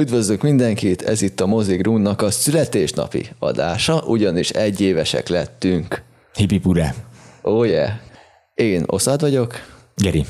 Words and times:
Üdvözlök 0.00 0.42
mindenkit, 0.42 1.02
ez 1.02 1.22
itt 1.22 1.40
a 1.40 1.46
Mozik 1.46 1.84
Runnak 1.84 2.22
a 2.22 2.30
születésnapi 2.30 3.28
adása, 3.38 4.02
ugyanis 4.06 4.50
egy 4.50 4.80
évesek 4.80 5.28
lettünk. 5.28 6.02
Hipipure. 6.34 6.94
Oh 7.42 7.66
yeah. 7.68 7.90
Én 8.54 8.82
Oszad 8.86 9.20
vagyok. 9.20 9.54
Geri. 9.96 10.24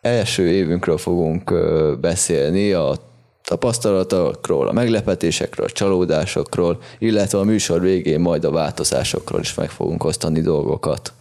Első 0.00 0.48
évünkről 0.48 0.98
fogunk 0.98 1.54
beszélni, 2.00 2.72
a 2.72 2.94
tapasztalatokról, 3.42 4.68
a 4.68 4.72
meglepetésekről, 4.72 5.66
a 5.66 5.70
csalódásokról, 5.70 6.78
illetve 6.98 7.38
a 7.38 7.44
műsor 7.44 7.80
végén 7.80 8.20
majd 8.20 8.44
a 8.44 8.50
változásokról 8.50 9.40
is 9.40 9.54
meg 9.54 9.70
fogunk 9.70 10.04
osztani 10.04 10.40
dolgokat. 10.40 11.12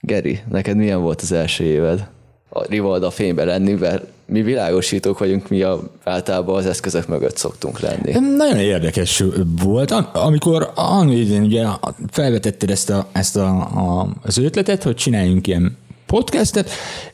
Geri, 0.00 0.40
neked 0.50 0.76
milyen 0.76 1.00
volt 1.02 1.20
az 1.20 1.32
első 1.32 1.64
éved? 1.64 2.08
A 2.54 2.64
Rivalda 2.68 3.10
fényben 3.10 3.46
lenni, 3.46 3.72
mert 3.72 4.04
mi 4.26 4.42
világosítók 4.42 5.18
vagyunk, 5.18 5.48
mi 5.48 5.62
a, 5.62 5.80
általában 6.04 6.56
az 6.56 6.66
eszközök 6.66 7.06
mögött 7.08 7.36
szoktunk 7.36 7.80
lenni. 7.80 8.12
Nagyon 8.36 8.58
érdekes 8.58 9.24
volt, 9.62 9.90
Am- 9.90 10.08
amikor 10.12 10.70
annyit 10.74 11.38
ugye 11.38 11.66
felvetetted 12.10 12.70
ezt, 12.70 12.90
a, 12.90 13.06
ezt 13.12 13.36
a, 13.36 13.48
a, 13.56 14.08
az 14.22 14.38
ötletet, 14.38 14.82
hogy 14.82 14.94
csináljunk 14.94 15.46
ilyen 15.46 15.76
podcastet, 16.06 16.70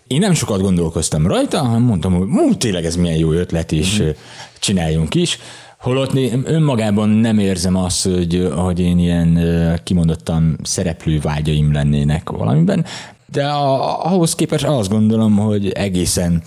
én 0.06 0.18
nem 0.18 0.34
sokat 0.34 0.60
gondolkoztam 0.60 1.26
rajta, 1.26 1.58
hanem 1.58 1.82
mondtam, 1.82 2.14
hogy 2.14 2.26
mú, 2.26 2.54
tényleg 2.56 2.84
ez 2.84 2.96
milyen 2.96 3.16
jó 3.16 3.32
ötlet, 3.32 3.72
és 3.72 4.00
mm-hmm. 4.00 4.10
csináljunk 4.58 5.14
is. 5.14 5.38
Holott 5.78 6.12
né- 6.12 6.38
önmagában 6.44 7.08
nem 7.08 7.38
érzem 7.38 7.76
azt, 7.76 8.04
hogy, 8.04 8.48
hogy 8.54 8.80
én 8.80 8.98
ilyen 8.98 9.40
kimondottan 9.84 10.58
szereplő 10.62 11.18
vágyaim 11.20 11.72
lennének 11.72 12.30
valamiben, 12.30 12.84
de 13.32 13.46
a, 13.46 14.04
ahhoz 14.04 14.34
képest 14.34 14.64
azt 14.64 14.88
gondolom, 14.88 15.36
hogy 15.36 15.70
egészen 15.70 16.42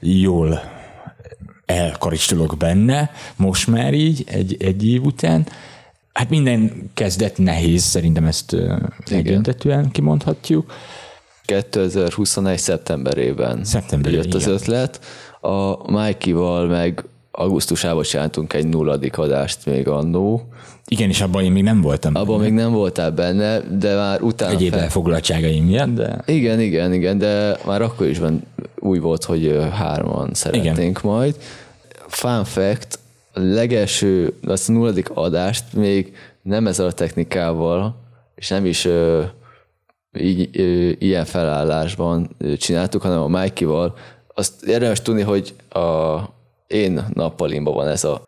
jól 0.00 0.62
elkaristolok 1.66 2.56
benne, 2.56 3.10
most 3.36 3.66
már 3.66 3.94
így, 3.94 4.24
egy, 4.26 4.56
egy 4.58 4.86
év 4.86 5.04
után. 5.04 5.46
Hát 6.12 6.28
minden 6.28 6.90
kezdet 6.94 7.38
nehéz, 7.38 7.82
szerintem 7.82 8.24
ezt 8.24 8.56
egyöntetően 9.04 9.90
kimondhatjuk. 9.90 10.72
2021. 11.44 12.58
szeptemberében 12.58 13.64
Szeptemberében, 13.64 14.24
jött 14.24 14.34
az 14.34 14.42
igen. 14.42 14.54
ötlet. 14.54 15.00
A 15.40 15.90
Mikey-val 15.92 16.66
meg 16.66 17.04
augusztusában 17.32 18.02
csináltunk 18.02 18.52
egy 18.52 18.66
nulladik 18.66 19.18
adást 19.18 19.66
még 19.66 19.88
annó. 19.88 20.48
Igen, 20.86 21.08
és 21.08 21.20
abban 21.20 21.44
én 21.44 21.52
még 21.52 21.62
nem 21.62 21.80
voltam. 21.80 22.14
Abban 22.14 22.40
még 22.40 22.52
nem 22.52 22.72
voltál 22.72 23.10
benne, 23.10 23.60
de 23.60 23.94
már 23.96 24.22
utána... 24.22 24.52
egyéb 24.52 24.70
fel- 24.70 24.82
elfoglaltságaim 24.82 25.64
miatt, 25.64 25.94
de 25.94 26.22
Igen, 26.26 26.60
igen, 26.60 26.92
igen, 26.92 27.18
de 27.18 27.56
már 27.66 27.82
akkor 27.82 28.06
is 28.06 28.18
van, 28.18 28.42
úgy 28.78 29.00
volt, 29.00 29.24
hogy 29.24 29.58
hárman 29.72 30.30
szeretnénk 30.34 30.76
igen. 30.76 31.00
majd. 31.02 31.36
Fun 32.06 32.44
fact, 32.44 32.98
a 33.32 33.40
legelső, 33.40 34.34
azt 34.46 34.68
a 34.68 34.72
nulladik 34.72 35.10
adást 35.14 35.64
még 35.74 36.16
nem 36.42 36.66
ezzel 36.66 36.86
a 36.86 36.92
technikával, 36.92 37.96
és 38.34 38.48
nem 38.48 38.66
is 38.66 38.84
ö, 38.84 39.22
így, 40.18 40.60
ö, 40.60 40.90
ilyen 40.98 41.24
felállásban 41.24 42.36
csináltuk, 42.58 43.02
hanem 43.02 43.20
a 43.20 43.40
Mikey-val. 43.40 43.96
Azt 44.34 44.64
érdemes 44.64 45.02
tudni, 45.02 45.22
hogy 45.22 45.54
a 45.68 46.18
én 46.72 47.06
nappalimban 47.14 47.74
van 47.74 47.88
ez 47.88 48.04
a 48.04 48.22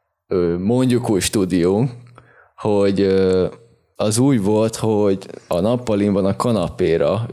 mondjuk 0.59 1.11
új 1.11 1.21
stúdiónk, 1.21 1.91
hogy 2.57 3.15
az 3.97 4.19
úgy 4.19 4.43
volt, 4.43 4.77
hogy 4.77 5.27
a 5.49 5.61
nappalimban 5.61 6.25
a 6.25 6.37
kanapéra 6.37 7.27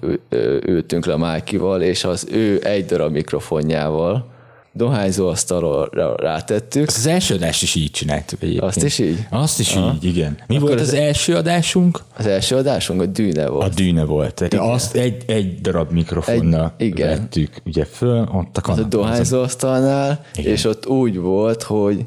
ültünk 0.65 1.05
le 1.05 1.15
Mákival, 1.15 1.81
és 1.81 2.03
az 2.03 2.27
ő 2.31 2.59
egy 2.63 2.85
darab 2.85 3.11
mikrofonjával 3.11 4.30
dohányzó 4.73 5.27
asztalra 5.27 6.15
rátettük. 6.15 6.87
az 6.87 7.05
első 7.05 7.35
adást 7.35 7.61
is 7.63 7.75
így 7.75 7.91
csináltuk 7.91 8.41
egyébként. 8.41 8.63
Azt 8.67 8.83
is 8.83 8.99
így? 8.99 9.17
Azt 9.29 9.59
is 9.59 9.75
így, 9.75 10.03
igen. 10.03 10.37
Mi 10.47 10.57
volt 10.59 10.73
az- 10.79 10.87
az 10.87 10.93
első 10.93 11.35
adásunk? 11.35 11.99
Az 12.17 12.25
első 12.25 12.55
adásunk 12.55 13.01
a 13.01 13.05
dűne 13.05 13.45
A 13.45 13.51
volt. 13.51 13.73
dűne 13.73 14.03
volt. 14.03 14.33
Tehát 14.49 14.73
azt 14.73 14.95
egy, 14.95 15.23
egy 15.27 15.61
darab 15.61 15.91
mikrofonnal 15.91 16.73
Egy- 16.77 16.87
igen. 16.87 17.07
vettük 17.07 17.53
ugye 17.65 17.85
föl, 17.85 18.19
ott 18.21 18.57
a 18.57 18.59
a 18.59 18.61
kanapén. 18.61 18.89
dohányzó 18.89 19.41
asztalnál, 19.41 20.25
Igen. 20.35 20.51
és 20.51 20.65
ott 20.65 20.87
úgy 20.87 21.17
volt, 21.17 21.63
hogy 21.63 22.05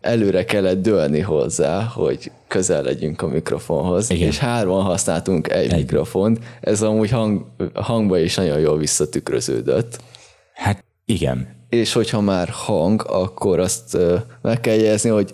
előre 0.00 0.44
kellett 0.44 0.82
dőlni 0.82 1.20
hozzá, 1.20 1.82
hogy 1.82 2.30
közel 2.48 2.82
legyünk 2.82 3.22
a 3.22 3.26
mikrofonhoz, 3.26 4.10
Igen. 4.10 4.28
és 4.28 4.38
hárman 4.38 4.82
használtunk 4.82 5.50
egy, 5.52 5.72
egy. 5.72 5.76
mikrofont, 5.78 6.38
ez 6.60 6.82
amúgy 6.82 7.10
hang, 7.10 7.44
hangba 7.74 8.18
is 8.18 8.34
nagyon 8.34 8.58
jól 8.58 8.78
visszatükröződött. 8.78 9.98
Hát 10.54 10.84
igen. 11.04 11.60
És 11.72 11.92
hogyha 11.92 12.20
már 12.20 12.48
hang, 12.48 13.04
akkor 13.08 13.58
azt 13.58 13.96
meg 14.42 14.60
kell 14.60 14.74
jegyezni, 14.74 15.10
hogy 15.10 15.32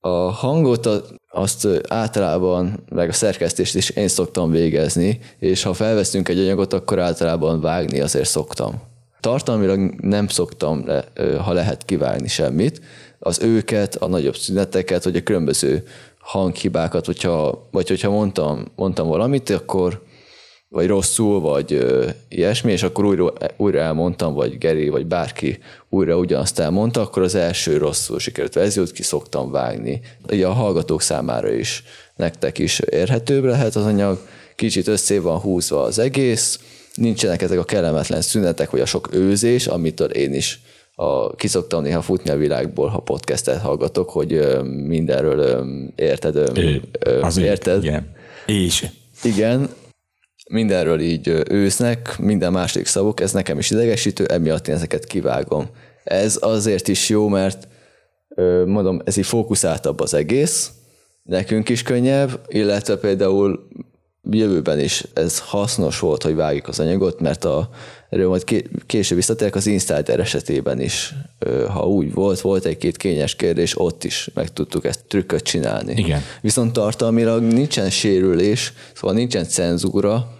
a 0.00 0.08
hangot 0.08 0.88
azt 1.30 1.68
általában, 1.88 2.84
meg 2.88 3.08
a 3.08 3.12
szerkesztést 3.12 3.74
is 3.74 3.90
én 3.90 4.08
szoktam 4.08 4.50
végezni, 4.50 5.18
és 5.38 5.62
ha 5.62 5.74
felveszünk 5.74 6.28
egy 6.28 6.38
anyagot, 6.38 6.72
akkor 6.72 6.98
általában 6.98 7.60
vágni 7.60 8.00
azért 8.00 8.28
szoktam. 8.28 8.74
Tartalmilag 9.20 9.94
nem 10.00 10.28
szoktam, 10.28 10.84
ha 11.44 11.52
lehet 11.52 11.84
kivágni 11.84 12.28
semmit, 12.28 12.80
az 13.18 13.42
őket, 13.42 13.94
a 13.94 14.06
nagyobb 14.06 14.36
szüneteket, 14.36 15.04
vagy 15.04 15.16
a 15.16 15.22
különböző 15.22 15.84
hanghibákat, 16.18 17.06
hogyha, 17.06 17.66
vagy 17.70 17.88
hogyha 17.88 18.10
mondtam, 18.10 18.64
mondtam 18.76 19.08
valamit, 19.08 19.50
akkor 19.50 20.02
vagy 20.68 20.86
rosszul, 20.86 21.40
vagy 21.40 21.72
ö, 21.72 22.08
ilyesmi, 22.28 22.72
és 22.72 22.82
akkor 22.82 23.04
újra, 23.04 23.32
újra 23.56 23.78
elmondtam, 23.78 24.34
vagy 24.34 24.58
Geri, 24.58 24.88
vagy 24.88 25.06
bárki 25.06 25.58
újra 25.88 26.16
ugyanazt 26.16 26.58
elmondta, 26.58 27.00
akkor 27.00 27.22
az 27.22 27.34
első 27.34 27.76
rosszul 27.76 28.18
sikerült 28.18 28.54
verziót 28.54 28.92
ki 28.92 29.02
szoktam 29.02 29.50
vágni. 29.50 30.00
Ugye 30.30 30.46
a 30.46 30.52
hallgatók 30.52 31.02
számára 31.02 31.52
is, 31.52 31.82
nektek 32.16 32.58
is 32.58 32.78
érhetőbb 32.78 33.44
lehet 33.44 33.74
az 33.76 33.84
anyag, 33.84 34.18
kicsit 34.56 34.88
össze 34.88 35.20
van 35.20 35.38
húzva 35.38 35.82
az 35.82 35.98
egész, 35.98 36.60
nincsenek 36.94 37.42
ezek 37.42 37.58
a 37.58 37.64
kellemetlen 37.64 38.20
szünetek, 38.20 38.70
vagy 38.70 38.80
a 38.80 38.86
sok 38.86 39.14
őzés, 39.14 39.66
amitől 39.66 40.10
én 40.10 40.34
is 40.34 40.60
a, 40.94 41.34
ki 41.34 41.48
szoktam 41.48 41.82
néha 41.82 42.02
futni 42.02 42.30
a 42.30 42.36
világból, 42.36 42.88
ha 42.88 42.98
podcastet 42.98 43.60
hallgatok, 43.60 44.10
hogy 44.10 44.32
ö, 44.32 44.62
mindenről 44.62 45.38
ö, 45.38 45.64
érted, 46.02 46.36
ö, 46.36 46.76
ö, 46.98 47.40
érted? 47.40 47.84
Igen. 47.84 48.14
És 48.46 48.86
Igen, 49.22 49.68
mindenről 50.48 51.00
így 51.00 51.42
ősznek, 51.48 52.18
minden 52.18 52.52
második 52.52 52.86
szavuk, 52.86 53.20
ez 53.20 53.32
nekem 53.32 53.58
is 53.58 53.70
idegesítő, 53.70 54.24
emiatt 54.24 54.68
én 54.68 54.74
ezeket 54.74 55.04
kivágom. 55.04 55.66
Ez 56.04 56.38
azért 56.40 56.88
is 56.88 57.08
jó, 57.08 57.28
mert 57.28 57.68
mondom, 58.66 59.00
ez 59.04 59.16
így 59.16 59.26
fókuszáltabb 59.26 60.00
az 60.00 60.14
egész, 60.14 60.70
nekünk 61.22 61.68
is 61.68 61.82
könnyebb, 61.82 62.40
illetve 62.48 62.96
például 62.96 63.68
jövőben 64.30 64.80
is 64.80 65.04
ez 65.14 65.38
hasznos 65.38 65.98
volt, 65.98 66.22
hogy 66.22 66.34
vágjuk 66.34 66.68
az 66.68 66.80
anyagot, 66.80 67.20
mert 67.20 67.44
a, 67.44 67.68
erről 68.10 68.28
majd 68.28 68.44
ké, 68.44 68.64
később 68.86 69.16
visszatérek 69.16 69.54
az 69.54 69.66
Insider 69.66 70.20
esetében 70.20 70.80
is, 70.80 71.14
ha 71.68 71.88
úgy 71.88 72.12
volt, 72.12 72.40
volt 72.40 72.64
egy-két 72.64 72.96
kényes 72.96 73.36
kérdés, 73.36 73.80
ott 73.80 74.04
is 74.04 74.30
meg 74.34 74.52
tudtuk 74.52 74.84
ezt 74.84 75.04
trükköt 75.08 75.42
csinálni. 75.42 75.92
Igen. 75.96 76.20
Viszont 76.40 76.72
tartalmilag 76.72 77.42
nincsen 77.42 77.90
sérülés, 77.90 78.72
szóval 78.94 79.16
nincsen 79.16 79.44
cenzúra, 79.44 80.35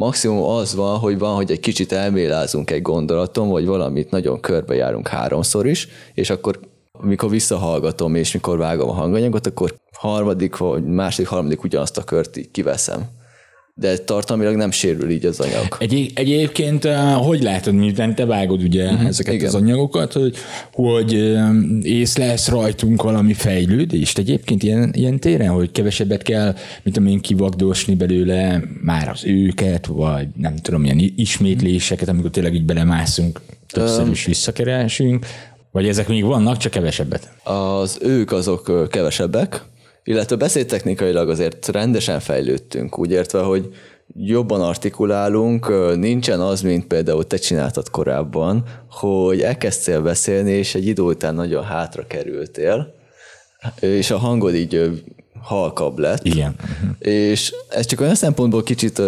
maximum 0.00 0.42
az 0.42 0.74
van, 0.74 0.98
hogy 0.98 1.18
van, 1.18 1.34
hogy 1.34 1.50
egy 1.50 1.60
kicsit 1.60 1.92
elmélázunk 1.92 2.70
egy 2.70 2.82
gondolaton, 2.82 3.48
vagy 3.48 3.66
valamit 3.66 4.10
nagyon 4.10 4.40
körbejárunk 4.40 5.08
háromszor 5.08 5.66
is, 5.66 5.88
és 6.14 6.30
akkor 6.30 6.60
mikor 7.00 7.30
visszahallgatom, 7.30 8.14
és 8.14 8.32
mikor 8.32 8.58
vágom 8.58 8.88
a 8.88 8.92
hanganyagot, 8.92 9.46
akkor 9.46 9.74
harmadik 9.96 10.56
vagy 10.56 10.84
második, 10.84 11.30
harmadik 11.30 11.64
ugyanazt 11.64 11.98
a 11.98 12.04
kört 12.04 12.36
így 12.36 12.50
kiveszem. 12.50 13.19
De 13.80 13.98
tartalmilag 13.98 14.56
nem 14.56 14.70
sérül 14.70 15.10
így 15.10 15.26
az 15.26 15.40
anyag. 15.40 15.76
Egy, 15.78 16.10
egyébként, 16.14 16.84
eh, 16.84 17.14
hogy 17.14 17.42
látod, 17.42 17.74
miután 17.74 18.14
te 18.14 18.24
vágod 18.24 18.62
ugye 18.62 18.84
uh-huh, 18.84 19.06
ezeket 19.06 19.34
igen. 19.34 19.46
az 19.46 19.54
anyagokat, 19.54 20.12
hogy, 20.12 20.36
hogy 20.72 21.14
eh, 21.14 21.48
észlelsz 21.82 22.48
rajtunk 22.48 23.02
valami 23.02 23.32
fejlődést 23.32 24.18
egyébként 24.18 24.62
ilyen, 24.62 24.90
ilyen 24.94 25.18
téren, 25.18 25.48
hogy 25.48 25.70
kevesebbet 25.70 26.22
kell, 26.22 26.54
mint 26.82 26.96
amilyen 26.96 27.20
kivagdosni 27.20 27.94
belőle 27.94 28.62
már 28.82 29.08
az 29.08 29.24
őket, 29.24 29.86
vagy 29.86 30.26
nem 30.36 30.56
tudom, 30.56 30.84
ilyen 30.84 31.12
ismétléseket, 31.16 32.08
amikor 32.08 32.30
tényleg 32.30 32.54
így 32.54 32.64
belemászunk, 32.64 33.40
többször 33.66 34.08
is 34.08 34.24
visszakeresünk, 34.24 35.26
vagy 35.70 35.88
ezek 35.88 36.08
még 36.08 36.24
vannak, 36.24 36.56
csak 36.56 36.72
kevesebbet. 36.72 37.32
Az 37.42 37.98
ők 38.02 38.32
azok 38.32 38.88
kevesebbek, 38.90 39.62
illetve 40.10 40.36
beszédtechnikailag 40.36 41.28
azért 41.28 41.68
rendesen 41.68 42.20
fejlődtünk, 42.20 42.98
úgy 42.98 43.10
értve, 43.10 43.40
hogy 43.40 43.74
jobban 44.16 44.60
artikulálunk, 44.60 45.72
nincsen 45.96 46.40
az, 46.40 46.60
mint 46.60 46.86
például 46.86 47.26
te 47.26 47.36
csináltad 47.36 47.90
korábban, 47.90 48.64
hogy 48.90 49.40
elkezdtél 49.40 50.00
beszélni, 50.00 50.50
és 50.50 50.74
egy 50.74 50.86
idő 50.86 51.02
után 51.02 51.34
nagyon 51.34 51.64
hátra 51.64 52.06
kerültél, 52.06 52.94
és 53.80 54.10
a 54.10 54.18
hangod 54.18 54.54
így 54.54 55.02
halkabb 55.42 55.98
lett. 55.98 56.24
Igen. 56.24 56.54
És 56.98 57.54
ez 57.68 57.86
csak 57.86 58.00
olyan 58.00 58.14
szempontból 58.14 58.62
kicsit 58.62 59.02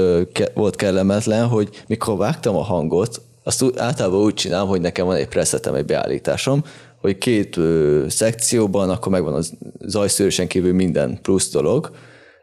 volt 0.55 0.77
kellemetlen, 0.77 1.47
hogy 1.47 1.83
mikor 1.87 2.17
vágtam 2.17 2.57
a 2.57 2.63
hangot, 2.63 3.21
azt 3.45 3.65
általában 3.77 4.21
úgy 4.21 4.35
csinálom, 4.35 4.69
hogy 4.69 4.81
nekem 4.81 5.07
van 5.07 5.17
egy 5.17 5.29
presetem, 5.29 5.75
egy 5.75 5.85
beállításom, 5.85 6.65
hogy 7.03 7.19
két 7.19 7.57
ö, 7.57 8.05
szekcióban 8.09 8.91
akkor 8.91 9.13
megvan 9.13 9.35
az 9.35 9.53
zajszűrésen 9.81 10.47
kívül 10.47 10.73
minden 10.73 11.19
plusz 11.23 11.51
dolog. 11.51 11.91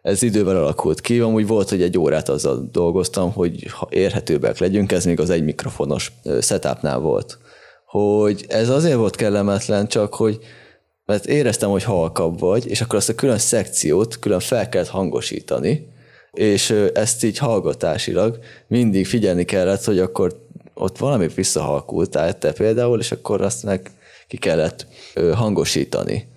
Ez 0.02 0.22
idővel 0.22 0.58
alakult 0.58 1.02
ki, 1.02 1.20
amúgy 1.20 1.48
volt, 1.48 1.70
hogy 1.70 1.82
egy 1.82 1.98
órát 1.98 2.30
azzal 2.30 2.70
dolgoztam, 2.72 3.32
hogy 3.32 3.68
ha 3.72 3.88
érhetőbbek 3.92 4.58
legyünk, 4.58 4.92
ez 4.92 5.06
még 5.06 5.20
az 5.20 5.30
egy 5.30 5.44
mikrofonos 5.44 6.12
setupnál 6.42 7.00
volt. 7.00 7.38
Hogy 7.86 8.46
ez 8.48 8.70
azért 8.70 8.96
volt 8.96 9.16
kellemetlen, 9.16 9.88
csak 9.88 10.14
hogy 10.14 10.40
mert 11.06 11.26
éreztem, 11.26 11.70
hogy 11.70 11.84
halkabb 11.84 12.40
vagy, 12.40 12.68
és 12.68 12.82
akkor 12.82 12.96
azt 12.96 13.10
a 13.10 13.16
külön 13.16 13.38
szekciót 13.38 14.20
külön 14.20 14.40
fel 14.40 14.70
kellett 14.70 14.88
hangosítani, 14.88 15.88
és 16.32 16.70
ezt 16.94 17.24
így 17.24 17.38
hallgatásilag 17.38 18.40
mindig 18.68 19.08
figyelni 19.08 19.46
kellett, 19.46 19.84
hogy 19.84 20.00
akkor 20.00 20.48
ott 20.74 20.98
valami 20.98 21.28
visszahalkultál 21.28 22.38
te 22.38 22.52
például, 22.52 23.00
és 23.00 23.12
akkor 23.12 23.42
azt 23.42 23.64
meg 23.64 23.92
ki 24.30 24.38
kellett 24.38 24.88
hangosítani. 25.34 26.28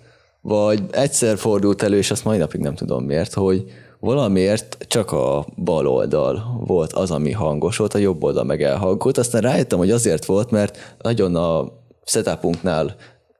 Vagy 0.41 0.83
egyszer 0.91 1.37
fordult 1.37 1.81
elő, 1.81 1.97
és 1.97 2.11
azt 2.11 2.25
mai 2.25 2.37
napig 2.37 2.61
nem 2.61 2.75
tudom 2.75 3.03
miért, 3.03 3.33
hogy 3.33 3.63
valamiért 3.99 4.77
csak 4.87 5.11
a 5.11 5.45
bal 5.55 5.87
oldal 5.87 6.63
volt 6.65 6.93
az, 6.93 7.11
ami 7.11 7.31
hangos 7.31 7.77
volt, 7.77 7.93
a 7.93 7.97
jobb 7.97 8.23
oldal 8.23 8.43
meg 8.43 8.63
elhallgult. 8.63 9.17
Aztán 9.17 9.41
rájöttem, 9.41 9.77
hogy 9.77 9.91
azért 9.91 10.25
volt, 10.25 10.51
mert 10.51 10.95
nagyon 11.01 11.35
a 11.35 11.71
setupunknál 12.05 12.95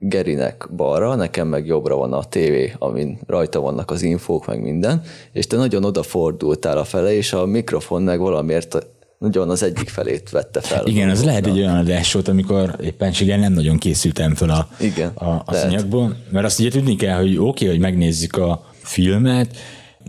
Gerinek 0.06 0.68
balra, 0.76 1.16
nekem 1.16 1.48
meg 1.48 1.66
jobbra 1.66 1.96
van 1.96 2.14
a 2.14 2.24
tévé, 2.24 2.74
amin 2.80 3.20
rajta 3.28 3.60
vannak 3.60 3.92
az 3.92 4.02
infók, 4.02 4.46
meg 4.46 4.62
minden, 4.62 5.02
és 5.32 5.48
te 5.48 5.56
nagyon 5.56 5.84
odafordultál 5.84 6.78
a 6.78 6.84
fele, 6.84 7.14
és 7.14 7.34
a 7.34 7.46
mikrofon 7.46 8.02
meg 8.02 8.20
valamiért 8.20 8.88
nagyon 9.24 9.50
az 9.50 9.64
egyik 9.64 9.90
felét 9.90 10.30
vette 10.30 10.62
fel. 10.62 10.86
Igen, 10.88 11.10
az 11.10 11.24
lehet 11.24 11.48
egy 11.48 11.58
olyan 11.58 11.78
adás 11.78 12.14
volt, 12.14 12.28
amikor 12.28 12.76
éppenséggel 12.82 13.38
nem 13.38 13.54
nagyon 13.54 13.78
készültem 13.78 14.36
fel 14.36 14.50
a, 14.50 14.68
Igen, 14.80 15.10
a, 15.10 15.42
az 15.46 15.64
anyagból, 15.64 16.16
mert 16.30 16.46
azt 16.46 16.60
ugye 16.60 16.70
tudni 16.70 16.96
kell, 16.96 17.18
hogy 17.18 17.38
oké, 17.38 17.40
okay, 17.40 17.68
hogy 17.68 17.80
megnézzük 17.80 18.38
a 18.38 18.66
filmet, 18.82 19.58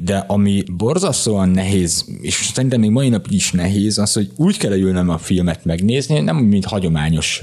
de 0.02 0.16
ami 0.16 0.62
borzasztóan 0.76 1.48
nehéz, 1.48 2.04
és 2.20 2.50
szerintem 2.54 2.80
még 2.80 2.90
mai 2.90 3.08
napig 3.08 3.32
is 3.32 3.52
nehéz, 3.52 3.98
az, 3.98 4.12
hogy 4.12 4.30
úgy 4.36 4.56
kell 4.56 4.72
ülnem 4.72 5.08
a 5.08 5.18
filmet 5.18 5.64
megnézni, 5.64 6.20
nem 6.20 6.36
úgy, 6.36 6.48
mint 6.48 6.64
hagyományos, 6.64 7.42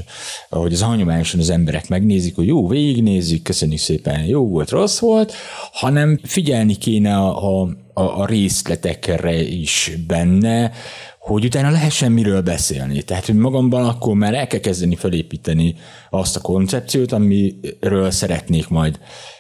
ahogy 0.50 0.73
az 0.73 0.81
hagyományosan 0.81 1.39
az 1.39 1.50
emberek 1.50 1.89
megnézik, 1.89 2.35
hogy 2.35 2.47
jó, 2.47 2.68
végignézzük, 2.68 3.44
köszönjük 3.44 3.79
szépen, 3.79 4.23
jó 4.23 4.47
volt, 4.47 4.69
rossz 4.69 5.00
volt, 5.00 5.33
hanem 5.71 6.19
figyelni 6.23 6.75
kéne 6.75 7.15
a, 7.18 7.62
a, 7.94 8.21
a 8.21 8.25
részletekre 8.25 9.41
is 9.41 9.91
benne, 10.07 10.71
hogy 11.21 11.45
utána 11.45 11.69
lehessen 11.69 12.12
miről 12.12 12.41
beszélni. 12.41 13.01
Tehát, 13.01 13.25
hogy 13.25 13.35
magamban 13.35 13.85
akkor 13.85 14.15
már 14.15 14.33
el 14.33 14.47
kell 14.47 14.59
kezdeni 14.59 14.95
felépíteni 14.95 15.75
azt 16.09 16.35
a 16.35 16.41
koncepciót, 16.41 17.12
amiről 17.12 18.12
szeretnék 18.12 18.68
majd 18.68 19.00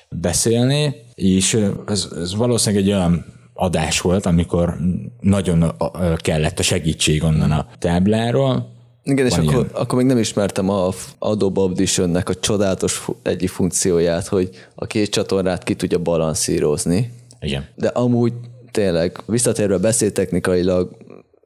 beszélni, 0.09 0.95
és 1.15 1.57
ez, 1.87 2.07
ez 2.15 2.35
valószínűleg 2.35 2.83
egy 2.83 2.91
olyan 2.91 3.25
adás 3.53 4.01
volt, 4.01 4.25
amikor 4.25 4.77
nagyon 5.19 5.75
kellett 6.17 6.59
a 6.59 6.63
segítség 6.63 7.23
onnan 7.23 7.51
a 7.51 7.67
tábláról. 7.79 8.69
Igen, 9.03 9.25
és 9.25 9.35
Van 9.35 9.47
akkor, 9.47 9.59
ilyen. 9.59 9.69
akkor 9.73 9.97
még 9.97 10.07
nem 10.07 10.17
ismertem 10.17 10.69
a 10.69 10.89
Adobe 11.19 11.61
Audition-nek 11.61 12.29
a 12.29 12.35
csodálatos 12.35 13.07
egyik 13.23 13.49
funkcióját, 13.49 14.27
hogy 14.27 14.49
a 14.75 14.85
két 14.85 15.09
csatornát 15.09 15.63
ki 15.63 15.75
tudja 15.75 15.99
balanszírozni. 15.99 17.11
Igen. 17.39 17.67
De 17.75 17.87
amúgy 17.87 18.33
tényleg 18.71 19.23
visszatérve 19.25 19.77
beszédtechnikailag 19.77 20.97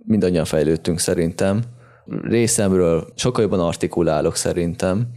mindannyian 0.05 0.45
fejlődtünk 0.45 0.99
szerintem. 0.99 1.61
Részemről 2.21 3.07
sokkal 3.15 3.43
jobban 3.43 3.59
artikulálok 3.59 4.35
szerintem, 4.35 5.07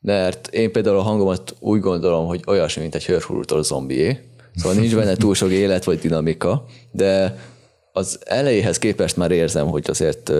mert 0.00 0.48
én 0.48 0.72
például 0.72 0.96
a 0.96 1.02
hangomat 1.02 1.54
úgy 1.60 1.80
gondolom, 1.80 2.26
hogy 2.26 2.42
olyasmi, 2.46 2.82
mint 2.82 2.94
egy 2.94 3.06
hörhurútól 3.06 3.62
zombié. 3.62 4.18
Szóval 4.54 4.78
nincs 4.78 4.94
benne 4.94 5.14
túl 5.14 5.34
sok 5.34 5.50
élet 5.50 5.84
vagy 5.84 5.98
dinamika, 5.98 6.64
de 6.90 7.38
az 7.92 8.18
elejéhez 8.24 8.78
képest 8.78 9.16
már 9.16 9.30
érzem, 9.30 9.66
hogy 9.66 9.84
azért 9.88 10.32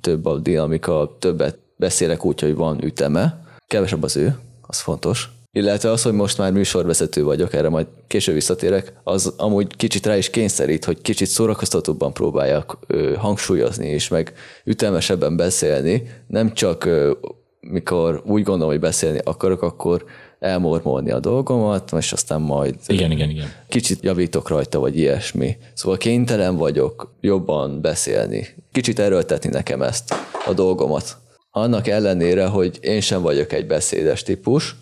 több 0.00 0.26
a 0.26 0.38
dinamika, 0.38 1.16
többet 1.18 1.58
beszélek 1.76 2.24
úgy, 2.24 2.40
hogy 2.40 2.54
van 2.54 2.84
üteme. 2.84 3.44
Kevesebb 3.66 4.02
az 4.02 4.16
ő, 4.16 4.38
az 4.62 4.80
fontos. 4.80 5.28
Illetve 5.56 5.90
az, 5.90 6.02
hogy 6.02 6.12
most 6.12 6.38
már 6.38 6.52
műsorvezető 6.52 7.24
vagyok, 7.24 7.54
erre 7.54 7.68
majd 7.68 7.86
később 8.06 8.34
visszatérek, 8.34 8.92
az 9.04 9.34
amúgy 9.36 9.76
kicsit 9.76 10.06
rá 10.06 10.16
is 10.16 10.30
kényszerít, 10.30 10.84
hogy 10.84 11.00
kicsit 11.00 11.28
szórakoztatóbban 11.28 12.12
próbáljak 12.12 12.78
ö, 12.86 13.14
hangsúlyozni, 13.14 13.86
és 13.86 14.08
meg 14.08 14.32
ütemesebben 14.64 15.36
beszélni, 15.36 16.02
nem 16.26 16.52
csak 16.52 16.84
ö, 16.84 17.12
mikor 17.60 18.22
úgy 18.26 18.42
gondolom, 18.42 18.70
hogy 18.70 18.80
beszélni 18.80 19.18
akarok, 19.24 19.62
akkor 19.62 20.04
elmormolni 20.38 21.10
a 21.10 21.20
dolgomat, 21.20 21.92
és 21.98 22.12
aztán 22.12 22.40
majd 22.40 22.74
Igen, 22.86 23.10
igen, 23.10 23.30
igen. 23.30 23.52
kicsit 23.68 24.02
javítok 24.02 24.48
rajta, 24.48 24.78
vagy 24.78 24.98
ilyesmi. 24.98 25.56
Szóval 25.74 25.98
kénytelen 25.98 26.56
vagyok 26.56 27.14
jobban 27.20 27.80
beszélni, 27.80 28.46
kicsit 28.72 28.98
erőltetni 28.98 29.50
nekem 29.50 29.82
ezt 29.82 30.14
a 30.46 30.52
dolgomat. 30.52 31.16
Annak 31.50 31.86
ellenére, 31.86 32.46
hogy 32.46 32.78
én 32.80 33.00
sem 33.00 33.22
vagyok 33.22 33.52
egy 33.52 33.66
beszédes 33.66 34.22
típus, 34.22 34.76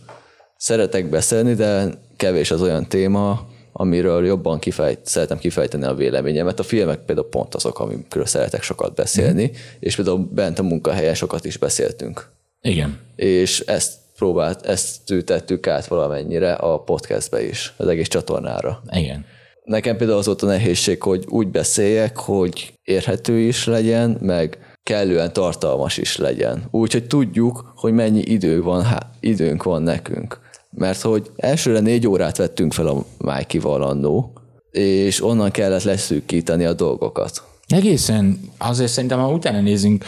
szeretek 0.62 1.10
beszélni, 1.10 1.54
de 1.54 1.88
kevés 2.16 2.50
az 2.50 2.62
olyan 2.62 2.88
téma, 2.88 3.46
amiről 3.72 4.26
jobban 4.26 4.58
kifejt, 4.58 4.98
szeretem 5.02 5.38
kifejteni 5.38 5.84
a 5.84 5.94
véleményemet. 5.94 6.58
A 6.58 6.62
filmek 6.62 6.98
például 6.98 7.28
pont 7.28 7.54
azok, 7.54 7.78
amikről 7.78 8.26
szeretek 8.26 8.62
sokat 8.62 8.94
beszélni, 8.94 9.44
mm. 9.44 9.54
és 9.80 9.96
például 9.96 10.28
bent 10.32 10.58
a 10.58 10.62
munkahelyen 10.62 11.14
sokat 11.14 11.44
is 11.44 11.56
beszéltünk. 11.56 12.30
Igen. 12.60 12.98
És 13.16 13.60
ezt 13.60 13.92
próbált, 14.16 14.66
ezt 14.66 15.10
ültettük 15.10 15.66
át 15.66 15.86
valamennyire 15.86 16.52
a 16.52 16.78
podcastbe 16.78 17.44
is, 17.44 17.74
az 17.76 17.88
egész 17.88 18.08
csatornára. 18.08 18.82
Igen. 18.90 19.24
Nekem 19.64 19.96
például 19.96 20.18
az 20.18 20.26
volt 20.26 20.42
a 20.42 20.46
nehézség, 20.46 21.02
hogy 21.02 21.24
úgy 21.28 21.48
beszéljek, 21.48 22.16
hogy 22.16 22.72
érhető 22.82 23.38
is 23.38 23.66
legyen, 23.66 24.18
meg 24.20 24.58
kellően 24.82 25.32
tartalmas 25.32 25.98
is 25.98 26.16
legyen. 26.16 26.64
Úgyhogy 26.70 27.06
tudjuk, 27.06 27.72
hogy 27.76 27.92
mennyi 27.92 28.20
idő 28.20 28.62
van, 28.62 28.82
há, 28.82 29.10
időnk 29.20 29.62
van 29.62 29.82
nekünk. 29.82 30.40
Mert 30.76 31.00
hogy 31.00 31.30
elsőre 31.36 31.80
négy 31.80 32.06
órát 32.06 32.36
vettünk 32.36 32.72
fel 32.72 32.86
a 32.86 33.04
Mikey-val 33.18 33.82
annó, 33.82 34.32
és 34.70 35.24
onnan 35.24 35.50
kellett 35.50 35.82
leszűkíteni 35.82 36.64
a 36.64 36.72
dolgokat. 36.72 37.42
Egészen, 37.66 38.40
azért 38.58 38.90
szerintem, 38.90 39.18
ha 39.18 39.32
utána 39.32 39.60
nézünk, 39.60 40.04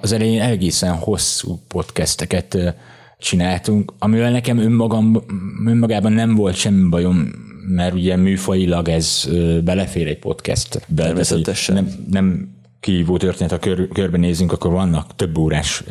az 0.00 0.12
elején 0.12 0.40
egészen 0.40 0.94
hosszú 0.94 1.58
podcasteket 1.68 2.58
csináltunk, 3.18 3.92
amivel 3.98 4.30
nekem 4.30 4.58
önmagam, 4.58 5.24
önmagában 5.66 6.12
nem 6.12 6.34
volt 6.34 6.54
semmi 6.54 6.88
bajom, 6.88 7.30
mert 7.68 7.94
ugye 7.94 8.16
műfajilag 8.16 8.88
ez 8.88 9.28
belefér 9.64 10.06
egy 10.06 10.18
podcastbe. 10.18 10.78
Tehát, 10.78 11.10
Természetesen. 11.10 11.74
Nem, 11.74 11.88
nem 12.10 12.54
kihívó 12.80 13.16
történet, 13.16 13.52
ha 13.52 13.58
kör, 13.58 13.88
körbenézünk, 13.88 14.52
akkor 14.52 14.70
vannak 14.70 15.16
több 15.16 15.38
órás 15.38 15.84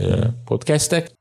podcastek, 0.45 1.11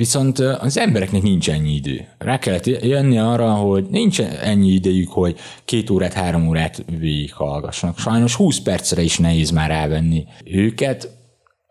viszont 0.00 0.38
az 0.38 0.78
embereknek 0.78 1.22
nincs 1.22 1.50
ennyi 1.50 1.74
idő. 1.74 2.06
Rá 2.18 2.38
kellett 2.38 2.66
jönni 2.66 3.18
arra, 3.18 3.52
hogy 3.52 3.86
nincs 3.90 4.20
ennyi 4.20 4.68
idejük, 4.68 5.10
hogy 5.10 5.36
két 5.64 5.90
órát, 5.90 6.12
három 6.12 6.48
órát 6.48 6.84
végighallgassanak. 6.98 7.98
Sajnos 7.98 8.34
20 8.34 8.60
percre 8.60 9.02
is 9.02 9.18
nehéz 9.18 9.50
már 9.50 9.68
rávenni 9.68 10.26
őket 10.44 11.08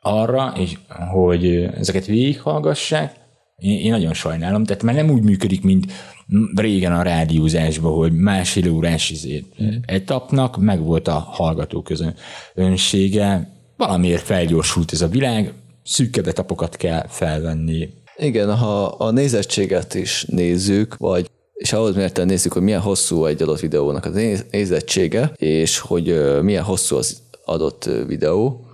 arra, 0.01 0.53
és 0.57 0.77
hogy 1.11 1.45
ezeket 1.77 2.05
végighallgassák. 2.05 3.15
Én, 3.57 3.79
én 3.79 3.91
nagyon 3.91 4.13
sajnálom, 4.13 4.63
tehát 4.63 4.83
már 4.83 4.95
nem 4.95 5.09
úgy 5.09 5.23
működik, 5.23 5.63
mint 5.63 5.91
régen 6.55 6.93
a 6.93 7.01
rádiózásban, 7.01 7.93
hogy 7.93 8.11
másfél 8.11 8.71
órás 8.71 9.09
izé, 9.09 9.45
etapnak 9.85 10.57
meg 10.57 10.83
volt 10.83 11.07
a 11.07 11.19
hallgató 11.29 11.81
közönsége. 11.81 13.53
Valamiért 13.77 14.23
felgyorsult 14.23 14.91
ez 14.91 15.01
a 15.01 15.07
világ, 15.07 15.53
szűkebb 15.83 16.27
etapokat 16.27 16.75
kell 16.75 17.07
felvenni. 17.07 17.89
Igen, 18.21 18.55
ha 18.55 18.85
a 18.85 19.11
nézettséget 19.11 19.93
is 19.93 20.25
nézzük, 20.29 20.97
vagy 20.97 21.29
és 21.53 21.73
ahhoz 21.73 21.95
mérten 21.95 22.25
nézzük, 22.25 22.53
hogy 22.53 22.61
milyen 22.61 22.81
hosszú 22.81 23.25
egy 23.25 23.41
adott 23.41 23.59
videónak 23.59 24.05
a 24.05 24.09
néz- 24.09 24.45
nézettsége, 24.51 25.31
és 25.35 25.79
hogy 25.79 26.39
milyen 26.41 26.63
hosszú 26.63 26.95
az 26.95 27.17
adott 27.45 27.89
videó. 28.07 28.65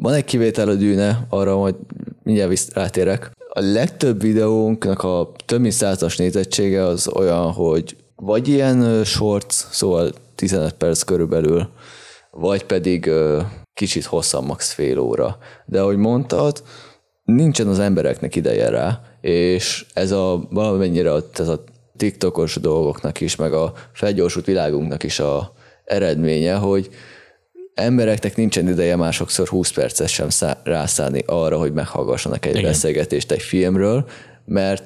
Van 0.00 0.12
egy 0.12 0.24
kivétel 0.24 0.68
a 0.68 0.74
dűne, 0.74 1.26
arra 1.28 1.56
majd 1.56 1.74
mindjárt 2.22 2.74
rátérek. 2.74 3.30
A 3.48 3.60
legtöbb 3.60 4.20
videónknak 4.20 5.02
a 5.02 5.32
több 5.46 5.60
mint 5.60 5.72
százas 5.72 6.16
nézettsége 6.16 6.84
az 6.84 7.08
olyan, 7.08 7.52
hogy 7.52 7.96
vagy 8.16 8.48
ilyen 8.48 9.04
shorts, 9.04 9.52
szóval 9.70 10.12
15 10.34 10.72
perc 10.72 11.02
körülbelül, 11.02 11.68
vagy 12.30 12.64
pedig 12.64 13.10
kicsit 13.74 14.04
hosszabb, 14.04 14.44
max 14.44 14.72
fél 14.72 14.98
óra. 14.98 15.38
De 15.66 15.80
ahogy 15.80 15.96
mondtad, 15.96 16.62
nincsen 17.26 17.66
az 17.66 17.78
embereknek 17.78 18.36
ideje 18.36 18.68
rá, 18.68 19.00
és 19.20 19.86
ez 19.94 20.10
a 20.10 20.46
valamennyire 20.50 21.12
ez 21.38 21.48
a 21.48 21.64
TikTokos 21.96 22.54
dolgoknak 22.54 23.20
is, 23.20 23.36
meg 23.36 23.52
a 23.52 23.72
felgyorsult 23.92 24.46
világunknak 24.46 25.02
is 25.02 25.18
a 25.18 25.52
eredménye, 25.84 26.54
hogy 26.54 26.90
embereknek 27.74 28.36
nincsen 28.36 28.68
ideje 28.68 28.96
már 28.96 29.12
sokszor 29.12 29.48
20 29.48 29.70
percet 29.70 30.08
sem 30.08 30.28
szá- 30.28 30.60
rászállni 30.64 31.22
arra, 31.26 31.58
hogy 31.58 31.72
meghallgassanak 31.72 32.46
egy 32.46 32.56
Igen. 32.56 32.70
beszélgetést 32.70 33.30
egy 33.30 33.42
filmről, 33.42 34.08
mert 34.44 34.84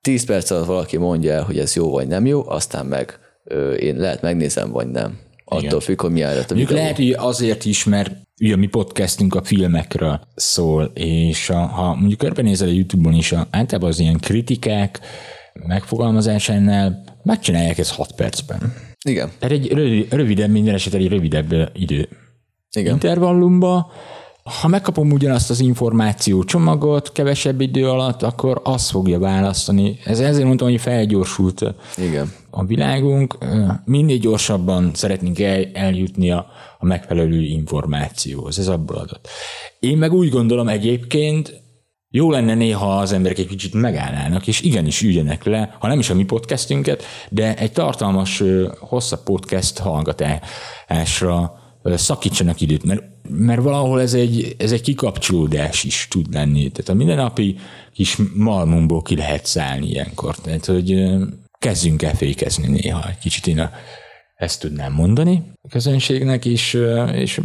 10 0.00 0.24
perc 0.24 0.50
alatt 0.50 0.66
valaki 0.66 0.96
mondja 0.96 1.32
el, 1.32 1.42
hogy 1.42 1.58
ez 1.58 1.74
jó 1.74 1.90
vagy 1.90 2.06
nem 2.06 2.26
jó, 2.26 2.48
aztán 2.48 2.86
meg 2.86 3.18
ö, 3.44 3.72
én 3.72 3.96
lehet 3.96 4.22
megnézem, 4.22 4.70
vagy 4.70 4.90
nem. 4.90 5.18
Attól 5.52 5.64
Igen. 5.64 5.80
függ, 5.80 6.00
hogy 6.00 6.10
mi 6.10 6.22
a 6.22 6.30
Mondjuk 6.48 6.70
lehet, 6.70 6.96
hogy 6.96 7.10
azért 7.10 7.64
is, 7.64 7.84
mert 7.84 8.10
ugye 8.40 8.56
mi 8.56 8.66
podcastünk 8.66 9.34
a 9.34 9.42
filmekről 9.42 10.20
szól, 10.34 10.90
és 10.94 11.50
a, 11.50 11.58
ha 11.58 11.94
mondjuk 11.94 12.18
körbenézel 12.18 12.68
a 12.68 12.72
YouTube-on 12.72 13.14
is, 13.14 13.32
a, 13.32 13.46
általában 13.50 13.88
az 13.90 13.98
ilyen 13.98 14.18
kritikák 14.20 15.00
megfogalmazásánál 15.52 17.04
megcsinálják 17.22 17.78
ezt 17.78 17.94
6 17.94 18.12
percben. 18.12 18.74
Igen, 19.04 19.30
Tehát 19.38 19.54
egy 19.54 19.72
rövid, 19.72 20.12
rövidebb, 20.12 20.50
minden 20.50 20.74
esetre 20.74 20.98
egy 20.98 21.08
rövidebb 21.08 21.70
idő 21.74 22.08
igen. 22.76 22.92
intervallumba. 22.92 23.92
Ha 24.60 24.68
megkapom 24.68 25.10
ugyanazt 25.10 25.50
az 25.50 25.60
információ 25.60 26.44
csomagot 26.44 27.12
kevesebb 27.12 27.60
idő 27.60 27.88
alatt, 27.88 28.22
akkor 28.22 28.60
azt 28.64 28.90
fogja 28.90 29.18
választani. 29.18 29.98
Ez 30.04 30.20
ezért 30.20 30.46
mondtam, 30.46 30.68
hogy 30.68 30.80
felgyorsult 30.80 31.64
Igen. 31.96 32.32
A 32.54 32.64
világunk, 32.64 33.38
minél 33.84 34.18
gyorsabban 34.18 34.90
szeretnénk 34.94 35.40
el, 35.40 35.64
eljutni 35.72 36.30
a, 36.30 36.46
a 36.78 36.84
megfelelő 36.84 37.42
információhoz. 37.42 38.58
Ez 38.58 38.68
abból 38.68 38.96
adott. 38.96 39.28
Én 39.80 39.98
meg 39.98 40.12
úgy 40.12 40.28
gondolom 40.28 40.68
egyébként, 40.68 41.60
jó 42.10 42.30
lenne 42.30 42.54
néha 42.54 42.98
az 42.98 43.12
emberek 43.12 43.38
egy 43.38 43.46
kicsit 43.46 43.74
megállnának, 43.74 44.46
és 44.46 44.60
igenis 44.60 45.02
üljenek 45.02 45.44
le, 45.44 45.76
ha 45.78 45.88
nem 45.88 45.98
is 45.98 46.10
a 46.10 46.14
mi 46.14 46.24
podcastünket, 46.24 47.04
de 47.30 47.56
egy 47.56 47.72
tartalmas, 47.72 48.42
hosszabb 48.78 49.22
podcast 49.22 49.78
hallgatásra 49.78 51.60
szakítsanak 51.84 52.60
időt, 52.60 52.84
mert, 52.84 53.02
mert 53.28 53.62
valahol 53.62 54.00
ez 54.00 54.14
egy, 54.14 54.54
ez 54.58 54.72
egy 54.72 54.80
kikapcsolódás 54.80 55.84
is 55.84 56.06
tud 56.10 56.32
lenni. 56.32 56.70
Tehát 56.70 56.90
a 56.90 56.94
mindennapi 56.94 57.56
kis 57.92 58.18
malmunkból 58.34 59.02
ki 59.02 59.16
lehet 59.16 59.46
szállni 59.46 59.88
ilyenkor. 59.88 60.36
Tehát, 60.36 60.66
hogy 60.66 61.04
kezdjünk 61.62 62.02
el 62.02 62.14
fékezni 62.14 62.66
néha 62.66 63.08
egy 63.08 63.18
kicsit 63.18 63.46
én 63.46 63.58
a, 63.58 63.70
ezt 64.34 64.60
tudnám 64.60 64.92
mondani 64.92 65.42
a 65.62 65.68
közönségnek, 65.68 66.44
és, 66.44 66.74
ö, 66.74 67.04
és 67.04 67.40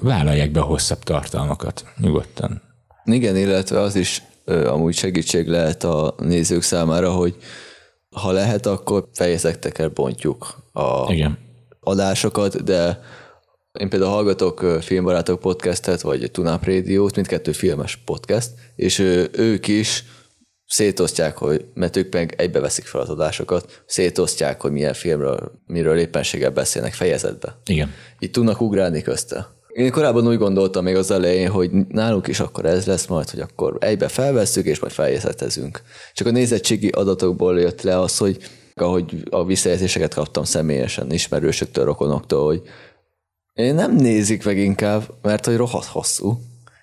vállalják 0.00 0.50
be 0.50 0.60
a 0.60 0.64
hosszabb 0.64 0.98
tartalmakat 0.98 1.84
nyugodtan. 1.96 2.62
Igen, 3.04 3.36
illetve 3.36 3.80
az 3.80 3.94
is 3.96 4.22
amúgy 4.44 4.94
segítség 4.94 5.48
lehet 5.48 5.84
a 5.84 6.14
nézők 6.18 6.62
számára, 6.62 7.10
hogy 7.10 7.36
ha 8.16 8.32
lehet, 8.32 8.66
akkor 8.66 9.08
fejezetekkel 9.12 9.88
bontjuk 9.88 10.62
a 10.72 11.12
Igen. 11.12 11.38
adásokat, 11.80 12.64
de 12.64 13.00
én 13.80 13.88
például 13.88 14.10
hallgatok 14.10 14.60
Filmbarátok 14.80 15.40
podcastet, 15.40 16.00
vagy 16.00 16.30
Tunap 16.30 16.64
Rádiót, 16.64 17.14
mindkettő 17.14 17.52
filmes 17.52 17.96
podcast, 17.96 18.50
és 18.76 18.98
ők 19.32 19.68
is 19.68 20.04
szétosztják, 20.70 21.36
hogy, 21.36 21.64
mert 21.74 21.96
ők 21.96 22.12
meg 22.12 22.34
egybe 22.36 22.60
veszik 22.60 22.84
fel 22.84 23.00
az 23.00 23.08
adásokat, 23.08 23.82
szétosztják, 23.86 24.60
hogy 24.60 24.72
milyen 24.72 24.94
filmről, 24.94 25.52
miről 25.66 25.98
éppenséggel 25.98 26.50
beszélnek 26.50 26.94
fejezetbe. 26.94 27.56
Igen. 27.64 27.94
Így 28.18 28.30
tudnak 28.30 28.60
ugrálni 28.60 29.02
közte. 29.02 29.46
Én 29.68 29.90
korábban 29.90 30.26
úgy 30.26 30.38
gondoltam 30.38 30.84
még 30.84 30.96
az 30.96 31.10
elején, 31.10 31.48
hogy 31.48 31.70
nálunk 31.88 32.26
is 32.26 32.40
akkor 32.40 32.64
ez 32.64 32.86
lesz 32.86 33.06
majd, 33.06 33.30
hogy 33.30 33.40
akkor 33.40 33.76
egybe 33.80 34.08
felvesszük, 34.08 34.66
és 34.66 34.78
majd 34.78 34.92
fejezetezünk. 34.92 35.82
Csak 36.14 36.26
a 36.26 36.30
nézettségi 36.30 36.88
adatokból 36.88 37.60
jött 37.60 37.82
le 37.82 38.00
az, 38.00 38.16
hogy 38.16 38.38
ahogy 38.74 39.22
a 39.30 39.44
visszajelzéseket 39.44 40.14
kaptam 40.14 40.44
személyesen, 40.44 41.12
ismerősöktől, 41.12 41.84
rokonoktól, 41.84 42.44
hogy 42.44 42.62
én 43.52 43.74
nem 43.74 43.96
nézik 43.96 44.44
meg 44.44 44.58
inkább, 44.58 45.02
mert 45.22 45.46
hogy 45.46 45.56
rohadt 45.56 45.86
hosszú, 45.86 46.40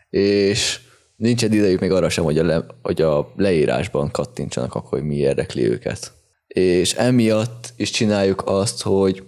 és 0.10 0.80
nincsen 1.18 1.54
idejük 1.54 1.80
még 1.80 1.92
arra 1.92 2.10
sem, 2.10 2.24
hogy 2.24 2.38
a, 2.38 2.44
le, 2.44 2.66
hogy 2.82 3.02
a 3.02 3.32
leírásban 3.36 4.12
kattintsanak 4.12 4.76
akkor, 4.76 5.00
hogy 5.00 5.08
mi 5.08 5.16
érdekli 5.16 5.70
őket. 5.70 6.12
És 6.48 6.94
emiatt 6.94 7.74
is 7.76 7.90
csináljuk 7.90 8.44
azt, 8.46 8.82
hogy, 8.82 9.24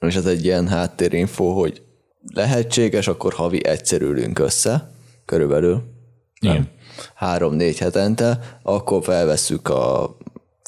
és 0.00 0.14
ez 0.14 0.26
egy 0.26 0.44
ilyen 0.44 0.68
háttérinfo, 0.68 1.52
hogy 1.52 1.82
lehetséges, 2.34 3.08
akkor 3.08 3.32
havi 3.32 3.66
egyszer 3.66 4.00
ülünk 4.00 4.38
össze, 4.38 4.90
körülbelül, 5.24 5.82
Igen. 6.40 6.70
három-négy 7.14 7.78
hetente, 7.78 8.58
akkor 8.62 9.02
felvesszük 9.02 9.68
a 9.68 10.16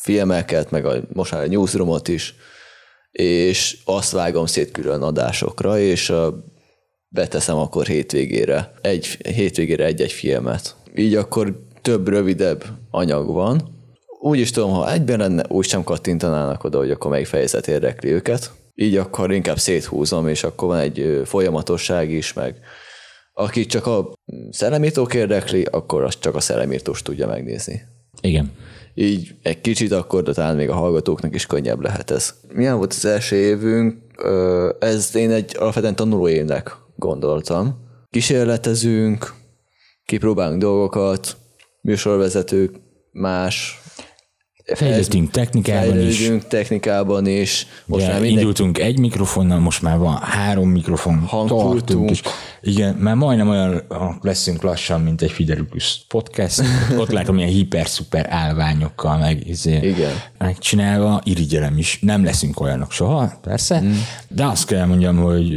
filmeket, 0.02 0.71
meg 0.71 0.87
a, 0.87 0.95
most 1.12 1.33
már 1.33 1.43
a 1.43 1.47
newsroomot 1.47 2.09
is, 2.09 2.35
és 3.11 3.78
azt 3.85 4.12
vágom 4.12 4.47
szét 4.47 4.71
külön 4.71 5.02
adásokra, 5.02 5.78
és 5.78 6.11
a, 6.11 6.45
beteszem 7.09 7.57
akkor 7.57 7.87
hétvégére, 7.87 8.73
egy, 8.81 9.07
hétvégére 9.35 9.85
egy-egy 9.85 10.12
filmet. 10.12 10.77
Így 10.97 11.15
akkor 11.15 11.62
több 11.83 12.09
rövidebb 12.09 12.65
anyag 12.91 13.33
van. 13.33 13.77
Úgy 14.21 14.38
is 14.38 14.50
tudom, 14.50 14.71
ha 14.71 14.93
egyben 14.93 15.19
lenne, 15.19 15.45
úgy 15.49 15.67
sem 15.67 15.85
kattintanának 15.85 16.65
oda, 16.65 16.79
hogy 16.79 16.91
akkor 16.91 17.11
melyik 17.11 17.27
fejezet 17.27 17.69
érdekli 17.69 18.11
őket. 18.11 18.50
Így 18.75 18.97
akkor 18.97 19.33
inkább 19.33 19.59
széthúzom, 19.59 20.29
és 20.29 20.45
akkor 20.45 20.69
van 20.69 20.79
egy 20.79 21.23
folyamatosság 21.25 22.11
is, 22.11 22.33
meg 22.33 22.61
aki 23.33 23.67
csak 23.67 23.87
a 23.87 24.12
szellemírtók 24.50 25.15
érdekli, 25.15 25.62
akkor 25.71 26.03
azt 26.03 26.21
csak 26.21 26.35
a 26.35 26.41
szellemírtós 26.41 27.03
tudja 27.03 27.27
megnézni. 27.27 27.83
Igen. 28.21 28.53
Így 28.95 29.35
egy 29.43 29.61
kicsit 29.61 29.93
akkor, 29.93 30.23
de 30.23 30.33
talán 30.33 30.57
még 30.57 30.69
a 30.69 30.75
hallgatóknak 30.75 31.35
is 31.35 31.47
könnyebb 31.47 31.81
lehet 31.81 32.11
ez. 32.11 32.35
Milyen 32.53 32.77
volt 32.77 32.93
az 32.93 33.05
első 33.05 33.37
évünk? 33.37 33.97
Ez 34.79 35.17
én 35.17 35.31
egy 35.31 35.57
alapvetően 35.59 35.97
tanuló 35.97 36.29
évnek 36.29 36.77
gondoltam. 36.99 37.87
Kísérletezünk, 38.11 39.35
kipróbálunk 40.05 40.61
dolgokat, 40.61 41.37
műsorvezetők, 41.81 42.76
más 43.12 43.81
Fejlődtünk 44.75 45.31
technikában 45.31 46.01
is. 46.01 46.31
technikában 46.49 47.27
is. 47.27 47.67
Most 47.87 48.07
már 48.07 48.21
minden, 48.21 48.39
indultunk 48.39 48.79
egy 48.79 48.99
mikrofonnal, 48.99 49.59
most 49.59 49.83
már 49.83 49.99
van 49.99 50.17
három 50.17 50.71
mikrofon. 50.71 51.19
Hangkultunk. 51.19 52.11
is. 52.11 52.23
Igen, 52.63 52.95
már 52.95 53.15
majdnem 53.15 53.49
olyan 53.49 53.83
leszünk 54.21 54.63
lassan, 54.63 55.01
mint 55.01 55.23
egy 55.23 55.31
Fidelikus 55.31 56.05
podcast. 56.09 56.63
Ott 57.01 57.11
látom 57.11 57.39
ilyen 57.39 57.51
hiper-szuper 57.51 58.27
állványokkal 58.31 59.19
meg, 59.19 59.49
izé, 59.49 59.77
Igen. 59.77 60.13
megcsinálva, 60.39 61.21
irigyelem 61.25 61.79
is. 61.79 61.99
Nem 62.01 62.25
leszünk 62.25 62.61
olyanok 62.61 62.93
soha, 62.93 63.39
persze, 63.43 63.81
mm. 63.81 63.93
de 64.29 64.45
azt 64.45 64.67
kell 64.67 64.87
mondjam, 64.87 65.17
hogy 65.17 65.49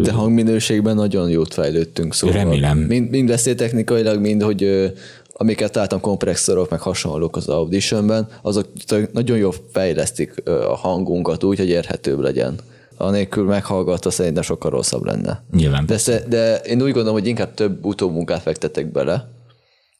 de 0.00 0.12
hangminőségben 0.12 0.94
nagyon 0.94 1.30
jót 1.30 1.54
fejlődtünk. 1.54 2.14
Szóval 2.14 2.36
Remélem. 2.36 2.78
Mind, 2.78 3.10
mind 3.10 3.28
beszéltechnikailag, 3.28 4.20
mind, 4.20 4.42
hogy 4.42 4.92
amiket 5.38 5.74
láttam 5.74 6.00
kompresszorok, 6.00 6.70
meg 6.70 6.80
hasonlók 6.80 7.36
az 7.36 7.48
Auditionben, 7.48 8.28
azok 8.42 8.66
nagyon 9.12 9.36
jól 9.36 9.54
fejlesztik 9.72 10.48
a 10.48 10.76
hangunkat 10.76 11.44
úgy, 11.44 11.58
hogy 11.58 11.68
érhetőbb 11.68 12.20
legyen. 12.20 12.58
Anélkül 12.96 13.44
meghallgatva 13.44 14.10
szerintem 14.10 14.42
sokkal 14.42 14.70
rosszabb 14.70 15.04
lenne. 15.04 15.44
nyilván. 15.50 15.86
De, 15.86 15.98
sze- 15.98 16.28
de 16.28 16.56
én 16.56 16.82
úgy 16.82 16.92
gondolom, 16.92 17.12
hogy 17.12 17.26
inkább 17.26 17.54
több 17.54 17.84
utómunkát 17.84 18.42
fektetek 18.42 18.92
bele, 18.92 19.28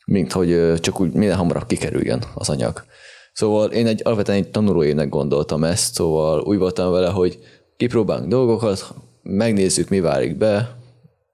mint 0.07 0.33
hogy 0.33 0.75
csak 0.81 1.01
úgy 1.01 1.13
minden 1.13 1.37
hamarabb 1.37 1.67
kikerüljön 1.67 2.23
az 2.35 2.49
anyag. 2.49 2.85
Szóval 3.33 3.71
én 3.71 3.87
egy 3.87 4.01
alapvetően 4.05 4.39
egy 4.39 4.51
tanulóévnek 4.51 5.09
gondoltam 5.09 5.65
ezt, 5.65 5.95
szóval 5.95 6.41
úgy 6.41 6.59
voltam 6.59 6.93
vele, 6.93 7.09
hogy 7.09 7.39
kipróbálunk 7.77 8.29
dolgokat, 8.29 8.95
megnézzük, 9.23 9.89
mi 9.89 10.01
válik 10.01 10.37
be, 10.37 10.77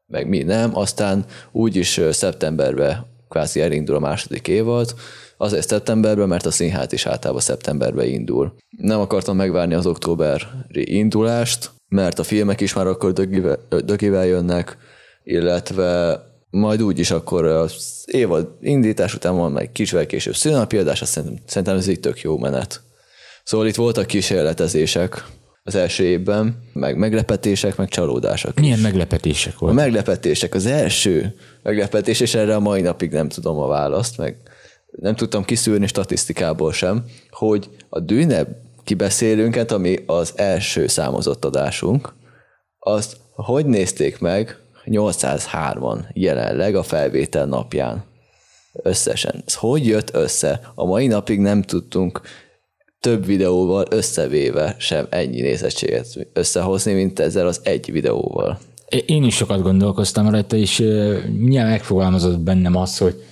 meg 0.06 0.28
mi 0.28 0.42
nem, 0.42 0.76
aztán 0.76 1.24
úgyis 1.52 1.98
ö, 1.98 2.12
szeptemberben 2.12 3.11
kvázi 3.32 3.60
elindul 3.60 3.96
a 3.96 3.98
második 3.98 4.48
évad, 4.48 4.94
azért 5.36 5.68
szeptemberben, 5.68 6.28
mert 6.28 6.46
a 6.46 6.50
színház 6.50 6.92
is 6.92 7.06
általában 7.06 7.42
szeptemberben 7.42 8.06
indul. 8.06 8.54
Nem 8.78 9.00
akartam 9.00 9.36
megvárni 9.36 9.74
az 9.74 9.86
októberi 9.86 10.44
indulást, 10.96 11.70
mert 11.88 12.18
a 12.18 12.22
filmek 12.22 12.60
is 12.60 12.72
már 12.74 12.86
akkor 12.86 13.12
dögivel, 13.12 13.58
dögivel 13.84 14.26
jönnek, 14.26 14.76
illetve 15.24 16.20
majd 16.50 16.82
úgy 16.82 16.98
is 16.98 17.10
akkor 17.10 17.44
az 17.44 18.04
évad 18.06 18.48
indítás 18.60 19.14
után 19.14 19.36
van 19.36 19.52
meg 19.52 19.72
kicsivel 19.72 20.06
később 20.06 20.34
szülnapiadás, 20.34 21.02
azt 21.02 21.10
szerintem, 21.10 21.42
szerintem 21.46 21.76
ez 21.76 21.88
így 21.88 22.00
tök 22.00 22.20
jó 22.20 22.38
menet. 22.38 22.80
Szóval 23.44 23.66
itt 23.66 23.74
voltak 23.74 24.06
kísérletezések 24.06 25.24
az 25.64 25.74
első 25.74 26.04
évben, 26.04 26.62
meg 26.72 26.96
meglepetések, 26.96 27.76
meg 27.76 27.88
csalódások 27.88 28.60
Milyen 28.60 28.78
meglepetések 28.78 29.54
a 29.54 29.58
volt? 29.58 29.74
meglepetések, 29.74 30.54
az 30.54 30.66
első 30.66 31.34
meglepetés, 31.62 32.20
és 32.20 32.34
erre 32.34 32.54
a 32.54 32.60
mai 32.60 32.80
napig 32.80 33.10
nem 33.10 33.28
tudom 33.28 33.58
a 33.58 33.66
választ, 33.66 34.16
meg 34.16 34.36
nem 34.90 35.14
tudtam 35.14 35.44
kiszűrni 35.44 35.86
statisztikából 35.86 36.72
sem, 36.72 37.04
hogy 37.30 37.70
a 37.88 38.00
dűne 38.00 38.46
kibeszélünket, 38.84 39.72
ami 39.72 39.98
az 40.06 40.32
első 40.36 40.86
számozott 40.86 41.44
adásunk, 41.44 42.14
azt 42.78 43.16
hogy 43.34 43.66
nézték 43.66 44.18
meg 44.18 44.56
803-an 44.84 45.98
jelenleg 46.12 46.74
a 46.74 46.82
felvétel 46.82 47.46
napján 47.46 48.04
összesen. 48.72 49.42
Ez 49.46 49.54
hogy 49.54 49.86
jött 49.86 50.14
össze? 50.14 50.72
A 50.74 50.84
mai 50.84 51.06
napig 51.06 51.40
nem 51.40 51.62
tudtunk 51.62 52.20
több 53.00 53.26
videóval 53.26 53.84
összevéve 53.90 54.74
sem 54.78 55.06
ennyi 55.10 55.40
nézettséget 55.40 56.06
összehozni, 56.32 56.92
mint 56.92 57.18
ezzel 57.18 57.46
az 57.46 57.60
egy 57.62 57.92
videóval. 57.92 58.58
Én 59.06 59.24
is 59.24 59.34
sokat 59.34 59.62
gondolkoztam 59.62 60.30
rajta, 60.30 60.56
és 60.56 60.78
mindjárt 61.36 61.68
megfogalmazott 61.68 62.38
bennem 62.38 62.76
az, 62.76 62.98
hogy 62.98 63.22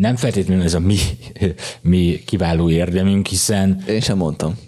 nem 0.00 0.16
feltétlenül 0.16 0.64
ez 0.64 0.74
a 0.74 0.80
mi, 0.80 0.96
mi 1.80 2.22
kiváló 2.26 2.70
érdemünk, 2.70 3.26
hiszen 3.26 3.82
Én 3.88 4.00
sem 4.00 4.16
mondtam. 4.16 4.58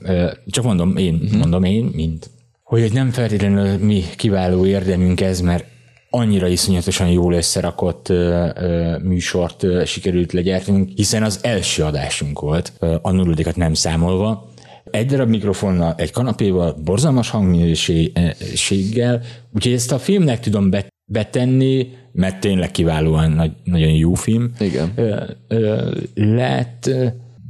Csak 0.46 0.64
mondom 0.64 0.96
én, 0.96 1.14
uh-huh. 1.14 1.38
mondom 1.38 1.64
én, 1.64 1.90
mint 1.94 2.30
hogy 2.62 2.92
nem 2.92 3.10
feltétlenül 3.10 3.78
mi 3.78 4.04
kiváló 4.16 4.66
érdemünk 4.66 5.20
ez, 5.20 5.40
mert 5.40 5.64
annyira 6.10 6.48
iszonyatosan 6.48 7.08
jól 7.08 7.32
összerakott 7.32 8.08
ö, 8.08 8.48
ö, 8.54 8.98
műsort 8.98 9.62
ö, 9.62 9.84
sikerült 9.84 10.32
legyártanunk, 10.32 10.90
hiszen 10.94 11.22
az 11.22 11.38
első 11.42 11.82
adásunk 11.82 12.40
volt, 12.40 12.72
ö, 12.78 12.96
a 13.02 13.10
nulladikat 13.10 13.56
nem 13.56 13.74
számolva. 13.74 14.49
Egy 14.90 15.06
darab 15.06 15.28
mikrofonnal, 15.28 15.94
egy 15.96 16.10
kanapéval, 16.10 16.72
borzalmas 16.84 17.30
hangminőséggel, 17.30 19.22
úgyhogy 19.54 19.72
ezt 19.72 19.92
a 19.92 19.98
filmnek 19.98 20.40
tudom 20.40 20.70
bet- 20.70 20.92
betenni, 21.04 21.88
mert 22.12 22.40
tényleg 22.40 22.70
kiválóan 22.70 23.30
nagy, 23.30 23.52
nagyon 23.64 23.90
jó 23.90 24.14
film 24.14 24.52
Igen. 24.58 24.92
ö, 24.94 25.22
ö, 25.48 25.94
lett, 26.14 26.90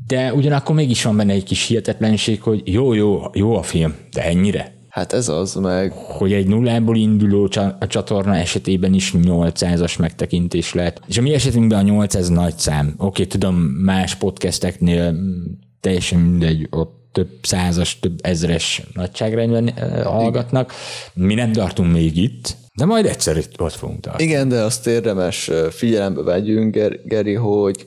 de 0.07 0.35
ugyanakkor 0.35 0.75
mégis 0.75 1.03
van 1.03 1.17
benne 1.17 1.33
egy 1.33 1.45
kis 1.45 1.67
hihetetlenség, 1.67 2.43
hogy 2.43 2.63
jó, 2.65 2.93
jó, 2.93 3.23
jó 3.33 3.57
a 3.57 3.63
film, 3.63 3.95
de 4.13 4.25
ennyire. 4.25 4.79
Hát 4.89 5.13
ez 5.13 5.29
az, 5.29 5.55
meg 5.55 5.93
Hogy 5.93 6.33
egy 6.33 6.47
nullából 6.47 6.97
induló 6.97 7.49
csatorna 7.89 8.37
esetében 8.37 8.95
is 8.95 9.15
800-as 9.23 9.99
megtekintés 9.99 10.75
lett. 10.75 11.01
És 11.07 11.19
a 11.19 11.23
mi 11.23 11.35
esetünkben 11.35 11.79
a 11.79 11.83
800 11.83 12.29
nagy 12.29 12.57
szám. 12.57 12.95
Oké, 12.97 13.25
tudom, 13.25 13.55
más 13.61 14.15
podcasteknél 14.15 15.13
mm, 15.13 15.45
teljesen 15.81 16.21
mindegy, 16.21 16.67
ott 16.71 17.00
több 17.13 17.29
százas, 17.43 17.99
több 17.99 18.19
ezres 18.23 18.83
nagyságrendben 18.95 19.73
hallgatnak. 20.05 20.73
Mi 21.15 21.35
nem 21.35 21.53
tartunk 21.53 21.93
még 21.93 22.17
itt, 22.17 22.57
de 22.75 22.85
majd 22.85 23.07
egyszer 23.07 23.37
itt 23.37 23.61
ott 23.61 23.73
fogunk 23.73 24.01
tartani. 24.01 24.25
Igen, 24.25 24.49
de 24.49 24.63
azt 24.63 24.87
érdemes 24.87 25.51
figyelembe 25.71 26.23
vegyünk, 26.23 26.75
Ger- 26.75 27.05
Geri, 27.05 27.35
hogy 27.35 27.87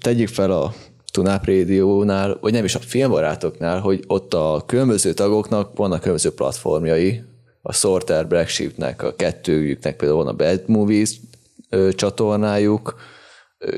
tegyük 0.00 0.28
fel 0.28 0.50
a 0.50 0.74
Tunáp 1.12 1.46
Rádiónál, 1.46 2.38
vagy 2.40 2.52
nem 2.52 2.64
is 2.64 2.74
a 2.74 2.78
filmbarátoknál, 2.78 3.80
hogy 3.80 4.04
ott 4.06 4.34
a 4.34 4.62
különböző 4.66 5.12
tagoknak 5.12 5.76
vannak 5.76 5.98
különböző 5.98 6.30
platformjai, 6.30 7.22
a 7.62 7.72
Sorter 7.72 8.26
Black 8.26 9.02
a 9.02 9.14
kettőjüknek 9.16 9.96
például 9.96 10.24
van 10.24 10.32
a 10.32 10.36
Bad 10.36 10.62
Movies 10.66 11.20
csatornájuk, 11.94 12.94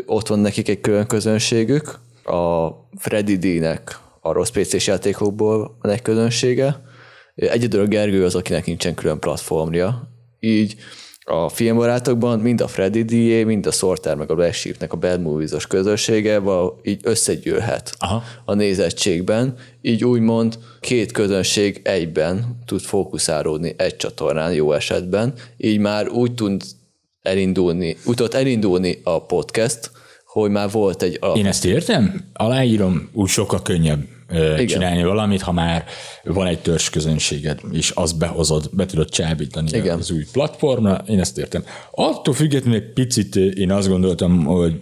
ott 0.06 0.28
van 0.28 0.38
nekik 0.38 0.68
egy 0.68 0.80
külön 0.80 1.06
közönségük, 1.06 1.98
a 2.24 2.68
Freddy 2.96 3.36
D-nek 3.36 3.98
a 4.24 4.32
rossz 4.32 4.50
PC-s 4.50 4.86
játékokból 4.86 5.76
van 5.80 5.92
egy 5.92 6.02
közönsége, 6.02 6.80
Egyedül 7.34 7.80
a 7.80 7.86
Gergő 7.86 8.24
az, 8.24 8.34
akinek 8.34 8.66
nincsen 8.66 8.94
külön 8.94 9.18
platformja. 9.18 10.08
Így 10.40 10.76
a 11.24 11.48
filmbarátokban 11.48 12.38
mind 12.38 12.60
a 12.60 12.66
Freddy 12.66 13.02
D, 13.02 13.46
mind 13.46 13.66
a 13.66 13.70
Sorter, 13.70 14.16
meg 14.16 14.30
a 14.30 14.34
Black 14.34 14.54
Sheepnek 14.54 14.92
a 14.92 14.96
Bad 14.96 15.20
Movies-os 15.20 15.66
közössége 15.66 16.42
így 16.82 17.00
összegyűlhet 17.02 17.94
Aha. 17.98 18.22
a 18.44 18.54
nézettségben, 18.54 19.54
így 19.82 20.04
úgymond 20.04 20.58
két 20.80 21.12
közönség 21.12 21.80
egyben 21.84 22.58
tud 22.66 22.80
fókuszálódni 22.80 23.74
egy 23.76 23.96
csatornán 23.96 24.52
jó 24.52 24.72
esetben, 24.72 25.34
így 25.56 25.78
már 25.78 26.08
úgy 26.08 26.34
tud 26.34 26.62
elindulni, 27.22 27.96
úgy 28.04 28.16
tudott 28.16 28.34
elindulni 28.34 29.00
a 29.02 29.26
podcast, 29.26 29.90
hogy 30.32 30.50
már 30.50 30.70
volt 30.70 31.02
egy 31.02 31.16
alap 31.20 31.36
Én 31.36 31.46
ezt 31.46 31.64
értem, 31.64 32.24
aláírom, 32.32 33.08
úgy 33.12 33.28
sokkal 33.28 33.62
könnyebb 33.62 34.00
Igen. 34.30 34.66
csinálni 34.66 35.02
valamit, 35.02 35.42
ha 35.42 35.52
már 35.52 35.84
van 36.24 36.46
egy 36.46 36.58
törzs 36.58 36.90
közönséged, 36.90 37.60
és 37.72 37.90
azt 37.90 38.18
behozod, 38.18 38.70
be 38.72 38.86
tudod 38.86 39.08
csábítani 39.08 39.68
Igen. 39.72 39.98
az 39.98 40.10
új 40.10 40.24
platformra, 40.32 41.04
én 41.06 41.20
ezt 41.20 41.38
értem. 41.38 41.64
Attól 41.90 42.34
függetlenül 42.34 42.80
egy 42.80 42.92
picit 42.92 43.36
én 43.36 43.70
azt 43.70 43.88
gondoltam, 43.88 44.44
hogy 44.44 44.80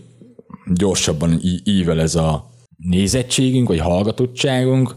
gyorsabban 0.75 1.41
ível 1.65 2.01
ez 2.01 2.15
a 2.15 2.51
nézettségünk, 2.77 3.69
vagy 3.69 3.79
hallgatottságunk, 3.79 4.95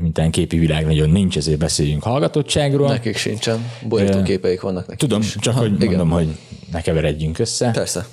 mintán 0.00 0.30
képi 0.30 0.58
világ 0.58 0.86
nagyon 0.86 1.10
nincs, 1.10 1.36
ezért 1.36 1.58
beszéljünk 1.58 2.02
hallgatottságról. 2.02 2.88
nekik 2.88 3.16
sincsen, 3.16 3.70
borítóképeik 3.88 4.60
vannak 4.60 4.86
nekik 4.86 4.98
Tudom, 5.08 5.20
is. 5.20 5.36
csak 5.40 5.54
hogy 5.54 5.72
igen. 5.72 5.86
mondom, 5.86 6.10
hogy 6.10 6.28
ne 6.72 6.80
keveredjünk 6.80 7.38
össze 7.38 7.70
Persze. 7.70 8.06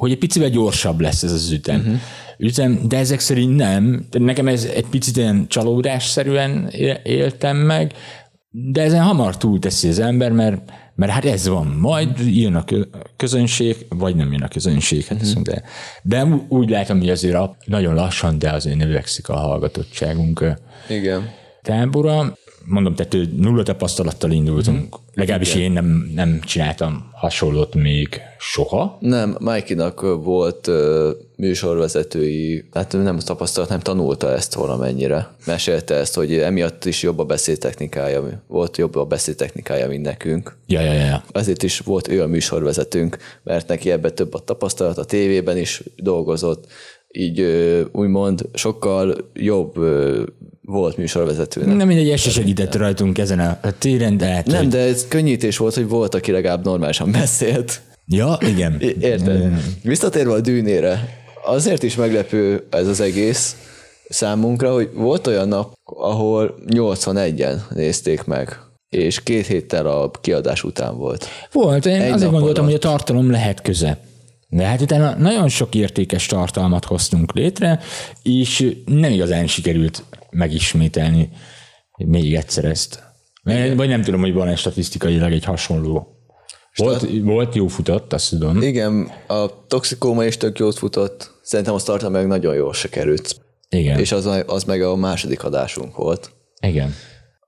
Hogy 0.00 0.10
egy 0.10 0.18
picivel 0.18 0.48
gyorsabb 0.48 1.00
lesz 1.00 1.22
ez 1.22 1.32
az 1.32 1.50
ütem. 1.50 1.76
Uh-huh. 1.80 1.94
ütem 2.38 2.80
de 2.88 2.96
ezek 2.96 3.20
szerint 3.20 3.56
nem. 3.56 4.06
Nekem 4.10 4.48
ez 4.48 4.64
egy 4.64 4.86
picit 4.86 5.16
ilyen 5.16 5.46
csalódásszerűen 5.48 6.68
éltem 7.02 7.56
meg, 7.56 7.92
de 8.50 8.82
ezen 8.82 9.02
hamar 9.02 9.36
túlteszi 9.36 9.88
az 9.88 9.98
ember, 9.98 10.32
mert, 10.32 10.72
mert 10.94 11.12
hát 11.12 11.24
ez 11.24 11.48
van. 11.48 11.66
Majd 11.66 12.08
jön 12.18 12.54
a 12.54 12.64
kö- 12.64 12.88
közönség, 13.16 13.76
vagy 13.88 14.16
nem 14.16 14.32
jön 14.32 14.42
a 14.42 14.48
közönség, 14.48 15.04
hát 15.04 15.22
uh-huh. 15.22 15.42
de, 15.42 15.62
de 16.02 16.24
úgy 16.48 16.70
látom, 16.70 16.98
hogy 16.98 17.10
azért 17.10 17.34
a, 17.34 17.56
nagyon 17.64 17.94
lassan, 17.94 18.38
de 18.38 18.50
azért 18.50 18.76
növekszik 18.76 19.28
a 19.28 19.36
hallgatottságunk 19.36 20.44
Igen. 20.88 21.30
tábora. 21.62 22.36
Mondom, 22.64 22.94
tehát 22.94 23.16
nulla 23.36 23.62
tapasztalattal 23.62 24.30
indultunk. 24.30 24.96
Legalábbis 25.14 25.54
én 25.54 25.72
nem, 25.72 26.10
nem 26.14 26.40
csináltam 26.40 27.10
hasonlót 27.12 27.74
még 27.74 28.20
soha. 28.38 28.96
Nem, 29.00 29.36
Mikey-nak 29.40 30.00
volt 30.00 30.66
ö, 30.66 31.10
műsorvezetői, 31.36 32.64
hát 32.72 32.92
nem 32.92 33.18
tapasztalat, 33.18 33.68
nem 33.68 33.80
tanulta 33.80 34.32
ezt 34.32 34.54
valamennyire. 34.54 35.28
Mesélte 35.46 35.94
ezt, 35.94 36.14
hogy 36.14 36.34
emiatt 36.34 36.84
is 36.84 37.02
jobb 37.02 37.18
a 37.18 37.24
beszédtechnikája, 37.24 38.42
volt 38.46 38.76
jobb 38.76 38.94
a 38.94 39.04
beszédtechnikája, 39.04 39.88
mint 39.88 40.04
nekünk. 40.04 40.56
Ja, 40.66 40.80
ja, 40.80 40.92
ja. 40.92 41.24
Azért 41.32 41.62
is 41.62 41.78
volt 41.78 42.08
ő 42.08 42.22
a 42.22 42.26
műsorvezetőnk, 42.26 43.18
mert 43.42 43.68
neki 43.68 43.90
ebbe 43.90 44.10
több 44.10 44.34
a 44.34 44.38
tapasztalat, 44.38 44.98
a 44.98 45.04
tévében 45.04 45.56
is 45.56 45.82
dolgozott, 45.96 46.66
így 47.12 47.40
úgymond 47.92 48.42
sokkal 48.54 49.30
jobb 49.34 49.74
volt 50.62 50.96
műsorvezetőnek. 50.96 51.76
Nem 51.76 51.86
mindegy, 51.86 52.08
ez 52.10 52.20
se 52.20 52.30
segített 52.30 52.74
rajtunk 52.74 53.18
ezen 53.18 53.38
a 53.38 53.78
téren, 53.78 54.16
de 54.16 54.26
hát, 54.26 54.46
Nem, 54.46 54.56
hogy- 54.56 54.68
de 54.68 54.78
ez 54.78 55.08
könnyítés 55.08 55.56
volt, 55.56 55.74
hogy 55.74 55.88
volt, 55.88 56.14
aki 56.14 56.30
legalább 56.32 56.64
normálisan 56.64 57.12
beszélt. 57.12 57.80
Ja, 58.06 58.38
igen. 58.40 58.80
Érted? 59.00 59.52
Visszatérve 59.82 60.32
a 60.32 60.40
dűnére, 60.40 61.18
azért 61.44 61.82
is 61.82 61.96
meglepő 61.96 62.66
ez 62.70 62.86
az 62.86 63.00
egész 63.00 63.56
számunkra, 64.08 64.72
hogy 64.72 64.88
volt 64.94 65.26
olyan 65.26 65.48
nap, 65.48 65.72
ahol 65.84 66.54
81-en 66.68 67.56
nézték 67.74 68.24
meg, 68.24 68.58
és 68.88 69.22
két 69.22 69.46
héttel 69.46 69.86
a 69.86 70.10
kiadás 70.20 70.62
után 70.64 70.96
volt. 70.96 71.26
Volt, 71.52 71.86
én 71.86 72.00
Egy 72.00 72.10
azért 72.12 72.30
gondoltam, 72.30 72.64
alatt. 72.64 72.76
hogy 72.80 72.88
a 72.90 72.90
tartalom 72.90 73.30
lehet 73.30 73.62
köze. 73.62 73.98
De 74.52 74.64
hát 74.64 74.80
utána 74.80 75.14
nagyon 75.16 75.48
sok 75.48 75.74
értékes 75.74 76.26
tartalmat 76.26 76.84
hoztunk 76.84 77.32
létre, 77.32 77.80
és 78.22 78.76
nem 78.84 79.12
igazán 79.12 79.46
sikerült 79.46 80.04
megismételni 80.30 81.30
még 81.96 82.34
egyszer 82.34 82.64
ezt. 82.64 83.02
Vagy 83.42 83.76
vagy 83.76 83.88
nem 83.88 84.02
tudom, 84.02 84.20
hogy 84.20 84.32
van-e 84.32 84.56
statisztikailag 84.56 85.32
egy 85.32 85.44
hasonló. 85.44 86.14
Volt, 86.76 87.06
volt 87.22 87.54
jó 87.54 87.66
futott, 87.66 88.12
azt 88.12 88.30
tudom. 88.30 88.62
Igen, 88.62 89.10
a 89.26 89.66
toxikóma 89.66 90.24
is 90.24 90.36
tök 90.36 90.58
jót 90.58 90.78
futott, 90.78 91.30
szerintem 91.42 91.74
az 91.74 91.82
tartalom 91.82 92.12
meg 92.12 92.26
nagyon 92.26 92.54
jól 92.54 92.72
se 92.72 92.88
került. 92.88 93.40
Igen. 93.68 93.98
És 93.98 94.12
az, 94.12 94.28
az 94.46 94.64
meg 94.64 94.82
a 94.82 94.96
második 94.96 95.44
adásunk 95.44 95.96
volt. 95.96 96.30
Igen. 96.60 96.94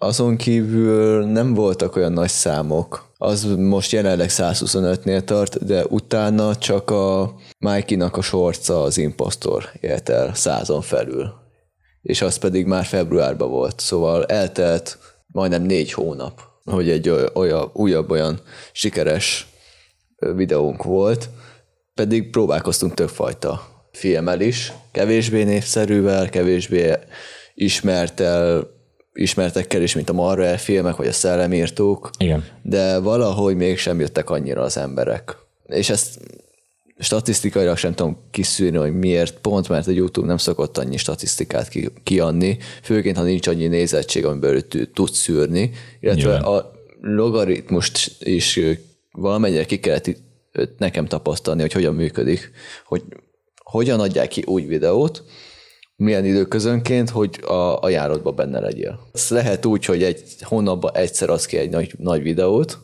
Azon 0.03 0.37
kívül 0.37 1.25
nem 1.25 1.55
voltak 1.55 1.97
olyan 1.97 2.13
nagy 2.13 2.29
számok. 2.29 3.11
Az 3.19 3.45
most 3.57 3.93
jelenleg 3.93 4.29
125-nél 4.31 5.25
tart, 5.25 5.65
de 5.65 5.85
utána 5.89 6.57
csak 6.57 6.91
a 6.91 7.35
Mikey-nak 7.59 8.17
a 8.17 8.21
sorca 8.23 8.83
az 8.83 8.99
impostor 8.99 9.65
élt 9.81 10.09
el 10.09 10.35
százon 10.35 10.81
felül. 10.81 11.33
És 12.03 12.23
az 12.23 12.37
pedig 12.37 12.67
már 12.67 12.85
februárban 12.85 13.51
volt, 13.51 13.81
szóval 13.81 14.25
eltelt 14.25 14.99
majdnem 15.27 15.63
négy 15.63 15.93
hónap, 15.93 16.41
hogy 16.65 16.91
egy 16.91 17.09
oly- 17.09 17.31
olyan, 17.35 17.71
újabb 17.73 18.11
olyan 18.11 18.41
sikeres 18.73 19.47
videónk 20.17 20.83
volt, 20.83 21.29
pedig 21.95 22.31
próbálkoztunk 22.31 22.95
többfajta 22.95 23.63
filmmel 23.93 24.41
is, 24.41 24.73
kevésbé 24.93 25.43
népszerűvel, 25.43 26.29
kevésbé 26.29 26.93
ismertel, 27.55 28.71
ismertekkel 29.15 29.83
is, 29.83 29.95
mint 29.95 30.09
a 30.09 30.13
Marvel 30.13 30.59
filmek, 30.59 30.97
vagy 30.97 31.07
a 31.07 31.13
szellemírtók, 31.13 32.11
Igen. 32.19 32.45
de 32.63 32.99
valahogy 32.99 33.57
mégsem 33.57 34.01
jöttek 34.01 34.31
annyira 34.31 34.63
az 34.63 34.77
emberek. 34.77 35.37
És 35.67 35.91
ezt 35.91 36.21
statisztikailag 36.99 37.77
sem 37.77 37.95
tudom 37.95 38.19
kiszűrni, 38.31 38.77
hogy 38.77 38.99
miért, 38.99 39.39
pont 39.39 39.69
mert 39.69 39.87
a 39.87 39.91
YouTube 39.91 40.27
nem 40.27 40.37
szokott 40.37 40.79
annyi 40.79 40.97
statisztikát 40.97 41.69
ki, 41.69 41.89
kiadni, 42.03 42.59
főként, 42.83 43.17
ha 43.17 43.23
nincs 43.23 43.47
annyi 43.47 43.67
nézettség, 43.67 44.25
amiből 44.25 44.63
ő 44.75 44.83
tud 44.83 45.11
szűrni, 45.11 45.71
illetve 46.01 46.23
Nyilván. 46.23 46.43
a 46.43 46.71
logaritmust 47.01 48.23
is 48.25 48.61
valamennyire 49.13 49.65
ki 49.65 49.79
kellett 49.81 50.09
nekem 50.79 51.07
tapasztalni, 51.07 51.61
hogy 51.61 51.73
hogyan 51.73 51.95
működik, 51.95 52.51
hogy 52.85 53.03
hogyan 53.57 54.01
adják 54.01 54.29
ki 54.29 54.43
úgy 54.47 54.67
videót, 54.67 55.25
milyen 56.03 56.25
időközönként, 56.25 57.11
hogy 57.11 57.41
a 57.43 57.79
ajánlatban 57.81 58.35
benne 58.35 58.61
legyél. 58.61 59.09
Ez 59.13 59.29
lehet 59.29 59.65
úgy, 59.65 59.85
hogy 59.85 60.03
egy 60.03 60.23
hónapban 60.41 60.97
egyszer 60.97 61.31
adsz 61.31 61.47
ki 61.47 61.57
egy 61.57 61.71
nagy, 61.71 61.95
nagy 61.99 62.23
videót, 62.23 62.79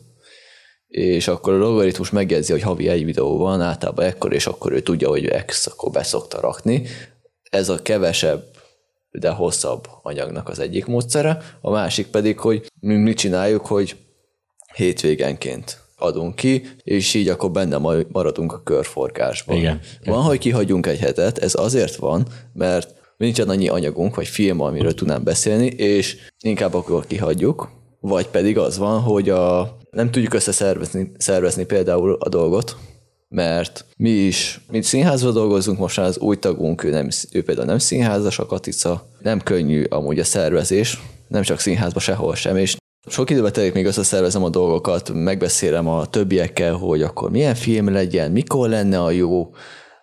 és 0.87 1.27
akkor 1.27 1.53
a 1.53 1.57
logaritmus 1.57 2.09
megjegyzi, 2.09 2.51
hogy 2.51 2.61
havi 2.61 2.87
egy 2.87 3.05
videó 3.05 3.37
van, 3.37 3.61
általában 3.61 4.05
ekkor, 4.05 4.33
és 4.33 4.47
akkor 4.47 4.71
ő 4.71 4.81
tudja, 4.81 5.09
hogy 5.09 5.45
X, 5.45 5.67
akkor 5.67 5.91
beszokta 5.91 6.39
rakni. 6.39 6.83
Ez 7.49 7.69
a 7.69 7.81
kevesebb, 7.81 8.43
de 9.11 9.29
hosszabb 9.29 9.87
anyagnak 10.01 10.49
az 10.49 10.59
egyik 10.59 10.85
módszere. 10.85 11.37
A 11.61 11.69
másik 11.69 12.07
pedig, 12.07 12.39
hogy 12.39 12.65
mi 12.79 12.95
mit 12.95 13.17
csináljuk, 13.17 13.65
hogy 13.65 13.95
hétvégenként 14.75 15.81
adunk 15.97 16.35
ki, 16.35 16.67
és 16.83 17.13
így 17.13 17.27
akkor 17.27 17.51
benne 17.51 17.77
maradunk 18.07 18.53
a 18.53 18.63
körforgásban. 18.63 19.57
Igen. 19.57 19.79
Van, 20.05 20.23
hogy 20.23 20.39
kihagyunk 20.39 20.85
egy 20.85 20.99
hetet, 20.99 21.37
ez 21.37 21.55
azért 21.55 21.95
van, 21.95 22.27
mert 22.53 22.97
nincsen 23.19 23.49
annyi 23.49 23.67
anyagunk, 23.67 24.15
vagy 24.15 24.27
film, 24.27 24.61
amiről 24.61 24.93
tudnám 24.93 25.23
beszélni, 25.23 25.65
és 25.65 26.17
inkább 26.43 26.73
akkor 26.73 27.05
kihagyjuk, 27.07 27.69
vagy 27.99 28.27
pedig 28.27 28.57
az 28.57 28.77
van, 28.77 29.01
hogy 29.01 29.29
a, 29.29 29.77
nem 29.91 30.11
tudjuk 30.11 30.33
összeszervezni 30.33 31.11
szervezni 31.17 31.65
például 31.65 32.17
a 32.19 32.29
dolgot, 32.29 32.77
mert 33.29 33.85
mi 33.97 34.09
is, 34.09 34.61
mint 34.71 34.83
színházban 34.83 35.33
dolgozunk, 35.33 35.79
most 35.79 35.97
már 35.97 36.05
az 36.05 36.17
új 36.17 36.35
tagunk, 36.35 36.83
ő, 36.83 36.89
nem, 36.89 37.07
ő 37.31 37.43
például 37.43 37.67
nem 37.67 37.77
színházas, 37.77 38.39
a 38.39 38.45
Katica, 38.45 39.07
nem 39.21 39.39
könnyű 39.39 39.83
amúgy 39.83 40.19
a 40.19 40.23
szervezés, 40.23 41.01
nem 41.27 41.41
csak 41.41 41.59
színházban, 41.59 42.03
sehol 42.03 42.35
sem, 42.35 42.57
és 42.57 42.77
sok 43.07 43.29
időbe 43.29 43.51
telik, 43.51 43.73
még 43.73 43.85
összeszervezem 43.85 44.43
a 44.43 44.49
dolgokat, 44.49 45.11
megbeszélem 45.13 45.87
a 45.87 46.05
többiekkel, 46.05 46.73
hogy 46.73 47.01
akkor 47.01 47.31
milyen 47.31 47.55
film 47.55 47.91
legyen, 47.91 48.31
mikor 48.31 48.69
lenne 48.69 49.03
a 49.03 49.11
jó. 49.11 49.49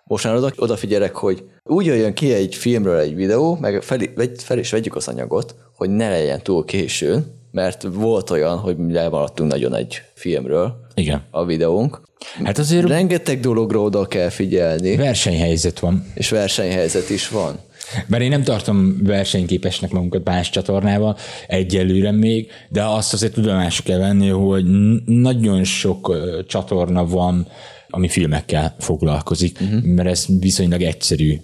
Most 0.03 0.23
már 0.23 0.35
oda, 0.35 0.51
odafigyelek, 0.55 1.15
hogy 1.15 1.43
úgy 1.67 1.85
jöjjön 1.85 2.13
ki 2.13 2.33
egy 2.33 2.55
filmről 2.55 2.99
egy 2.99 3.15
videó, 3.15 3.57
meg 3.61 3.81
fel, 3.81 3.99
fel 4.37 4.57
is 4.57 4.71
vegyük 4.71 4.95
az 4.95 5.07
anyagot, 5.07 5.55
hogy 5.75 5.89
ne 5.89 6.09
legyen 6.09 6.41
túl 6.43 6.65
későn, 6.65 7.25
mert 7.51 7.87
volt 7.93 8.29
olyan, 8.29 8.57
hogy 8.57 8.75
lemaradtunk 8.89 9.51
nagyon 9.51 9.75
egy 9.75 10.01
filmről 10.13 10.75
Igen. 10.95 11.23
a 11.31 11.45
videónk. 11.45 12.01
Hát 12.43 12.57
azért 12.57 12.87
Rengeteg 12.87 13.39
dologra 13.39 13.81
oda 13.81 14.05
kell 14.05 14.29
figyelni, 14.29 14.95
versenyhelyzet 14.95 15.79
van. 15.79 16.05
és 16.13 16.29
versenyhelyzet 16.29 17.09
is 17.09 17.29
van. 17.29 17.59
Bár 18.07 18.21
én 18.21 18.29
nem 18.29 18.43
tartom 18.43 18.97
versenyképesnek 19.03 19.91
magunkat 19.91 20.23
más 20.23 20.49
csatornával, 20.49 21.17
egyelőre 21.47 22.11
még, 22.11 22.51
de 22.69 22.83
azt 22.83 23.13
azért 23.13 23.33
tudomásuk 23.33 23.85
kell 23.85 23.97
venni, 23.97 24.29
hogy 24.29 24.65
nagyon 25.05 25.63
sok 25.63 26.17
csatorna 26.47 27.05
van, 27.05 27.47
ami 27.89 28.07
filmekkel 28.07 28.75
foglalkozik, 28.79 29.59
uh-huh. 29.61 29.83
mert 29.83 30.09
ez 30.09 30.25
viszonylag 30.39 30.81
egyszerű 30.81 31.39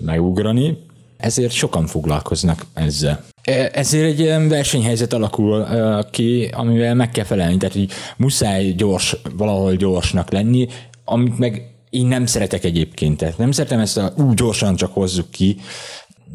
megugrani, 0.00 0.76
ezért 1.16 1.52
sokan 1.52 1.86
foglalkoznak 1.86 2.66
ezzel. 2.74 3.24
E- 3.42 3.70
Ezért 3.72 4.04
egy 4.04 4.20
ilyen 4.20 4.48
versenyhelyzet 4.48 5.12
alakul 5.12 5.66
ki, 6.10 6.48
amivel 6.52 6.94
meg 6.94 7.10
kell 7.10 7.24
felelni, 7.24 7.56
tehát 7.56 7.74
hogy 7.74 7.90
muszáj 8.16 8.72
gyors, 8.72 9.16
valahol 9.36 9.74
gyorsnak 9.74 10.30
lenni, 10.30 10.68
amit 11.04 11.38
meg 11.38 11.72
én 11.90 12.06
nem 12.06 12.26
szeretek 12.26 12.64
egyébként, 12.64 13.16
tehát 13.16 13.38
nem 13.38 13.50
szeretem 13.50 13.78
ezt 13.78 13.96
a 13.96 14.12
úgy 14.16 14.34
gyorsan 14.34 14.76
csak 14.76 14.92
hozzuk 14.92 15.30
ki, 15.30 15.56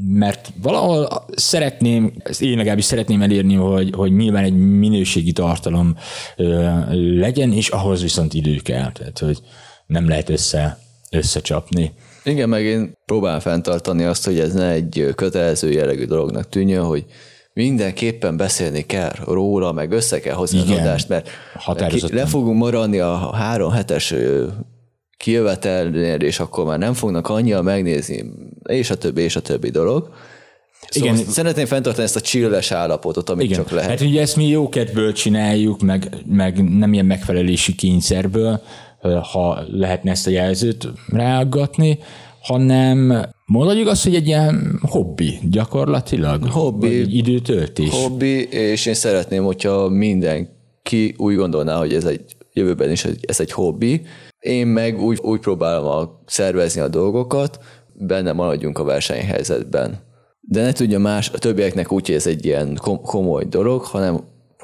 mert 0.08 0.54
valahol 0.62 1.26
szeretném, 1.36 2.14
ezt 2.24 2.42
én 2.42 2.58
legalábbis 2.58 2.86
szeretném 2.86 3.22
elérni, 3.22 3.54
hogy, 3.54 3.92
hogy 3.96 4.16
nyilván 4.16 4.44
egy 4.44 4.78
minőségi 4.78 5.32
tartalom 5.32 5.96
legyen, 7.18 7.54
és 7.54 7.70
ahhoz 7.70 8.02
viszont 8.02 8.34
idő 8.34 8.56
kell, 8.56 8.92
tehát 8.92 9.20
hogy 9.20 9.40
nem 9.86 10.08
lehet 10.08 10.30
össze, 10.30 10.78
összecsapni. 11.12 11.92
Igen, 12.24 12.50
meg 12.50 12.64
én 12.64 12.94
próbálom 13.06 13.40
fenntartani 13.40 14.04
azt, 14.04 14.26
hogy 14.26 14.40
ez 14.40 14.54
ne 14.54 14.70
egy 14.70 15.08
kötelező 15.16 15.72
jellegű 15.72 16.06
dolognak 16.06 16.50
tűnjön, 16.50 16.86
hogy 16.86 17.06
mindenképpen 17.54 18.38
beszélni 18.38 18.82
kell 18.82 19.12
róla, 19.26 19.72
meg 19.72 19.92
össze 19.92 20.20
kell 20.20 20.36
hozni 20.36 20.60
Igen. 20.60 20.80
adást, 20.80 21.10
mert, 21.10 21.30
mert 21.68 21.88
ki, 21.88 22.14
le 22.14 22.26
fogunk 22.26 22.58
maradni 22.58 23.00
a 23.00 23.36
három 23.36 23.72
hetes 23.72 24.14
kijövetelnél, 25.24 26.16
és 26.16 26.40
akkor 26.40 26.66
már 26.66 26.80
nem 26.80 26.94
fognak 26.94 27.30
annyian 27.30 27.64
megnézni, 27.64 28.24
és 28.64 28.90
a 28.90 28.96
többi, 28.96 29.22
és 29.22 29.36
a 29.36 29.40
többi 29.40 29.70
dolog. 29.70 30.10
Szóval 30.90 31.14
Igen. 31.14 31.26
szeretném 31.26 31.66
fenntartani 31.66 32.06
ezt 32.06 32.16
a 32.16 32.22
chilles 32.22 32.72
állapotot, 32.72 33.30
amit 33.30 33.46
Igen. 33.46 33.58
csak 33.58 33.72
lehet. 33.72 33.90
Hát 33.90 34.02
ugye 34.02 34.22
ezt 34.22 34.36
mi 34.36 34.48
jókedvből 34.48 35.14
csináljuk, 35.14 35.82
meg, 35.82 36.18
meg 36.26 36.78
nem 36.78 36.94
ilyen 36.94 37.06
megfelelési 37.06 37.76
kényszerből, 37.76 38.62
ha 39.32 39.64
lehetne 39.72 40.12
ezt 40.12 40.28
a 40.28 40.30
jelzőt 40.30 40.88
ráaggatni, 41.08 42.00
hanem 42.42 43.26
mondjuk 43.46 43.88
azt, 43.88 44.04
hogy 44.04 44.16
egy 44.16 44.28
ilyen 44.28 44.80
hobbi 44.82 45.40
gyakorlatilag. 45.50 46.44
Hobbi. 46.44 47.18
Időtöltés. 47.18 47.90
hobbi, 47.90 48.44
és 48.50 48.86
én 48.86 48.94
szeretném, 48.94 49.44
hogyha 49.44 49.90
mindenki 49.90 51.14
úgy 51.18 51.36
gondolná, 51.36 51.78
hogy 51.78 51.94
ez 51.94 52.06
egy 52.06 52.22
jövőben 52.54 52.92
is 52.92 53.06
ez 53.22 53.40
egy 53.40 53.52
hobbi. 53.52 54.02
Én 54.44 54.68
meg 54.68 55.02
úgy, 55.02 55.20
úgy 55.22 55.40
próbálom 55.40 55.86
a, 55.86 56.22
szervezni 56.26 56.82
a 56.82 56.88
dolgokat, 56.88 57.60
benne 57.94 58.32
maradjunk 58.32 58.80
a 58.80 58.84
versenyhelyzetben. 58.84 60.00
De 60.42 60.62
ne 60.62 60.72
tudja 60.72 61.00
más, 61.00 61.30
a 61.30 61.38
többieknek 61.38 61.92
úgy, 61.92 62.06
hogy 62.06 62.16
ez 62.16 62.28
egy 62.28 62.46
ilyen 62.46 62.78
kom- 62.82 63.02
komoly 63.02 63.46
dolog, 63.46 63.82
hanem 63.82 64.24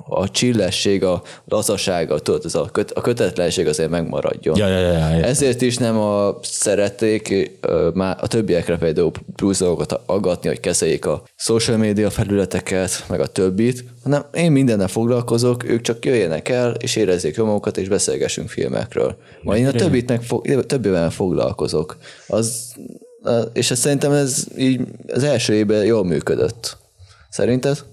a 0.10 0.30
csillesség, 0.30 1.04
a 1.04 1.22
lazaság, 1.46 2.12
a, 2.12 2.20
tudod, 2.20 2.46
ez 2.46 2.56
a, 2.56 2.70
köt, 2.72 2.92
a 2.92 3.02
kötetlenség 3.02 3.68
azért 3.68 3.90
megmaradjon. 3.90 4.58
Ja, 4.58 4.68
ja, 4.68 4.80
ja, 4.80 4.92
ja. 4.92 5.24
Ezért 5.24 5.62
is 5.62 5.78
nem 5.78 5.98
a 5.98 6.38
szerették 6.42 7.50
már 7.94 8.18
a 8.22 8.28
többiekre 8.28 8.78
például 8.78 9.12
plusz 9.36 9.60
dolgokat 9.60 10.00
aggatni, 10.06 10.48
hogy 10.48 10.60
kezeljék 10.60 11.06
a 11.06 11.24
social 11.36 11.78
media 11.78 12.10
felületeket, 12.10 13.06
meg 13.08 13.20
a 13.20 13.28
többit, 13.28 13.84
hanem 14.04 14.26
én 14.34 14.52
mindennel 14.52 14.88
foglalkozok, 14.88 15.70
ők 15.70 15.82
csak 15.82 16.06
jöjjenek 16.06 16.50
el, 16.50 16.76
és 16.80 16.96
érezzék 16.96 17.36
jól 17.36 17.48
magukat, 17.48 17.78
és 17.78 17.88
beszélgessünk 17.88 18.50
filmekről. 18.50 19.18
Majd 19.42 19.60
én 19.62 19.68
a 19.68 19.72
többit 19.72 20.10
meg 20.10 20.24
fog, 20.24 20.66
többivel 20.66 21.10
foglalkozok. 21.10 21.98
Az, 22.28 22.74
és 23.54 23.72
ez 23.72 23.80
szerintem 23.80 24.12
ez 24.12 24.44
így 24.58 24.82
az 25.08 25.24
első 25.24 25.54
évben 25.54 25.86
jól 25.86 26.06
működött. 26.06 26.78
Szerinted? 27.30 27.84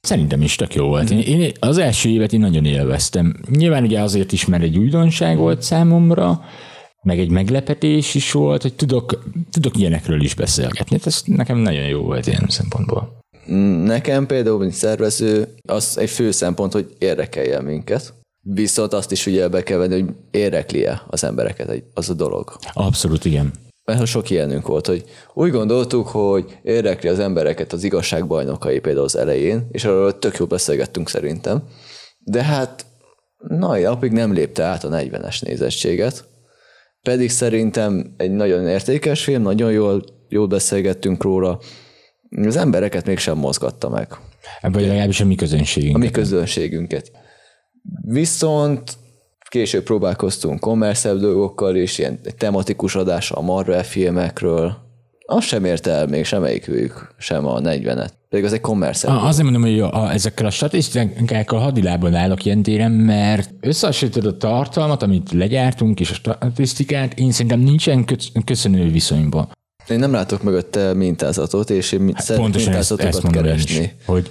Szerintem 0.00 0.42
is 0.42 0.56
tök 0.56 0.74
jó 0.74 0.86
volt. 0.86 1.10
Én, 1.10 1.18
én 1.18 1.52
az 1.58 1.78
első 1.78 2.08
évet 2.08 2.32
én 2.32 2.40
nagyon 2.40 2.64
élveztem. 2.64 3.36
Nyilván 3.50 3.82
ugye 3.82 4.00
azért 4.00 4.32
is, 4.32 4.46
mert 4.46 4.62
egy 4.62 4.78
újdonság 4.78 5.36
volt 5.36 5.62
számomra, 5.62 6.40
meg 7.02 7.18
egy 7.18 7.30
meglepetés 7.30 8.14
is 8.14 8.32
volt, 8.32 8.62
hogy 8.62 8.74
tudok, 8.74 9.24
tudok 9.50 9.76
ilyenekről 9.76 10.22
is 10.22 10.34
beszélgetni. 10.34 10.96
Hát 10.96 11.06
Ez 11.06 11.22
nekem 11.24 11.58
nagyon 11.58 11.86
jó 11.86 12.02
volt 12.02 12.26
ilyen 12.26 12.46
szempontból. 12.48 13.16
Nekem 13.84 14.26
például, 14.26 14.58
mint 14.58 14.72
szervező, 14.72 15.54
az 15.68 15.98
egy 15.98 16.10
fő 16.10 16.30
szempont, 16.30 16.72
hogy 16.72 16.94
érdekelje 16.98 17.60
minket. 17.60 18.14
Viszont 18.40 18.92
azt 18.92 19.12
is 19.12 19.26
ugye 19.26 19.48
be 19.48 19.62
kell 19.62 19.78
venni, 19.78 20.00
hogy 20.00 20.14
érdekli-e 20.30 21.02
az 21.06 21.24
embereket 21.24 21.82
az 21.94 22.10
a 22.10 22.14
dolog. 22.14 22.56
Abszolút 22.72 23.24
igen. 23.24 23.52
Mert 23.88 24.06
sok 24.06 24.30
ilyenünk 24.30 24.66
volt, 24.66 24.86
hogy 24.86 25.04
úgy 25.34 25.50
gondoltuk, 25.50 26.08
hogy 26.08 26.58
érdekli 26.62 27.08
az 27.08 27.18
embereket 27.18 27.72
az 27.72 27.84
igazságbajnokai 27.84 28.78
például 28.78 29.04
az 29.04 29.16
elején, 29.16 29.66
és 29.70 29.84
arról 29.84 30.18
tök 30.18 30.36
jól 30.36 30.48
beszélgettünk 30.48 31.08
szerintem. 31.08 31.62
De 32.18 32.42
hát 32.42 32.86
nagy 33.38 33.82
napig 33.82 34.12
nem 34.12 34.32
lépte 34.32 34.62
át 34.62 34.84
a 34.84 34.88
40-es 34.88 35.44
nézettséget. 35.44 36.24
Pedig 37.02 37.30
szerintem 37.30 38.14
egy 38.16 38.30
nagyon 38.30 38.66
értékes 38.66 39.24
film, 39.24 39.42
nagyon 39.42 39.72
jól, 39.72 40.04
jól 40.28 40.46
beszélgettünk 40.46 41.22
róla. 41.22 41.60
Az 42.44 42.56
embereket 42.56 43.06
mégsem 43.06 43.38
mozgatta 43.38 43.88
meg. 43.88 44.08
Vagy 44.60 44.86
legalábbis 44.86 45.20
a 45.20 45.24
mi 45.24 45.34
közönségünk. 45.34 45.94
A 45.94 45.98
mi 45.98 46.10
közönségünket. 46.10 47.10
Viszont 48.02 48.96
később 49.48 49.82
próbálkoztunk 49.82 50.60
kommerszebb 50.60 51.18
dolgokkal 51.18 51.76
is, 51.76 51.98
ilyen 51.98 52.20
tematikus 52.38 52.94
adása 52.94 53.34
a 53.34 53.40
Marvel 53.40 53.84
filmekről. 53.84 54.76
Azt 55.26 55.46
sem 55.46 55.64
érte 55.64 55.90
el 55.90 56.06
még 56.06 56.24
semmelyikük, 56.24 57.14
sem 57.18 57.46
a 57.46 57.60
40-et. 57.60 58.08
Pedig 58.28 58.44
az 58.44 58.52
egy 58.52 58.60
kommerszebb. 58.60 59.10
Ah, 59.10 59.26
Azért 59.26 59.42
mondom, 59.42 59.62
hogy 59.62 59.80
a, 59.80 60.12
ezekkel 60.12 60.46
a 60.46 60.50
statisztikákkal 60.50 61.58
hadilában 61.58 62.14
állok 62.14 62.44
ilyen 62.44 62.62
téren, 62.62 62.90
mert 62.90 63.50
összehasonlítod 63.60 64.26
a 64.26 64.36
tartalmat, 64.36 65.02
amit 65.02 65.32
legyártunk, 65.32 66.00
és 66.00 66.10
a 66.10 66.14
statisztikát, 66.14 67.18
én 67.18 67.30
szerintem 67.30 67.60
nincsen 67.60 68.06
köszönő 68.44 68.90
viszonyban. 68.90 69.48
Én 69.88 69.98
nem 69.98 70.12
látok 70.12 70.42
mögötte 70.42 70.94
mintázatot, 70.94 71.70
és 71.70 71.92
én 71.92 72.12
hát 72.14 72.36
Pontosan 72.36 72.72
ezt, 72.72 72.78
ezt 72.78 73.00
mintázatokat 73.00 73.22
mondom 73.22 73.44
én 73.44 73.54
is, 73.54 73.64
keresni. 73.64 73.92
hogy, 74.06 74.30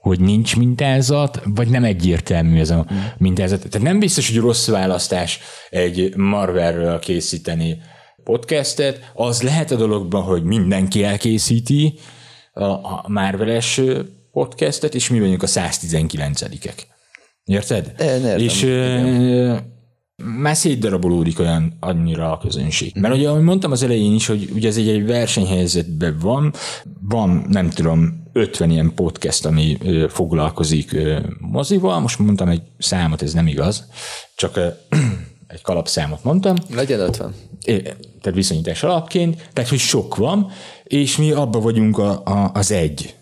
hogy 0.00 0.20
nincs 0.20 0.56
mintázat, 0.56 1.40
vagy 1.44 1.68
nem 1.68 1.84
egyértelmű 1.84 2.58
ez 2.58 2.70
a 2.70 2.86
mintázat. 3.18 3.68
Tehát 3.68 3.86
nem 3.86 3.98
biztos, 3.98 4.28
hogy 4.30 4.38
rossz 4.38 4.68
választás 4.68 5.40
egy 5.70 6.16
Marvelről 6.16 6.98
készíteni 6.98 7.78
podcastet. 8.24 9.10
Az 9.14 9.42
lehet 9.42 9.70
a 9.70 9.76
dologban, 9.76 10.22
hogy 10.22 10.42
mindenki 10.42 11.04
elkészíti 11.04 11.98
a, 12.52 12.64
a 12.64 13.04
Marveles 13.06 13.80
podcastet, 14.32 14.94
és 14.94 15.08
mi 15.08 15.20
vagyunk 15.20 15.42
a 15.42 15.46
119-ek. 15.46 16.82
Érted? 17.44 17.94
Én 18.00 18.06
értem, 18.06 18.38
És 18.38 18.62
ö, 18.62 19.56
már 20.24 20.56
szétdarabolódik 20.56 21.38
olyan 21.38 21.76
annyira 21.80 22.32
a 22.32 22.38
közönség. 22.38 22.92
Mert 22.94 23.14
ugye, 23.14 23.28
ahogy 23.28 23.42
mondtam 23.42 23.70
az 23.70 23.82
elején 23.82 24.14
is, 24.14 24.26
hogy 24.26 24.50
ugye 24.54 24.68
ez 24.68 24.76
egy, 24.76 24.88
egy 24.88 25.06
versenyhelyzetben 25.06 26.18
van, 26.20 26.52
van, 27.00 27.44
nem 27.48 27.70
tudom, 27.70 28.19
50 28.32 28.70
ilyen 28.70 28.92
podcast, 28.94 29.46
ami 29.46 29.78
foglalkozik 30.08 30.96
mozival. 31.38 32.00
Most 32.00 32.18
mondtam 32.18 32.48
egy 32.48 32.62
számot, 32.78 33.22
ez 33.22 33.32
nem 33.32 33.46
igaz, 33.46 33.84
csak 34.34 34.60
egy 35.46 35.62
kalapszámot 35.62 36.24
mondtam. 36.24 36.56
Legyen 36.74 37.00
50. 37.00 37.34
É, 37.64 37.82
tehát 37.82 38.32
viszonyítás 38.34 38.82
alapként, 38.82 39.48
tehát 39.52 39.70
hogy 39.70 39.78
sok 39.78 40.16
van, 40.16 40.50
és 40.84 41.16
mi 41.16 41.32
abba 41.32 41.60
vagyunk 41.60 41.98
a, 41.98 42.22
a, 42.24 42.50
az 42.54 42.70
egy. 42.70 43.14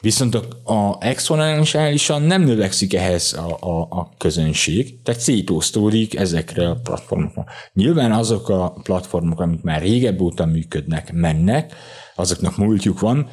Viszont 0.00 0.34
a, 0.34 0.72
a 0.72 0.96
exponenciálisan 1.00 2.22
nem 2.22 2.42
növekszik 2.42 2.94
ehhez 2.94 3.32
a, 3.32 3.68
a, 3.68 3.80
a 3.90 4.10
közönség, 4.18 5.02
tehát 5.02 5.20
szétosztódik 5.20 6.16
ezekre 6.16 6.68
a 6.68 6.80
platformokra. 6.82 7.44
Nyilván 7.72 8.12
azok 8.12 8.48
a 8.48 8.70
platformok, 8.82 9.40
amik 9.40 9.62
már 9.62 9.80
régebb 9.80 10.20
óta 10.20 10.46
működnek, 10.46 11.12
mennek, 11.12 11.74
azoknak 12.14 12.56
múltjuk 12.56 13.00
van, 13.00 13.28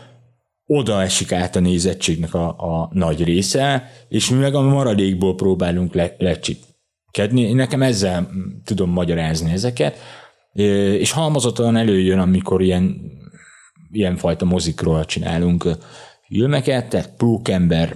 oda 0.66 1.02
esik 1.02 1.32
át 1.32 1.56
a 1.56 1.60
nézettségnek 1.60 2.34
a, 2.34 2.48
a 2.48 2.90
nagy 2.92 3.24
része, 3.24 3.92
és 4.08 4.30
mi 4.30 4.38
meg 4.38 4.56
a 4.56 4.62
maradékból 4.62 5.36
próbálunk 5.36 5.94
le, 5.94 6.16
lecsikedni. 6.18 7.54
Nekem 7.54 7.82
ezzel 7.82 8.22
mm, 8.22 8.42
tudom 8.64 8.90
magyarázni 8.90 9.52
ezeket, 9.52 9.98
és 10.54 11.12
halmozottan 11.12 11.76
előjön, 11.76 12.20
amikor 12.20 12.62
ilyen, 12.62 13.02
ilyenfajta 13.92 14.46
mozikról 14.46 15.06
csinálunk 15.06 15.68
filmeket, 16.28 16.90
tehát 16.90 17.16
Pókember 17.18 17.96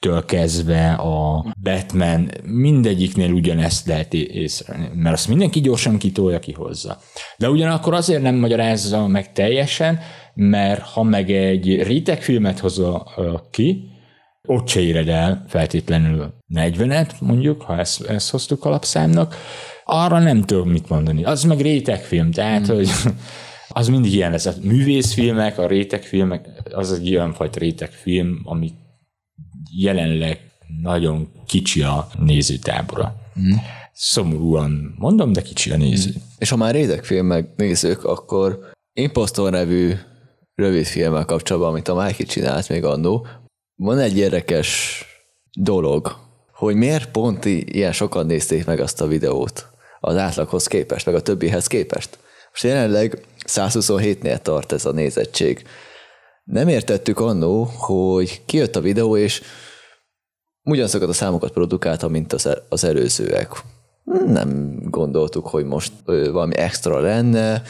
től 0.00 0.24
kezdve 0.24 0.92
a 0.92 1.46
Batman, 1.62 2.30
mindegyiknél 2.44 3.32
ugyanezt 3.32 3.86
lehet 3.86 4.14
észrevenni, 4.14 4.88
mert 4.94 5.14
azt 5.14 5.28
mindenki 5.28 5.60
gyorsan 5.60 5.98
kitolja, 5.98 6.38
kihozza. 6.38 6.98
De 7.36 7.50
ugyanakkor 7.50 7.94
azért 7.94 8.22
nem 8.22 8.34
magyarázza 8.34 9.06
meg 9.06 9.32
teljesen, 9.32 9.98
mert 10.40 10.80
ha 10.80 11.02
meg 11.02 11.30
egy 11.30 11.82
réteg 11.82 12.22
filmet 12.22 12.58
hozza 12.58 13.06
ki, 13.50 13.88
ott 14.46 14.68
se 14.68 14.80
éred 14.80 15.08
el 15.08 15.44
feltétlenül 15.48 16.34
40-et, 16.54 17.10
mondjuk, 17.20 17.62
ha 17.62 17.78
ezt, 17.78 18.04
ezt 18.04 18.30
hoztuk 18.30 18.64
alapszámnak, 18.64 19.34
arra 19.84 20.18
nem 20.18 20.42
tudom 20.42 20.68
mit 20.68 20.88
mondani. 20.88 21.24
Az 21.24 21.42
meg 21.42 21.60
rétegfilm, 21.60 22.30
tehát, 22.30 22.72
mm. 22.72 22.74
hogy 22.74 22.90
az 23.68 23.88
mindig 23.88 24.12
ilyen 24.12 24.30
lesz. 24.30 24.46
A 24.46 24.52
művészfilmek, 24.62 25.58
a 25.58 25.66
rétegfilmek, 25.66 26.48
az 26.72 26.92
egy 26.92 27.14
olyan 27.14 27.32
fajta 27.32 27.58
rétegfilm, 27.58 28.40
ami 28.44 28.72
jelenleg 29.70 30.40
nagyon 30.82 31.28
kicsi 31.46 31.82
a 31.82 32.08
nézőtábora. 32.18 33.14
Mm. 33.40 33.52
Szomorúan 33.92 34.94
mondom, 34.98 35.32
de 35.32 35.42
kicsi 35.42 35.70
a 35.70 35.76
néző. 35.76 36.10
Mm. 36.10 36.20
És 36.38 36.48
ha 36.48 36.56
már 36.56 36.74
rétegfilmek 36.74 37.56
nézők, 37.56 38.04
akkor 38.04 38.70
Impostor 38.92 39.50
nevű 39.50 39.94
rövid 40.58 40.84
filmmel 40.84 41.24
kapcsolatban, 41.24 41.70
amit 41.70 41.88
a 41.88 42.04
Mikey 42.04 42.26
csinált 42.26 42.68
még 42.68 42.84
annó, 42.84 43.26
van 43.74 43.98
egy 43.98 44.18
érdekes 44.18 45.02
dolog, 45.52 46.16
hogy 46.52 46.74
miért 46.74 47.10
pont 47.10 47.44
ilyen 47.44 47.92
sokan 47.92 48.26
nézték 48.26 48.66
meg 48.66 48.80
azt 48.80 49.00
a 49.00 49.06
videót 49.06 49.66
az 50.00 50.16
átlaghoz 50.16 50.66
képest, 50.66 51.06
meg 51.06 51.14
a 51.14 51.20
többihez 51.20 51.66
képest. 51.66 52.18
Most 52.50 52.62
jelenleg 52.62 53.24
127-nél 53.46 54.38
tart 54.42 54.72
ez 54.72 54.84
a 54.84 54.92
nézettség. 54.92 55.66
Nem 56.44 56.68
értettük 56.68 57.20
annó, 57.20 57.70
hogy 57.76 58.44
kijött 58.46 58.76
a 58.76 58.80
videó, 58.80 59.16
és 59.16 59.42
ugyanazokat 60.62 61.08
a 61.08 61.12
számokat 61.12 61.52
produkálta, 61.52 62.08
mint 62.08 62.32
az, 62.32 62.48
az 62.68 62.84
előzőek. 62.84 63.48
Nem 64.26 64.78
gondoltuk, 64.82 65.46
hogy 65.46 65.64
most 65.64 65.92
valami 66.04 66.56
extra 66.56 67.00
lenne. 67.00 67.62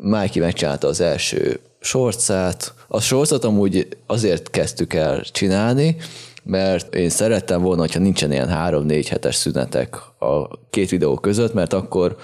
Mikey 0.00 0.42
megcsinálta 0.42 0.86
az 0.86 1.00
első 1.00 1.60
sorcát. 1.80 2.74
A 2.88 3.00
sorcot 3.00 3.44
amúgy 3.44 3.88
azért 4.06 4.50
kezdtük 4.50 4.94
el 4.94 5.22
csinálni, 5.24 5.96
mert 6.42 6.94
én 6.94 7.08
szerettem 7.08 7.62
volna, 7.62 7.80
hogyha 7.80 8.00
nincsen 8.00 8.32
ilyen 8.32 8.48
három-négy 8.48 9.08
hetes 9.08 9.34
szünetek 9.34 9.96
a 10.18 10.58
két 10.70 10.90
videó 10.90 11.14
között, 11.14 11.54
mert 11.54 11.72
akkor 11.72 12.16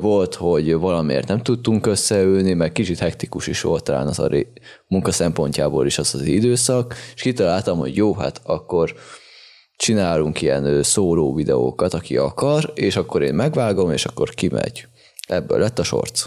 volt, 0.00 0.34
hogy 0.34 0.74
valamiért 0.74 1.28
nem 1.28 1.42
tudtunk 1.42 1.86
összeülni, 1.86 2.52
meg 2.52 2.72
kicsit 2.72 2.98
hektikus 2.98 3.46
is 3.46 3.60
volt 3.60 3.84
talán 3.84 4.06
az 4.06 4.18
a 4.18 4.30
munka 4.86 5.12
szempontjából 5.12 5.86
is 5.86 5.98
az 5.98 6.14
az 6.14 6.22
időszak, 6.22 6.94
és 7.14 7.22
kitaláltam, 7.22 7.78
hogy 7.78 7.96
jó, 7.96 8.14
hát 8.14 8.40
akkor 8.44 8.94
csinálunk 9.76 10.42
ilyen 10.42 10.82
szóló 10.82 11.34
videókat, 11.34 11.94
aki 11.94 12.16
akar, 12.16 12.72
és 12.74 12.96
akkor 12.96 13.22
én 13.22 13.34
megvágom, 13.34 13.90
és 13.90 14.04
akkor 14.04 14.30
kimegy. 14.30 14.86
Ebből 15.28 15.58
lett 15.58 15.78
a 15.78 15.82
sorc. 15.82 16.24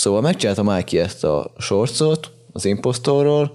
Szóval 0.00 0.20
megcsinálta 0.20 0.62
Mikey 0.62 0.98
ezt 0.98 1.24
a 1.24 1.52
sorcot 1.58 2.30
az 2.52 2.64
impostorról, 2.64 3.52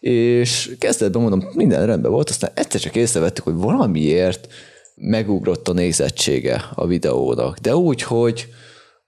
és 0.00 0.76
kezdetben 0.78 1.22
mondom, 1.22 1.48
minden 1.52 1.86
rendben 1.86 2.10
volt, 2.10 2.30
aztán 2.30 2.50
egyszer 2.54 2.80
csak 2.80 2.96
észrevettük, 2.96 3.44
hogy 3.44 3.54
valamiért 3.54 4.48
megugrott 4.94 5.68
a 5.68 5.72
nézettsége 5.72 6.64
a 6.74 6.86
videónak, 6.86 7.58
de 7.58 7.76
úgy, 7.76 8.02
hogy 8.02 8.48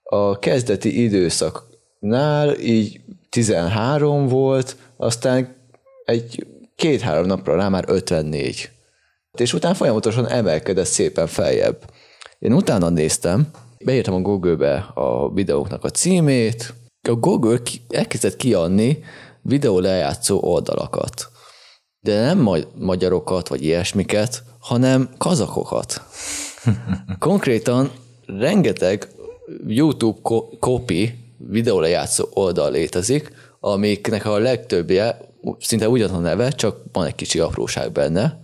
a 0.03 0.39
kezdeti 0.39 1.03
időszaknál 1.03 2.59
így 2.59 3.01
13 3.29 4.27
volt, 4.27 4.75
aztán 4.97 5.55
egy 6.05 6.45
két-három 6.75 7.25
napra 7.25 7.55
rá 7.55 7.69
már 7.69 7.83
54. 7.87 8.69
És 9.37 9.53
utána 9.53 9.73
folyamatosan 9.73 10.27
emelkedett 10.27 10.85
szépen 10.85 11.27
feljebb. 11.27 11.77
Én 12.39 12.53
utána 12.53 12.89
néztem, 12.89 13.51
beírtam 13.85 14.13
a 14.13 14.19
Google-be 14.19 14.75
a 14.93 15.31
videóknak 15.33 15.83
a 15.83 15.89
címét, 15.89 16.73
a 17.09 17.13
Google 17.13 17.59
elkezdett 17.89 18.35
kiadni 18.35 19.03
videó 19.41 19.79
lejátszó 19.79 20.39
oldalakat. 20.41 21.29
De 21.99 22.21
nem 22.21 22.49
magyarokat, 22.75 23.47
vagy 23.47 23.63
ilyesmiket, 23.63 24.43
hanem 24.59 25.09
kazakokat. 25.17 26.01
Konkrétan 27.19 27.91
rengeteg 28.25 29.07
YouTube 29.67 30.19
copy 30.59 31.13
videó 31.37 31.79
lejátszó 31.79 32.25
oldal 32.33 32.71
létezik, 32.71 33.31
amiknek 33.59 34.25
a 34.25 34.37
legtöbbje 34.37 35.17
szinte 35.59 35.89
ugyanaz 35.89 36.17
a 36.17 36.19
neve, 36.19 36.49
csak 36.49 36.83
van 36.91 37.05
egy 37.05 37.15
kicsi 37.15 37.39
apróság 37.39 37.91
benne, 37.91 38.43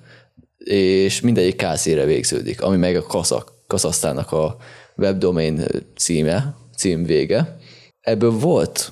és 0.58 1.22
mindegyik 1.22 1.56
kászére 1.56 2.06
végződik, 2.06 2.62
ami 2.62 2.78
meg 2.78 2.96
a 2.96 3.04
kazak, 3.04 3.54
Kazasztának 3.68 4.32
a 4.32 4.58
webdomain 4.98 5.62
címe, 5.96 6.56
cím 6.78 7.04
vége. 7.04 7.58
Ebből 8.02 8.32
volt, 8.32 8.92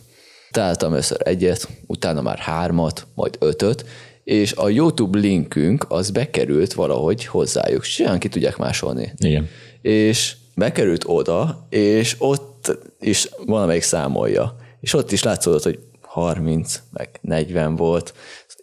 találtam 0.51 0.91
először 0.91 1.17
egyet, 1.23 1.67
utána 1.87 2.21
már 2.21 2.37
hármat, 2.37 3.07
majd 3.15 3.35
ötöt, 3.39 3.85
és 4.23 4.53
a 4.53 4.69
YouTube 4.69 5.19
linkünk 5.19 5.85
az 5.89 6.11
bekerült 6.11 6.73
valahogy 6.73 7.25
hozzájuk, 7.25 7.83
olyan 7.99 8.19
ki 8.19 8.27
tudják 8.27 8.57
másolni. 8.57 9.13
Igen. 9.17 9.47
És 9.81 10.35
bekerült 10.55 11.03
oda, 11.07 11.67
és 11.69 12.15
ott 12.19 12.77
is 12.99 13.29
valamelyik 13.45 13.83
számolja. 13.83 14.55
És 14.79 14.93
ott 14.93 15.11
is 15.11 15.23
látszódott, 15.23 15.63
hogy 15.63 15.79
30, 16.01 16.81
meg 16.91 17.09
40 17.21 17.75
volt, 17.75 18.13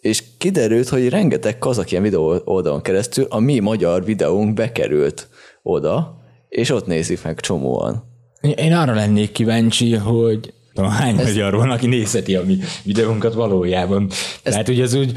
és 0.01 0.23
kiderült, 0.37 0.89
hogy 0.89 1.09
rengeteg 1.09 1.57
kazak 1.57 1.91
ilyen 1.91 2.03
videó 2.03 2.41
oldalon 2.45 2.81
keresztül 2.81 3.25
a 3.29 3.39
mi 3.39 3.59
magyar 3.59 4.05
videónk 4.05 4.53
bekerült 4.53 5.27
oda, 5.61 6.20
és 6.51 6.69
ott 6.69 6.85
nézik 6.85 7.23
meg 7.23 7.39
csomóan. 7.39 8.03
Én 8.41 8.73
arra 8.73 8.93
lennék 8.93 9.31
kíváncsi, 9.31 9.95
hogy 9.95 10.53
hány 10.75 11.17
Ez... 11.17 11.25
magyar 11.25 11.55
van, 11.55 11.69
aki 11.69 11.87
nézheti 11.87 12.35
a 12.35 12.43
mi 12.45 12.57
videónkat 12.83 13.33
valójában. 13.33 14.09
Ez... 14.43 14.51
Tehát 14.53 14.69
ugye 14.69 14.83
az 14.83 14.93
úgy, 14.93 15.13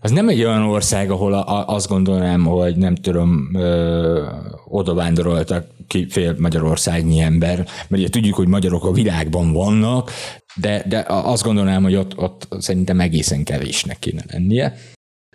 az 0.00 0.10
nem 0.10 0.28
egy 0.28 0.44
olyan 0.44 0.62
ország, 0.62 1.10
ahol 1.10 1.32
a, 1.32 1.66
azt 1.66 1.88
gondolnám, 1.88 2.44
hogy 2.44 2.76
nem 2.76 2.94
tudom, 2.94 3.50
ö, 3.54 4.26
oda 4.64 4.94
vándoroltak 4.94 5.66
ki 5.86 6.06
fél 6.10 6.34
Magyarországnyi 6.38 7.20
ember, 7.20 7.56
mert 7.56 8.02
ugye 8.02 8.08
tudjuk, 8.08 8.34
hogy 8.34 8.48
magyarok 8.48 8.84
a 8.84 8.92
világban 8.92 9.52
vannak, 9.52 10.10
de, 10.54 10.84
de 10.88 11.04
azt 11.06 11.42
gondolnám, 11.42 11.82
hogy 11.82 11.94
ott, 11.94 12.18
ott 12.18 12.48
szerintem 12.58 13.00
egészen 13.00 13.44
kevésnek 13.44 13.98
kéne 13.98 14.22
lennie. 14.30 14.76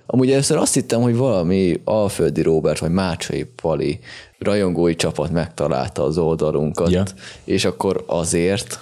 Amúgy 0.10 0.32
először 0.32 0.58
azt 0.58 0.74
hittem, 0.74 1.02
hogy 1.02 1.16
valami 1.16 1.82
Alföldi 1.84 2.42
Robert 2.42 2.80
vagy 2.80 2.92
Mácsai 2.92 3.44
Pali 3.44 4.00
rajongói 4.40 4.96
csapat 4.96 5.32
megtalálta 5.32 6.04
az 6.04 6.18
oldalunkat, 6.18 6.92
ja. 6.92 7.04
és 7.44 7.66
akkor 7.66 8.04
azért, 8.08 8.80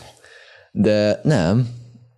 de 0.71 1.19
nem, 1.23 1.67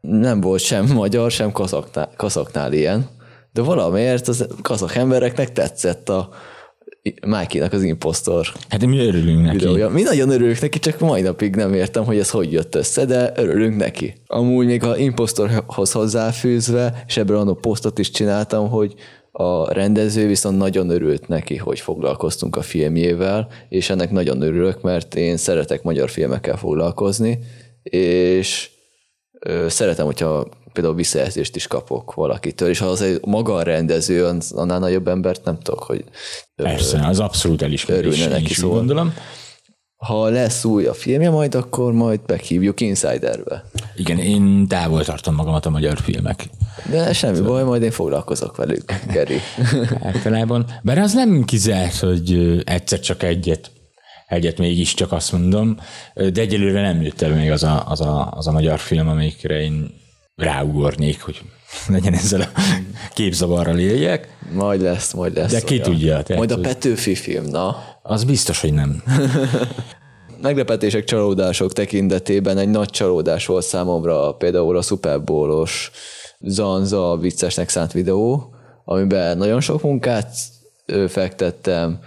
nem 0.01 0.41
volt 0.41 0.61
sem 0.61 0.85
magyar, 0.85 1.31
sem 1.31 1.51
kazaknál, 1.51 2.09
kazaknál 2.15 2.73
ilyen, 2.73 3.07
de 3.53 3.61
valamiért 3.61 4.27
az 4.27 4.47
kazak 4.61 4.95
embereknek 4.95 5.51
tetszett 5.51 6.09
a 6.09 6.29
Mikey-nak 7.25 7.73
az 7.73 7.83
impostor 7.83 8.47
Hát 8.69 8.85
mi 8.85 8.99
örülünk 8.99 9.43
neki. 9.43 9.57
Videója. 9.57 9.89
Mi 9.89 10.01
nagyon 10.01 10.29
örülünk 10.29 10.61
neki, 10.61 10.79
csak 10.79 10.99
mai 10.99 11.21
napig 11.21 11.55
nem 11.55 11.73
értem, 11.73 12.05
hogy 12.05 12.17
ez 12.17 12.29
hogy 12.29 12.51
jött 12.51 12.75
össze, 12.75 13.05
de 13.05 13.31
örülünk 13.35 13.77
neki. 13.77 14.13
Amúgy 14.27 14.65
még 14.65 14.83
a 14.83 14.97
impostorhoz 14.97 15.91
hozzáfűzve, 15.91 17.03
és 17.07 17.17
ebből 17.17 17.37
a 17.37 17.53
posztot 17.53 17.99
is 17.99 18.09
csináltam, 18.09 18.69
hogy 18.69 18.93
a 19.39 19.73
rendező 19.73 20.27
viszont 20.27 20.57
nagyon 20.57 20.89
örült 20.89 21.27
neki, 21.27 21.55
hogy 21.55 21.79
foglalkoztunk 21.79 22.55
a 22.55 22.61
filmjével, 22.61 23.47
és 23.69 23.89
ennek 23.89 24.11
nagyon 24.11 24.41
örülök, 24.41 24.81
mert 24.81 25.15
én 25.15 25.37
szeretek 25.37 25.83
magyar 25.83 26.09
filmekkel 26.09 26.57
foglalkozni, 26.57 27.39
és 27.83 28.69
szeretem, 29.67 30.05
hogyha 30.05 30.47
például 30.73 30.95
visszajelzést 30.95 31.55
is 31.55 31.67
kapok 31.67 32.13
valakitől, 32.13 32.69
és 32.69 32.79
ha 32.79 32.85
az 32.85 33.01
egy 33.01 33.19
maga 33.25 33.53
a 33.53 33.63
rendező, 33.63 34.25
annál 34.51 34.79
nagyobb 34.79 35.07
embert 35.07 35.43
nem 35.43 35.59
tudok, 35.59 35.83
hogy 35.83 36.03
Persze, 36.55 37.07
az 37.07 37.19
abszolút 37.19 37.61
elismerés. 37.61 38.13
örülne 38.13 38.33
neki, 38.33 38.49
is 38.49 38.57
szóval. 38.57 38.77
gondolom. 38.77 39.13
Ha 39.97 40.29
lesz 40.29 40.63
új 40.63 40.85
a 40.85 40.93
filmje 40.93 41.29
majd, 41.29 41.55
akkor 41.55 41.93
majd 41.93 42.19
meghívjuk 42.27 42.81
Insiderbe. 42.81 43.63
Igen, 43.95 44.17
én 44.17 44.67
távol 44.67 45.03
tartom 45.03 45.35
magamat 45.35 45.65
a 45.65 45.69
magyar 45.69 45.97
filmek. 45.97 46.49
De 46.89 47.13
semmi 47.13 47.39
baj, 47.39 47.63
majd 47.63 47.81
én 47.81 47.91
foglalkozok 47.91 48.55
velük, 48.55 48.93
Geri. 49.11 49.39
Általában. 50.01 50.65
Bár 50.83 50.97
az 50.97 51.13
nem 51.13 51.43
kizárt, 51.43 51.99
hogy 51.99 52.61
egyszer 52.65 52.99
csak 52.99 53.23
egyet, 53.23 53.71
egyet 54.27 54.57
mégiscsak 54.57 55.11
azt 55.11 55.31
mondom, 55.31 55.77
de 56.13 56.41
egyelőre 56.41 56.81
nem 56.81 57.01
jött 57.01 57.21
el 57.21 57.35
még 57.35 57.51
az 57.51 57.63
a, 57.63 57.83
az 57.87 58.01
a, 58.01 58.31
az 58.31 58.47
a 58.47 58.51
magyar 58.51 58.79
film, 58.79 59.07
amelyikre 59.07 59.61
én 59.61 59.93
ráugornék, 60.35 61.21
hogy 61.21 61.41
legyen 61.87 62.13
ezzel 62.13 62.41
a 62.41 62.61
képzavarral 63.13 63.79
éljek. 63.79 64.37
Majd 64.53 64.81
lesz, 64.81 65.13
majd 65.13 65.35
lesz. 65.35 65.51
De 65.51 65.61
ki 65.61 65.73
olyan. 65.73 65.91
tudja, 65.91 66.11
tehát, 66.21 66.35
Majd 66.35 66.51
a 66.51 66.59
Petőfi 66.59 67.15
film, 67.15 67.45
na. 67.45 67.77
Az 68.01 68.23
biztos, 68.23 68.61
hogy 68.61 68.73
nem. 68.73 69.03
Meglepetések, 70.41 71.03
csalódások 71.03 71.73
tekintetében 71.73 72.57
egy 72.57 72.69
nagy 72.69 72.89
csalódás 72.89 73.45
volt 73.45 73.65
számomra 73.65 74.31
például 74.31 74.77
a 74.77 74.81
Super 74.81 75.23
Bowl-os 75.23 75.91
Zanza 76.39 77.17
viccesnek 77.21 77.69
szánt 77.69 77.91
videó, 77.91 78.53
amiben 78.85 79.37
nagyon 79.37 79.61
sok 79.61 79.81
munkát 79.81 80.29
fektettem, 81.07 81.99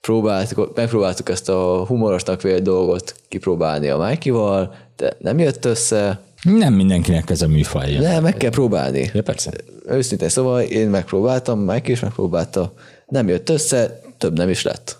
próbáltuk, 0.00 0.76
megpróbáltuk 0.76 1.28
ezt 1.28 1.48
a 1.48 1.84
humorosnak 1.86 2.42
vélt 2.42 2.62
dolgot 2.62 3.14
kipróbálni 3.28 3.88
a 3.88 3.98
Mikey-val, 3.98 4.74
de 4.96 5.16
nem 5.18 5.38
jött 5.38 5.64
össze, 5.64 6.20
Nem 6.42 6.74
mindenkinek 6.74 7.30
ez 7.30 7.42
a 7.42 7.48
műfajja. 7.48 8.00
de 8.00 8.20
meg 8.20 8.36
kell 8.36 8.50
próbálni. 8.50 9.10
Ja, 9.12 9.22
persze. 9.22 9.50
Őszintén 9.86 10.28
szóval 10.28 10.60
én 10.62 10.88
megpróbáltam, 10.88 11.58
Mike 11.58 11.90
is 11.90 12.00
megpróbálta, 12.00 12.72
nem 13.06 13.28
jött 13.28 13.48
össze, 13.48 14.00
több 14.18 14.36
nem 14.36 14.48
is 14.48 14.62
lett. 14.62 14.98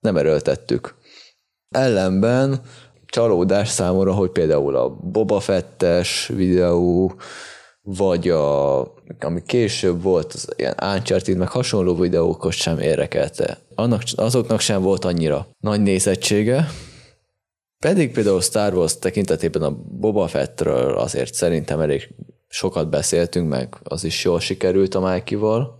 Nem 0.00 0.16
erőltettük. 0.16 0.94
Ellenben 1.68 2.60
csalódás 3.06 3.68
számomra, 3.68 4.12
hogy 4.12 4.30
például 4.30 4.76
a 4.76 4.88
Boba 4.88 5.40
Fettes 5.40 6.30
videó, 6.34 7.14
vagy 7.82 8.28
a, 8.28 8.80
ami 9.20 9.42
később 9.46 10.02
volt, 10.02 10.32
az 10.32 10.48
ilyen 10.56 10.74
Uncharted, 10.82 11.36
meg 11.36 11.48
hasonló 11.48 11.94
videókhoz 11.94 12.54
sem 12.54 12.78
érdekelte. 12.78 13.58
Annak, 13.74 14.02
azoknak 14.14 14.60
sem 14.60 14.82
volt 14.82 15.04
annyira 15.04 15.48
nagy 15.60 15.82
nézettsége, 15.82 16.68
pedig 17.78 18.12
például 18.12 18.40
Star 18.40 18.74
Wars 18.74 18.98
tekintetében 18.98 19.62
a 19.62 19.76
Boba 20.00 20.28
Fettről 20.28 20.98
azért 20.98 21.34
szerintem 21.34 21.80
elég 21.80 22.14
sokat 22.48 22.90
beszéltünk, 22.90 23.48
meg 23.48 23.76
az 23.82 24.04
is 24.04 24.24
jól 24.24 24.40
sikerült 24.40 24.94
a 24.94 25.12
Mikey-val. 25.12 25.78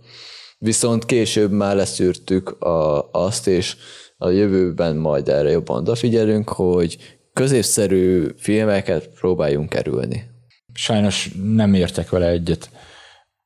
Viszont 0.57 1.05
később 1.05 1.51
már 1.51 1.75
leszűrtük 1.75 2.61
a, 2.61 3.09
azt, 3.11 3.47
és 3.47 3.75
a 4.17 4.29
jövőben 4.29 4.95
majd 4.95 5.29
erre 5.29 5.49
jobban 5.49 5.77
odafigyelünk, 5.77 6.49
hogy 6.49 7.17
középszerű 7.33 8.27
filmeket 8.37 9.07
próbáljunk 9.07 9.69
kerülni. 9.69 10.23
Sajnos 10.73 11.29
nem 11.43 11.73
értek 11.73 12.09
vele 12.09 12.27
egyet, 12.27 12.69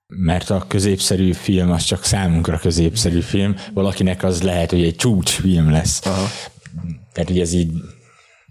mert 0.07 0.49
a 0.49 0.65
középszerű 0.67 1.31
film 1.31 1.71
az 1.71 1.83
csak 1.83 2.03
számunkra 2.03 2.57
középszerű 2.57 3.19
film, 3.19 3.55
valakinek 3.73 4.23
az 4.23 4.41
lehet, 4.41 4.69
hogy 4.69 4.83
egy 4.83 4.95
csúcsfilm 4.95 5.71
lesz. 5.71 6.05
Aha. 6.05 6.27
Tehát, 7.13 7.29
hogy 7.29 7.39
ez 7.39 7.53
így, 7.53 7.71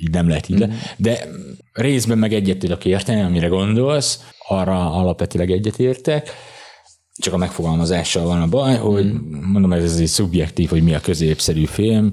így 0.02 0.10
nem 0.10 0.28
lehet 0.28 0.48
így. 0.48 0.66
Mm. 0.66 0.70
De 0.96 1.28
részben 1.72 2.18
meg 2.18 2.32
egyet 2.32 2.58
tudok 2.58 2.84
érteni, 2.84 3.20
amire 3.20 3.46
gondolsz, 3.46 4.28
arra 4.48 4.92
alapvetőleg 4.92 5.50
egyet 5.50 5.78
értek, 5.78 6.30
csak 7.16 7.34
a 7.34 7.36
megfogalmazással 7.36 8.24
van 8.24 8.42
a 8.42 8.46
baj, 8.46 8.76
hogy 8.76 9.12
mondom, 9.30 9.72
ez 9.72 9.98
egy 9.98 10.06
szubjektív, 10.06 10.68
hogy 10.68 10.82
mi 10.82 10.94
a 10.94 11.00
középszerű 11.00 11.64
film. 11.64 12.12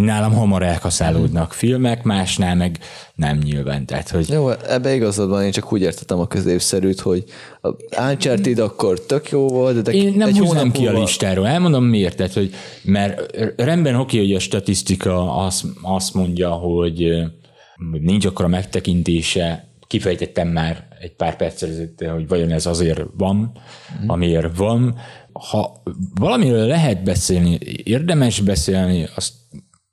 Nálam 0.00 0.32
hamar 0.32 0.62
elkaszálódnak 0.62 1.52
filmek, 1.52 2.02
másnál 2.02 2.54
meg 2.54 2.78
nem 3.14 3.38
nyilván. 3.38 3.86
Tehát, 3.86 4.08
hogy 4.08 4.28
Jó, 4.28 4.50
ebbe 4.50 4.94
igazad 4.94 5.28
van, 5.28 5.44
én 5.44 5.50
csak 5.50 5.72
úgy 5.72 5.80
értettem 5.80 6.18
a 6.18 6.26
középszerűt, 6.26 7.00
hogy 7.00 7.24
a 7.60 7.68
Uncharted 8.10 8.58
akkor 8.58 9.00
tök 9.00 9.30
jó 9.30 9.48
volt, 9.48 9.82
de 9.82 9.92
Én 9.92 10.14
nem 10.16 10.28
egy 10.28 10.38
húznám 10.38 10.70
ki 10.70 10.86
a 10.86 10.92
listáról. 10.92 11.46
Elmondom 11.46 11.84
miért. 11.84 12.16
Tehát, 12.16 12.32
hogy, 12.32 12.54
mert 12.82 13.36
rendben 13.56 13.94
oké, 13.94 14.18
hogy 14.18 14.34
a 14.34 14.38
statisztika 14.38 15.36
azt, 15.36 15.64
azt 15.82 16.14
mondja, 16.14 16.50
hogy 16.50 17.12
nincs 18.00 18.26
akkora 18.26 18.48
megtekintése, 18.48 19.70
kifejtettem 19.86 20.48
már 20.48 20.86
egy 21.00 21.12
pár 21.12 21.36
perccel 21.36 21.68
ezelőtt, 21.68 22.04
hogy 22.04 22.28
vajon 22.28 22.50
ez 22.50 22.66
azért 22.66 23.02
van, 23.16 23.52
amiért 24.06 24.56
van. 24.56 24.96
Ha 25.32 25.82
valamiről 26.14 26.66
lehet 26.66 27.02
beszélni, 27.02 27.58
érdemes 27.84 28.40
beszélni, 28.40 29.06
azt 29.14 29.32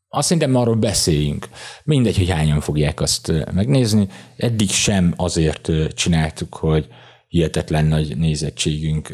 azt 0.09 0.27
szerintem 0.27 0.55
arról 0.55 0.75
beszéljünk. 0.75 1.49
Mindegy, 1.83 2.17
hogy 2.17 2.29
hányan 2.29 2.59
fogják 2.59 3.01
azt 3.01 3.31
megnézni. 3.53 4.07
Eddig 4.37 4.69
sem 4.69 5.13
azért 5.15 5.69
csináltuk, 5.93 6.55
hogy 6.55 6.87
hihetetlen 7.27 7.85
nagy 7.85 8.17
nézettségünk 8.17 9.13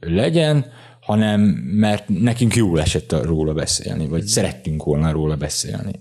legyen, 0.00 0.66
hanem 1.00 1.40
mert 1.70 2.08
nekünk 2.08 2.54
jól 2.54 2.80
esett 2.80 3.24
róla 3.24 3.52
beszélni, 3.52 4.06
vagy 4.06 4.24
szerettünk 4.24 4.84
volna 4.84 5.12
róla 5.12 5.36
beszélni. 5.36 6.00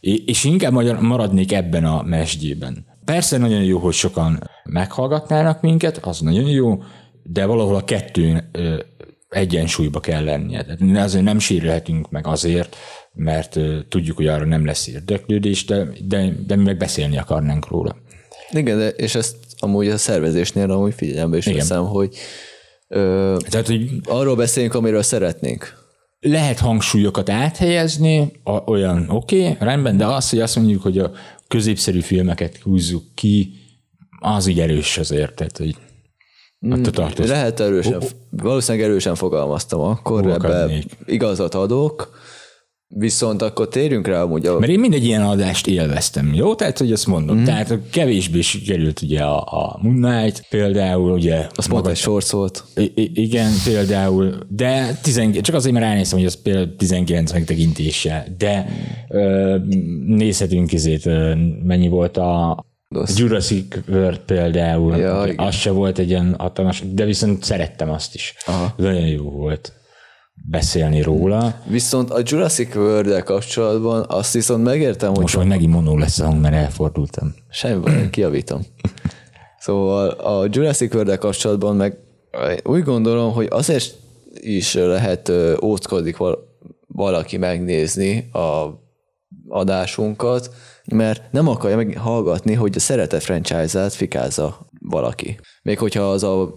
És 0.00 0.44
inkább 0.44 0.72
maradnék 1.00 1.52
ebben 1.52 1.84
a 1.84 2.02
mesdjében. 2.02 2.86
Persze 3.04 3.38
nagyon 3.38 3.62
jó, 3.62 3.78
hogy 3.78 3.94
sokan 3.94 4.50
meghallgatnának 4.64 5.60
minket, 5.60 5.96
az 5.96 6.20
nagyon 6.20 6.48
jó, 6.48 6.82
de 7.22 7.46
valahol 7.46 7.74
a 7.74 7.84
kettő 7.84 8.48
ö, 8.52 8.80
egyensúlyba 9.28 10.00
kell 10.00 10.24
lennie. 10.24 10.64
Tehát 10.64 11.04
azért 11.04 11.24
nem 11.24 11.38
sérülhetünk 11.38 12.10
meg 12.10 12.26
azért, 12.26 12.76
mert 13.12 13.58
tudjuk, 13.88 14.16
hogy 14.16 14.26
arra 14.26 14.44
nem 14.44 14.64
lesz 14.64 14.86
érdeklődés, 14.86 15.64
de, 15.64 15.88
de, 16.04 16.34
de 16.46 16.56
mi 16.56 16.62
meg 16.62 16.76
beszélni 16.76 17.18
akarnánk 17.18 17.68
róla. 17.68 17.96
Igen, 18.50 18.78
de, 18.78 18.88
és 18.88 19.14
ezt 19.14 19.36
amúgy 19.58 19.88
a 19.88 19.98
szervezésnél 19.98 20.70
amúgy 20.70 20.94
figyelembe 20.94 21.36
is 21.36 21.46
Igen. 21.46 21.58
veszem, 21.58 21.84
hogy 21.84 22.16
ö, 22.88 23.36
Tehát, 23.48 23.66
hogy 23.66 23.90
arról 24.04 24.36
beszéljünk, 24.36 24.74
amiről 24.74 25.02
szeretnénk. 25.02 25.78
lehet 26.20 26.58
hangsúlyokat 26.58 27.30
áthelyezni, 27.30 28.32
a, 28.44 28.70
olyan 28.70 29.08
oké, 29.08 29.40
okay, 29.40 29.56
rendben, 29.58 29.96
de 29.96 30.06
az, 30.06 30.30
hogy 30.30 30.40
azt 30.40 30.56
mondjuk, 30.56 30.82
hogy 30.82 30.98
a 30.98 31.10
középszerű 31.48 32.00
filmeket 32.00 32.56
húzzuk 32.56 33.02
ki, 33.14 33.52
az 34.20 34.46
így 34.46 34.60
erős 34.60 34.98
azért, 34.98 35.34
tehát, 35.34 35.56
hogy 35.56 35.76
attól 36.70 36.92
tartozik. 36.92 37.30
Lehet 37.32 37.60
erősen, 37.60 38.02
valószínűleg 38.30 38.88
erősen 38.88 39.14
fogalmaztam 39.14 39.80
akkor, 39.80 40.26
ebbe 40.26 40.82
igazat 41.06 41.54
adok, 41.54 42.18
viszont 42.94 43.42
akkor 43.42 43.68
térjünk 43.68 44.06
rá 44.06 44.22
amúgy 44.22 44.46
a... 44.46 44.58
Mert 44.58 44.72
én 44.72 44.80
mindegy 44.80 45.04
ilyen 45.04 45.22
adást 45.22 45.66
élveztem, 45.66 46.34
jó? 46.34 46.54
Tehát, 46.54 46.78
hogy 46.78 46.92
azt 46.92 47.06
mondom. 47.06 47.38
Mm. 47.38 47.44
Tehát 47.44 47.78
kevésbé 47.90 48.40
sikerült 48.40 49.02
ugye 49.02 49.22
a, 49.22 49.38
a 49.40 49.78
Moon 49.82 49.94
Knight 49.94 50.46
például, 50.48 51.10
ugye 51.12 51.46
Az 51.54 51.66
pont 51.66 51.86
egy 51.86 51.96
shorts 51.96 52.30
volt. 52.30 52.64
I- 52.76 53.10
igen, 53.14 53.50
például, 53.64 54.38
de 54.48 54.98
19, 55.02 55.44
csak 55.46 55.54
azért, 55.54 55.74
mert 55.74 55.86
ránéztem, 55.86 56.18
hogy 56.18 56.26
az 56.26 56.42
például 56.42 56.76
19 56.76 57.32
megtekintése, 57.32 58.26
de 58.38 58.66
ö, 59.08 59.56
nézhetünk 60.06 60.70
ö, 61.04 61.34
mennyi 61.62 61.88
volt 61.88 62.16
a 62.16 62.64
Dosz. 62.88 63.18
Jurassic 63.18 63.76
World 63.88 64.18
például, 64.18 64.96
Ja, 64.96 65.20
az 65.20 65.54
se 65.54 65.70
volt 65.70 65.98
egy 65.98 66.08
ilyen 66.08 66.34
hatalmas, 66.38 66.82
de 66.92 67.04
viszont 67.04 67.44
szerettem 67.44 67.90
azt 67.90 68.14
is. 68.14 68.34
Aha. 68.46 68.74
Nagyon 68.76 69.06
jó 69.06 69.30
volt 69.30 69.79
beszélni 70.50 71.02
róla. 71.02 71.54
Viszont 71.66 72.10
a 72.10 72.20
Jurassic 72.24 72.74
world 72.74 73.22
kapcsolatban 73.22 74.04
azt 74.08 74.32
viszont 74.32 74.64
megértem, 74.64 75.08
hogy 75.08 75.20
Most 75.20 75.36
majd 75.36 75.48
megint 75.48 75.72
monó 75.72 75.96
lesz 75.96 76.18
a 76.18 76.24
hang, 76.24 76.40
mert 76.40 76.54
elfordultam. 76.54 77.34
Semmi 77.50 77.80
baj, 77.80 78.10
kiavítom. 78.10 78.60
Szóval 79.58 80.08
a 80.08 80.46
Jurassic 80.50 80.94
world 80.94 81.18
kapcsolatban 81.18 81.76
meg 81.76 81.96
úgy 82.64 82.82
gondolom, 82.82 83.32
hogy 83.32 83.46
azért 83.50 83.94
is 84.32 84.74
lehet 84.74 85.32
óckodik 85.62 86.16
val- 86.16 86.38
valaki 86.86 87.36
megnézni 87.36 88.30
a 88.32 88.66
adásunkat, 89.48 90.50
mert 90.94 91.22
nem 91.32 91.48
akarja 91.48 91.76
meg 91.76 91.96
hallgatni, 91.96 92.54
hogy 92.54 92.72
a 92.76 92.80
szeretett 92.80 93.22
franchise-át 93.22 93.92
fikázza 93.92 94.68
valaki. 94.80 95.38
Még 95.62 95.78
hogyha 95.78 96.10
az 96.10 96.22
a 96.22 96.54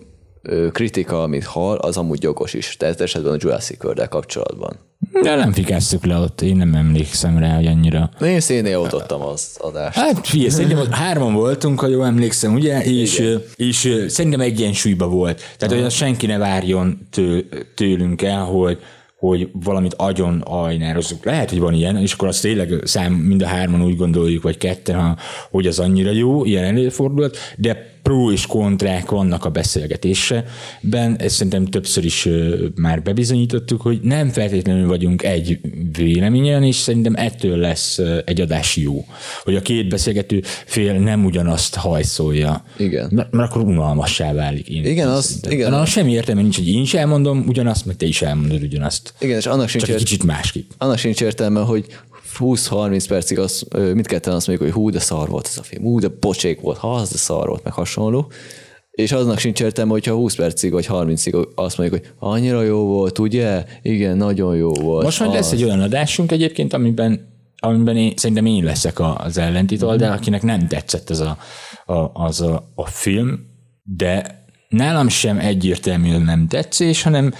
kritika, 0.71 1.23
amit 1.23 1.43
hall, 1.43 1.77
az 1.77 1.97
amúgy 1.97 2.23
jogos 2.23 2.53
is. 2.53 2.77
Tehát 2.77 3.01
esetben 3.01 3.33
a 3.33 3.37
Jurassic 3.39 3.83
world 3.83 4.07
kapcsolatban. 4.07 4.79
De 5.21 5.35
nem 5.35 5.51
fikáztuk 5.51 6.05
le 6.05 6.17
ott, 6.17 6.41
én 6.41 6.55
nem 6.55 6.73
emlékszem 6.73 7.37
rá, 7.37 7.55
hogy 7.55 7.65
annyira. 7.65 8.09
Én 8.21 8.39
szénél 8.39 8.79
ottottam 8.79 9.21
az 9.21 9.57
adást. 9.59 9.97
Hát 9.97 10.27
figyelj, 10.27 10.49
szerintem 10.49 10.79
ott 10.79 10.93
hárman 10.93 11.33
voltunk, 11.33 11.79
ha 11.79 11.87
jól 11.87 12.05
emlékszem, 12.05 12.53
ugye? 12.53 12.83
És, 12.83 13.19
ö, 13.19 13.35
és 13.55 14.05
szerintem 14.07 14.39
egyensúlyba 14.39 15.07
volt. 15.07 15.41
Tehát, 15.57 15.75
hogy 15.75 15.83
azt 15.83 15.95
senki 15.95 16.25
ne 16.25 16.37
várjon 16.37 17.07
tő, 17.11 17.47
tőlünk 17.75 18.21
el, 18.21 18.43
hogy 18.43 18.79
hogy 19.17 19.49
valamit 19.53 19.93
agyon 19.93 20.41
ajnározzuk. 20.41 21.25
Lehet, 21.25 21.49
hogy 21.49 21.59
van 21.59 21.73
ilyen, 21.73 21.97
és 21.97 22.13
akkor 22.13 22.27
azt 22.27 22.41
tényleg 22.41 22.81
szám, 22.83 23.13
mind 23.13 23.41
a 23.41 23.45
hárman 23.45 23.83
úgy 23.83 23.95
gondoljuk, 23.95 24.43
vagy 24.43 24.57
ketten, 24.57 24.99
ha, 24.99 25.17
hogy 25.51 25.67
az 25.67 25.79
annyira 25.79 26.11
jó, 26.11 26.45
ilyen 26.45 26.63
előfordult, 26.63 27.37
de 27.57 27.92
pró 28.03 28.31
és 28.31 28.45
kontrák 28.45 29.09
vannak 29.09 29.45
a 29.45 29.49
beszélgetésben, 29.49 31.15
ezt 31.17 31.35
szerintem 31.35 31.65
többször 31.65 32.05
is 32.05 32.27
már 32.75 33.01
bebizonyítottuk, 33.01 33.81
hogy 33.81 33.99
nem 34.01 34.29
feltétlenül 34.29 34.87
vagyunk 34.87 35.23
egy 35.23 35.59
véleményen, 35.97 36.63
és 36.63 36.75
szerintem 36.75 37.13
ettől 37.15 37.57
lesz 37.57 37.99
egy 38.25 38.41
adás 38.41 38.75
jó. 38.75 39.05
Hogy 39.43 39.55
a 39.55 39.61
két 39.61 39.87
beszélgető 39.89 40.41
fél 40.65 40.93
nem 40.93 41.25
ugyanazt 41.25 41.75
hajszolja. 41.75 42.63
Igen. 42.77 43.09
Mert, 43.11 43.31
mert 43.31 43.49
akkor 43.51 43.61
unalmassá 43.63 44.33
válik. 44.33 44.67
Én 44.69 44.85
Igen, 44.85 45.07
az- 45.07 45.25
szerintem. 45.25 45.51
igen. 45.51 45.69
Na, 45.71 45.85
semmi 45.85 46.11
értelme 46.11 46.41
nincs, 46.41 46.55
hogy 46.55 46.67
én 46.69 46.81
is 46.81 46.93
elmondom 46.93 47.43
ugyanazt, 47.47 47.85
meg 47.85 47.95
te 47.95 48.05
is 48.05 48.21
elmondod 48.21 48.63
ugyanazt. 48.63 49.13
Igen, 49.19 49.37
és 49.37 49.45
annak 49.45 49.69
sincs, 49.69 49.83
Csak 49.85 49.95
egy 49.95 50.03
kicsit 50.03 50.23
másképp. 50.23 50.69
annak 50.77 50.97
sincs 50.97 51.21
értelme, 51.21 51.59
hogy 51.59 51.85
20-30 52.39 53.05
percig 53.07 53.39
az, 53.39 53.65
mindketten 53.71 54.33
azt 54.33 54.47
mondjuk, 54.47 54.71
hogy 54.71 54.81
hú, 54.81 54.89
de 54.89 54.99
szar 54.99 55.29
volt 55.29 55.47
ez 55.47 55.57
a 55.57 55.63
film, 55.63 55.83
hú, 55.83 55.99
de 55.99 56.07
pocsék 56.07 56.61
volt, 56.61 56.77
ha 56.77 56.93
az 56.93 57.09
de 57.09 57.17
szar 57.17 57.47
volt, 57.47 57.63
meg 57.63 57.73
hasonló. 57.73 58.31
És 58.91 59.11
aznak 59.11 59.37
sincs 59.37 59.61
értelme, 59.61 59.91
hogyha 59.91 60.13
20 60.13 60.35
percig 60.35 60.71
vagy 60.71 60.87
30-ig 60.89 61.47
azt 61.55 61.77
mondjuk, 61.77 62.01
hogy 62.01 62.13
annyira 62.19 62.61
jó 62.61 62.85
volt, 62.85 63.19
ugye? 63.19 63.65
Igen, 63.81 64.17
nagyon 64.17 64.55
jó 64.55 64.73
volt. 64.73 65.03
Most 65.03 65.19
majd 65.19 65.33
lesz 65.33 65.51
Az. 65.51 65.53
egy 65.53 65.63
olyan 65.63 65.81
adásunk 65.81 66.31
egyébként, 66.31 66.73
amiben 66.73 67.31
amiben 67.63 67.97
én, 67.97 68.13
szerintem 68.15 68.45
én 68.45 68.63
leszek 68.63 68.99
az 68.99 69.37
ellentítól, 69.37 69.95
de 69.95 70.07
akinek 70.07 70.41
nem 70.41 70.67
tetszett 70.67 71.09
ez 71.09 71.19
a, 71.19 71.37
a, 71.85 72.11
az 72.13 72.41
a, 72.41 72.71
a 72.75 72.85
film, 72.85 73.39
de 73.83 74.43
nálam 74.69 75.07
sem 75.07 75.39
egyértelműen 75.39 76.21
nem 76.21 76.47
tetszés, 76.47 77.03
hanem 77.03 77.33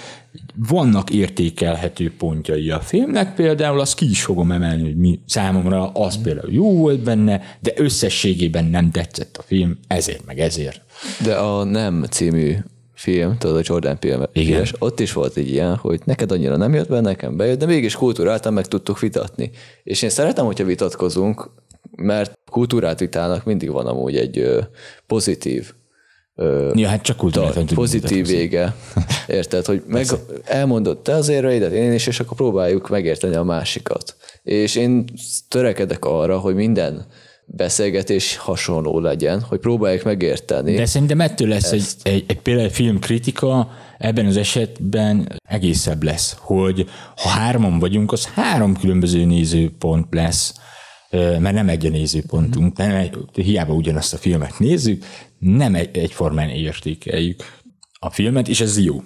vannak 0.56 1.10
értékelhető 1.10 2.14
pontjai 2.18 2.70
a 2.70 2.80
filmnek, 2.80 3.36
például 3.36 3.80
azt 3.80 3.96
ki 3.96 4.10
is 4.10 4.24
fogom 4.24 4.52
emelni, 4.52 4.84
hogy 4.84 4.98
mi 4.98 5.20
számomra 5.26 5.88
az 5.92 6.22
például 6.22 6.52
jó 6.52 6.78
volt 6.78 7.04
benne, 7.04 7.42
de 7.60 7.72
összességében 7.76 8.66
nem 8.66 8.92
tetszett 8.92 9.38
a 9.38 9.42
film, 9.42 9.78
ezért 9.88 10.26
meg 10.26 10.40
ezért. 10.40 10.82
De 11.24 11.36
a 11.36 11.64
Nem 11.64 12.04
című 12.10 12.56
film, 12.94 13.38
tudod, 13.38 13.56
a 13.56 13.62
Jordan 13.64 13.98
film, 14.00 14.24
Igen. 14.34 14.66
ott 14.80 15.00
is 15.00 15.14
volt 15.14 15.38
egy 15.38 15.50
ilyen, 15.50 15.76
hogy 15.76 16.02
neked 16.06 16.32
annyira 16.32 16.58
nem 16.58 16.74
jött 16.74 16.90
be, 16.90 17.00
nekem 17.00 17.38
bejött, 17.38 17.60
de 17.60 17.66
mégis 17.66 17.96
kultúráltan 17.96 18.54
meg 18.54 18.66
tudtuk 18.66 19.00
vitatni. 19.00 19.52
És 19.84 20.02
én 20.02 20.10
szeretem, 20.10 20.46
hogyha 20.46 20.66
vitatkozunk, 20.66 21.50
mert 21.96 22.40
kultúrát 22.52 23.00
vitának 23.00 23.44
mindig 23.44 23.72
van 23.72 23.88
amúgy 23.88 24.18
egy 24.18 24.46
pozitív 25.08 25.74
Ja, 26.74 26.88
hát 26.88 27.02
csak 27.02 27.18
kultúrát 27.18 27.54
tudjuk 27.54 27.80
pozitív 27.80 28.28
vége. 28.28 28.76
Érted, 29.28 29.66
hogy 29.66 29.84
meg 29.88 30.06
elmondod 30.44 30.98
te 31.02 31.14
az 31.14 31.30
érveidet, 31.30 31.72
én 31.72 31.94
is, 31.94 32.08
és 32.08 32.20
akkor 32.20 32.38
próbáljuk 32.38 32.90
megérteni 32.90 33.36
a 33.36 33.44
másikat. 33.44 34.16
És 34.44 34.76
én 34.76 35.06
törekedek 35.48 36.06
arra, 36.06 36.40
hogy 36.40 36.56
minden 36.56 37.06
beszélgetés 37.46 38.38
hasonló 38.38 39.00
legyen, 39.00 39.42
hogy 39.42 39.60
próbáljuk 39.60 40.04
megérteni. 40.04 40.76
De 40.76 40.86
szerintem 40.86 41.22
ettől 41.22 41.48
lesz 41.48 41.72
egy, 41.72 41.86
egy, 42.04 42.24
egy 42.28 42.40
például 42.40 42.70
filmkritika, 42.70 43.70
ebben 43.98 44.26
az 44.26 44.38
esetben 44.38 45.40
egészebb 45.50 46.04
lesz, 46.04 46.36
hogy 46.40 46.90
ha 47.16 47.30
hárman 47.30 47.80
vagyunk, 47.80 48.12
az 48.12 48.26
három 48.26 48.78
különböző 48.78 49.26
nézőpont 49.26 50.08
lesz, 50.12 50.54
mert 51.14 51.54
nem 51.54 51.70
egy 51.70 51.86
a 51.86 51.90
nézőpontunk, 51.90 52.78
nem 52.78 52.96
egy, 52.96 53.18
hiába 53.34 53.74
ugyanazt 53.74 54.14
a 54.14 54.18
filmet 54.18 54.60
nézzük, 54.60 55.06
nem 55.40 55.76
egy, 55.76 55.98
egyformán 55.98 56.50
értékeljük 56.50 57.44
a 58.00 58.10
filmet, 58.10 58.48
és 58.48 58.62
ez 58.62 58.80
jó. 58.80 59.04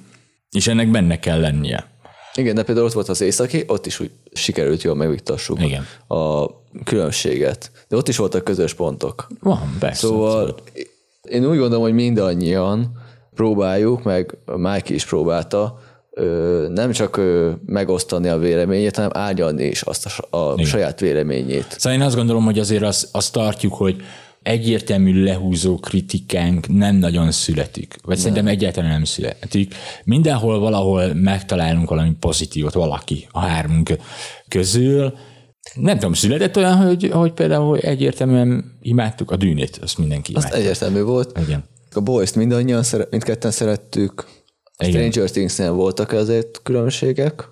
És 0.52 0.68
ennek 0.68 0.92
benne 0.92 1.20
kell 1.20 1.40
lennie. 1.40 1.96
Igen, 2.36 2.56
de 2.56 2.64
például 2.64 2.86
ott 2.86 2.94
volt 2.94 3.10
az 3.10 3.22
északi, 3.22 3.64
ott 3.68 3.86
is 3.86 4.00
úgy 4.00 4.12
sikerült 4.34 4.82
jól 4.82 4.96
megvitassuk 4.96 5.62
Igen. 5.62 5.86
a 6.08 6.48
különbséget. 6.84 7.72
De 7.88 7.96
ott 7.96 8.08
is 8.08 8.18
voltak 8.18 8.44
közös 8.44 8.74
pontok. 8.74 9.28
Van, 9.40 9.76
persze. 9.80 10.08
Szóval 10.08 10.56
én 11.22 11.46
úgy 11.46 11.58
gondolom, 11.58 11.82
hogy 11.84 11.94
mindannyian 11.94 12.92
próbáljuk, 13.36 14.04
meg 14.04 14.38
Mike 14.56 14.94
is 14.94 15.06
próbálta, 15.06 15.80
nem 16.70 16.92
csak 16.92 17.22
megosztani 17.66 18.28
a 18.28 18.38
véleményét, 18.38 18.96
hanem 18.96 19.12
árnyalni 19.14 19.64
is 19.64 19.82
azt 19.82 20.06
a, 20.30 20.38
a 20.38 20.66
saját 20.66 21.00
véleményét. 21.00 21.76
Szóval 21.78 22.00
én 22.00 22.06
azt 22.06 22.16
gondolom, 22.16 22.44
hogy 22.44 22.60
azért 22.60 22.84
azt, 22.84 23.08
azt 23.12 23.32
tartjuk, 23.34 23.74
hogy 23.74 24.02
egyértelmű 24.44 25.24
lehúzó 25.24 25.76
kritikánk 25.78 26.68
nem 26.68 26.96
nagyon 26.96 27.32
születik. 27.32 27.96
Vagy 28.04 28.18
szerintem 28.18 28.48
egyáltalán 28.48 28.90
nem 28.90 29.04
születik. 29.04 29.76
Mindenhol 30.04 30.60
valahol 30.60 31.14
megtalálunk 31.14 31.90
valami 31.90 32.12
pozitívot 32.20 32.74
valaki 32.74 33.28
a 33.32 33.40
hármunk 33.40 33.98
közül. 34.48 35.14
Nem 35.74 35.94
tudom, 35.98 36.14
született 36.14 36.58
olyan, 36.58 36.76
hogy, 36.76 37.10
hogy 37.14 37.32
például 37.32 37.78
egyértelműen 37.78 38.78
imádtuk 38.82 39.32
a 39.32 39.36
dűnét, 39.36 39.80
azt 39.82 39.98
mindenki 39.98 40.34
Azt 40.34 40.46
imádta. 40.46 40.64
egyértelmű 40.64 41.02
volt. 41.02 41.40
Igen. 41.46 41.64
A 41.94 42.00
Boys-t 42.00 42.36
mindannyian, 42.36 42.84
szere- 42.84 43.08
mindketten 43.12 43.52
szerettük. 43.52 44.26
Igen. 44.78 44.92
Stranger 44.92 45.30
Things-nél 45.30 45.72
voltak 45.72 46.12
azért 46.12 46.60
különbségek, 46.64 47.50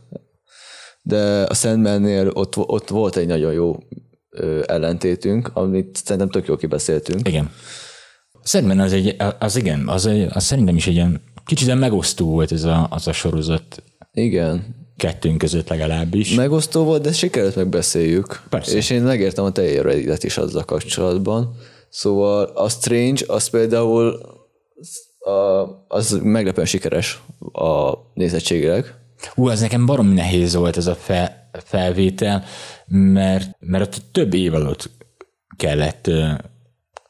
de 1.02 1.44
a 1.44 1.54
Sandman-nél 1.54 2.30
ott, 2.34 2.58
ott 2.58 2.90
volt 2.90 3.16
egy 3.16 3.28
nagyon 3.28 3.54
jó 3.54 3.78
ellentétünk, 4.66 5.50
amit 5.54 6.02
szerintem 6.04 6.30
tök 6.30 6.48
jól 6.48 6.58
kibeszéltünk. 6.58 7.28
Igen. 7.28 7.52
Szerintem 8.44 8.80
az, 8.80 8.94
egy, 8.94 9.16
az 9.40 9.56
igen, 9.56 9.88
az, 9.88 10.06
egy, 10.06 10.28
az 10.34 10.44
szerintem 10.44 10.76
is 10.76 10.88
egy 10.88 10.94
ilyen 10.94 11.22
kicsit 11.46 11.76
megosztó 11.76 12.30
volt 12.30 12.52
ez 12.52 12.64
a, 12.64 12.88
az 12.90 13.08
a 13.08 13.12
sorozat 13.12 13.84
Igen, 14.12 14.76
kettőnk 14.98 15.38
között 15.38 15.70
legalábbis. 15.70 16.34
megosztó 16.34 16.84
volt, 16.84 17.02
de 17.02 17.12
sikerült 17.12 17.56
megbeszéljük. 17.56 18.42
Persze. 18.50 18.76
És 18.76 18.90
én 18.90 19.02
megértem 19.02 19.46
a 19.46 19.52
te 19.52 20.24
is 20.24 20.38
azzal 20.38 20.64
kapcsolatban. 20.64 21.56
Szóval 21.90 22.44
a 22.44 22.70
Strange, 22.70 23.24
az 23.28 23.48
például 23.48 24.20
az 25.88 26.20
meglepően 26.24 26.68
sikeres 26.68 27.22
a 27.52 27.94
nézettségileg. 28.14 28.96
Hú, 29.34 29.48
az 29.48 29.60
nekem 29.60 29.86
baromi 29.86 30.14
nehéz 30.14 30.56
volt 30.56 30.78
ez 30.78 30.88
a 30.88 30.96
fel, 30.96 31.50
felvétel, 31.64 32.44
mert, 32.88 33.50
mert 33.60 33.84
ott 33.84 34.04
több 34.12 34.34
év 34.34 34.54
alatt 34.54 34.90
kellett 35.58 36.12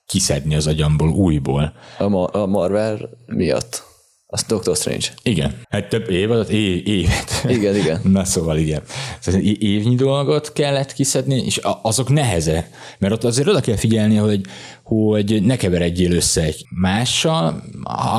kiszedni 0.06 0.56
az 0.56 0.68
agyamból 0.68 1.10
újból. 1.10 1.74
A, 1.98 2.08
Ma- 2.08 2.28
a 2.28 2.46
Marvel 2.46 3.10
miatt. 3.26 3.84
Az 4.28 4.44
Doctor 4.44 4.76
Strange. 4.76 5.08
Igen, 5.24 5.62
hát 5.70 5.90
több 5.90 6.10
év 6.10 6.32
alatt, 6.32 6.50
é, 6.50 6.84
évet. 6.86 7.46
Igen, 7.48 7.76
igen. 7.76 8.00
Na 8.14 8.24
szóval 8.24 8.58
igen. 8.58 8.82
Szóval 9.20 9.42
évnyi 9.42 9.96
dolgot 9.96 10.54
kellett 10.54 10.94
kiszedni, 10.94 11.44
és 11.46 11.60
azok 11.82 12.10
neheze, 12.10 12.70
mert 13.00 13.14
ott 13.14 13.24
azért 13.24 13.48
oda 13.48 13.60
kell 13.60 13.76
figyelni, 13.76 14.16
hogy, 14.16 14.42
hogy 14.84 15.44
ne 15.44 15.56
keveredjél 15.56 16.12
össze 16.12 16.42
egy 16.42 16.66
mással, 16.70 17.64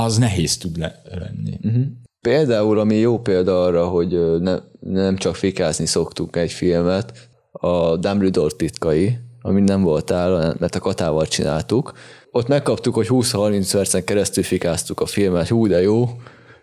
az 0.05 0.17
nehéz 0.17 0.57
tud 0.57 0.79
le- 0.79 1.03
lenni. 1.05 1.59
Uh-huh. 1.63 1.85
Például, 2.21 2.79
ami 2.79 2.95
jó 2.95 3.19
példa 3.19 3.63
arra, 3.63 3.87
hogy 3.89 4.41
ne, 4.41 4.57
nem 4.81 5.17
csak 5.17 5.37
fikázni 5.37 5.87
szoktunk 5.87 6.37
egy 6.37 6.53
filmet, 6.53 7.29
a 7.53 7.97
Dumbledore 7.97 8.55
titkai, 8.57 9.19
ami 9.47 9.61
nem 9.61 9.83
voltál, 9.83 10.57
mert 10.59 10.75
a 10.75 10.81
katával 10.81 11.27
csináltuk. 11.27 11.93
Ott 12.31 12.49
megkaptuk, 12.49 12.95
hogy 12.95 13.07
20-30 13.11 13.69
percen 13.73 14.05
keresztül 14.05 14.45
fikáztuk 14.45 15.01
a 15.01 15.07
filmet, 15.07 15.49
hú, 15.49 15.67
de 15.67 15.83
jó, 15.83 16.09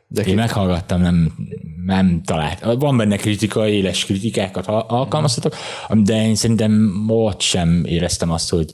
de 0.08 0.24
Én 0.24 0.36
meghallgattam, 0.36 1.02
nem, 1.02 1.34
nem 1.86 2.22
talált. 2.26 2.64
Van 2.80 2.98
benne 2.98 3.16
kritika, 3.16 3.68
éles 3.68 4.06
kritikákat 4.06 4.68
al- 4.68 4.90
alkalmaztatok, 4.90 5.56
de 5.90 6.26
én 6.26 6.36
szerintem 6.36 7.06
ott 7.08 7.40
sem 7.42 7.84
éreztem 7.86 8.32
azt, 8.32 8.50
hogy, 8.50 8.72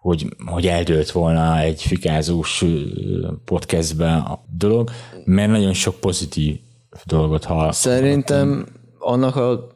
hogy, 0.00 0.36
hogy 0.46 0.66
eldőlt 0.66 1.10
volna 1.10 1.58
egy 1.58 1.82
fikázós 1.82 2.62
ö, 2.62 2.78
podcastbe 3.44 4.12
a 4.12 4.44
dolog, 4.56 4.90
mert 5.24 5.50
nagyon 5.50 5.72
sok 5.72 5.94
pozitív 5.94 6.56
dolgot 7.04 7.44
hall. 7.44 7.72
Szerintem 7.72 8.66
annak 8.98 9.36
a 9.36 9.66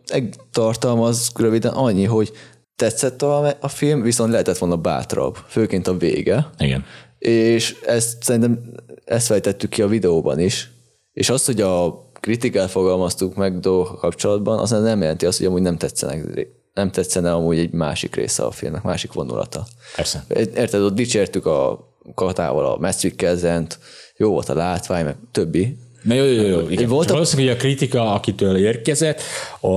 tartalma 0.51 1.07
az 1.07 1.31
röviden 1.35 1.73
annyi, 1.73 2.05
hogy 2.05 2.33
tetszett 2.79 3.23
a, 3.23 3.57
a 3.61 3.69
film, 3.69 4.03
viszont 4.03 4.31
lehetett 4.31 4.59
volna 4.59 4.77
bátrabb, 4.77 5.37
főként 5.49 5.87
a 5.87 5.97
vége. 5.97 6.51
Igen. 6.59 6.85
És 7.19 7.77
ezt 7.87 8.23
szerintem 8.23 8.61
ezt 9.05 9.27
fejtettük 9.27 9.71
ki 9.71 9.83
a 9.83 9.89
videóban 9.89 10.39
is. 10.39 10.71
És 11.13 11.31
az, 11.31 11.45
hogy 11.45 11.61
a 11.61 12.07
kritikát 12.21 12.71
fogalmaztuk 12.71 13.35
meg 13.35 13.61
dolgok 13.61 13.99
kapcsolatban, 13.99 14.59
az 14.59 14.71
nem 14.71 15.01
jelenti 15.01 15.27
azt, 15.27 15.39
hogy 15.39 15.47
amúgy 15.47 15.63
nem 15.63 15.77
tetszenek 15.77 16.49
nem 16.75 16.91
tetszene 16.91 17.33
amúgy 17.33 17.59
egy 17.59 17.73
másik 17.73 18.15
része 18.15 18.45
a 18.45 18.51
filmnek, 18.51 18.83
másik 18.83 19.13
vonulata. 19.13 19.67
Persze. 19.97 20.25
Érted, 20.35 20.81
ott 20.81 20.95
dicsértük 20.95 21.47
a 21.47 21.89
katával 22.15 22.67
a 22.67 22.93
Kezent, 23.17 23.79
jó 24.17 24.31
volt 24.31 24.49
a 24.49 24.55
látvány, 24.55 25.05
meg 25.05 25.17
többi. 25.33 25.77
Na 26.03 26.15
jó, 26.15 26.25
jó, 26.25 26.43
jó. 26.43 26.69
Igen. 26.69 26.89
Volt 26.89 27.11
Valószínűleg, 27.11 27.51
hogy 27.51 27.61
a 27.61 27.61
kritika, 27.61 28.13
akitől 28.13 28.57
érkezett, 28.57 29.21
a, 29.61 29.69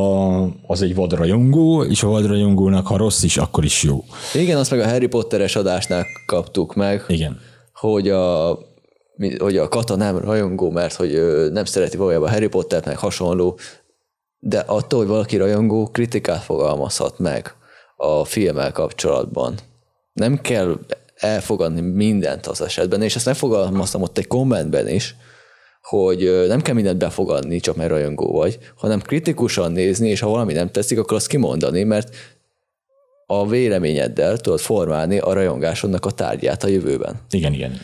az 0.68 0.82
egy 0.82 0.96
vadrajongó, 0.96 1.84
és 1.84 2.04
a 2.04 2.08
vadrajongónak, 2.08 2.88
ha 2.88 2.98
rossz 2.98 3.24
is, 3.24 3.38
akkor 3.38 3.64
is 3.64 3.84
jó. 3.84 4.04
Igen, 4.34 4.58
azt 4.58 4.72
meg 4.72 4.80
a 4.80 4.88
Harry 4.88 5.08
Potteres 5.08 5.56
adásnál 5.56 6.06
kaptuk 6.26 6.76
meg, 6.76 7.04
Igen. 7.08 7.40
hogy 7.74 8.10
a, 8.10 8.58
hogy 9.38 9.58
a 9.58 9.68
kata 9.68 9.96
nem 9.96 10.18
rajongó, 10.18 10.70
mert 10.70 10.94
hogy 10.94 11.12
nem 11.52 11.66
szereti 11.66 11.98
valójában 11.98 12.30
Harry 12.30 12.48
Pottert, 12.48 12.86
meg 12.86 12.98
hasonló, 12.98 13.60
de 14.40 14.60
attól, 14.60 15.00
hogy 15.00 15.08
valaki 15.08 15.38
rajongó, 15.38 15.88
kritikát 15.88 16.44
fogalmazhat 16.44 17.20
meg 17.20 17.56
a 17.96 18.26
filmmel 18.26 18.72
kapcsolatban. 18.72 19.56
Nem 20.14 20.42
kell 20.42 20.80
elfogadni 21.16 21.82
mindent 21.82 22.48
az 22.48 22.62
esetben, 22.62 23.02
és 23.02 23.16
ezt 23.16 23.26
megfogalmaztam 23.26 24.02
ott 24.02 24.18
egy 24.18 24.28
kommentben 24.28 24.88
is, 24.88 25.16
hogy 25.82 26.46
nem 26.48 26.62
kell 26.62 26.74
mindent 26.74 26.98
befogadni, 26.98 27.60
csak 27.60 27.76
mert 27.76 27.90
rajongó 27.90 28.32
vagy, 28.32 28.60
hanem 28.76 29.02
kritikusan 29.02 29.72
nézni, 29.72 30.10
és 30.10 30.20
ha 30.20 30.30
valami 30.30 30.54
nem 30.54 30.72
tetszik, 30.72 31.00
akkor 31.00 31.18
azt 31.18 31.28
kimondani, 31.28 31.84
mert 31.84 32.16
a 33.26 33.48
véleményeddel 33.48 34.38
tudod 34.38 34.60
formálni 34.60 35.18
a 35.18 35.34
rajongásodnak 35.34 36.06
a 36.06 36.12
tárgyát 36.12 36.64
a 36.64 36.68
jövőben. 36.68 37.16
Igen, 37.30 37.54
igen. 37.54 37.80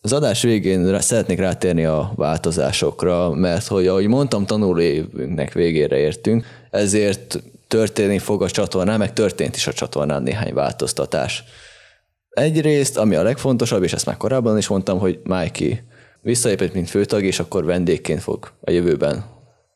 Az 0.00 0.12
adás 0.12 0.42
végén 0.42 1.00
szeretnék 1.00 1.38
rátérni 1.38 1.84
a 1.84 2.12
változásokra, 2.16 3.30
mert 3.30 3.66
hogy 3.66 3.86
ahogy 3.86 4.06
mondtam, 4.06 4.46
tanulóévünknek 4.46 5.52
végére 5.52 5.96
értünk, 5.96 6.44
ezért 6.70 7.42
történni 7.68 8.18
fog 8.18 8.42
a 8.42 8.50
csatornán, 8.50 8.98
meg 8.98 9.12
történt 9.12 9.56
is 9.56 9.66
a 9.66 9.72
csatornán 9.72 10.22
néhány 10.22 10.54
változtatás. 10.54 11.44
Egyrészt, 12.30 12.98
ami 12.98 13.14
a 13.14 13.22
legfontosabb, 13.22 13.82
és 13.82 13.92
ezt 13.92 14.06
már 14.06 14.16
korábban 14.16 14.58
is 14.58 14.68
mondtam, 14.68 14.98
hogy 14.98 15.20
Mikey 15.22 15.82
visszaépít, 16.24 16.74
mint 16.74 16.90
főtag, 16.90 17.24
és 17.24 17.38
akkor 17.38 17.64
vendégként 17.64 18.22
fog 18.22 18.52
a 18.60 18.70
jövőben 18.70 19.24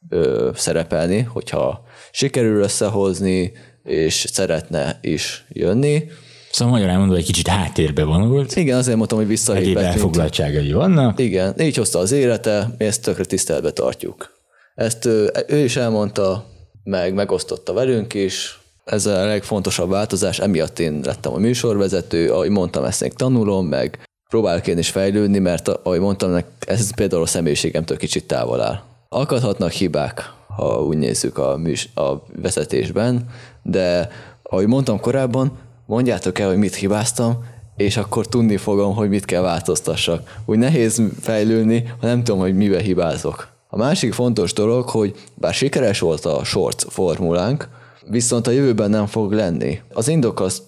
ö, 0.08 0.50
szerepelni, 0.54 1.20
hogyha 1.20 1.84
sikerül 2.10 2.62
összehozni, 2.62 3.52
és 3.84 4.26
szeretne 4.32 4.98
is 5.02 5.44
jönni. 5.48 6.04
Szóval 6.50 6.74
magyarán 6.74 6.98
mondva 6.98 7.16
egy 7.16 7.24
kicsit 7.24 7.46
háttérbe 7.48 8.04
vonult. 8.04 8.56
Igen, 8.56 8.78
azért 8.78 8.96
mondtam, 8.96 9.18
hogy 9.18 9.26
Egyéb 9.26 9.38
visszaépett. 9.38 9.82
elfoglaltságai 9.82 10.72
vannak. 10.72 11.18
Igen, 11.18 11.60
így 11.60 11.76
hozta 11.76 11.98
az 11.98 12.12
élete, 12.12 12.74
mi 12.78 12.84
ezt 12.84 13.02
tökre 13.02 13.24
tiszteletbe 13.24 13.70
tartjuk. 13.70 14.36
Ezt 14.74 15.04
ő, 15.04 15.30
ő 15.46 15.56
is 15.56 15.76
elmondta, 15.76 16.46
meg 16.84 17.14
megosztotta 17.14 17.72
velünk 17.72 18.14
is, 18.14 18.60
ez 18.84 19.06
a 19.06 19.24
legfontosabb 19.26 19.90
változás, 19.90 20.38
emiatt 20.38 20.78
én 20.78 21.00
lettem 21.04 21.32
a 21.32 21.38
műsorvezető, 21.38 22.30
ahogy 22.32 22.50
mondtam, 22.50 22.84
ezt 22.84 23.00
még 23.00 23.12
tanulom, 23.12 23.66
meg 23.66 23.98
próbálok 24.28 24.66
én 24.66 24.78
is 24.78 24.90
fejlődni, 24.90 25.38
mert 25.38 25.68
ahogy 25.68 26.00
mondtam, 26.00 26.38
ez 26.66 26.94
például 26.94 27.22
a 27.22 27.26
személyiségemtől 27.26 27.96
kicsit 27.96 28.26
távol 28.26 28.60
áll. 28.60 28.80
Akadhatnak 29.08 29.70
hibák, 29.70 30.32
ha 30.56 30.84
úgy 30.84 30.96
nézzük 30.96 31.38
a, 31.38 31.56
műs, 31.56 31.88
a 31.94 32.12
vezetésben, 32.42 33.30
de 33.62 34.08
ahogy 34.42 34.66
mondtam 34.66 35.00
korábban, 35.00 35.58
mondjátok 35.86 36.38
el, 36.38 36.48
hogy 36.48 36.56
mit 36.56 36.74
hibáztam, 36.74 37.44
és 37.76 37.96
akkor 37.96 38.26
tudni 38.26 38.56
fogom, 38.56 38.94
hogy 38.94 39.08
mit 39.08 39.24
kell 39.24 39.42
változtassak. 39.42 40.40
Úgy 40.44 40.58
nehéz 40.58 41.02
fejlődni, 41.20 41.92
ha 42.00 42.06
nem 42.06 42.24
tudom, 42.24 42.40
hogy 42.40 42.56
mibe 42.56 42.80
hibázok. 42.80 43.48
A 43.68 43.76
másik 43.76 44.12
fontos 44.12 44.52
dolog, 44.52 44.88
hogy 44.88 45.14
bár 45.34 45.54
sikeres 45.54 45.98
volt 45.98 46.24
a 46.24 46.44
shorts 46.44 46.84
formulánk, 46.88 47.68
viszont 48.06 48.46
a 48.46 48.50
jövőben 48.50 48.90
nem 48.90 49.06
fog 49.06 49.32
lenni. 49.32 49.80
Az 49.92 50.08
indok 50.08 50.40
az 50.40 50.62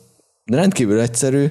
rendkívül 0.44 1.00
egyszerű, 1.00 1.46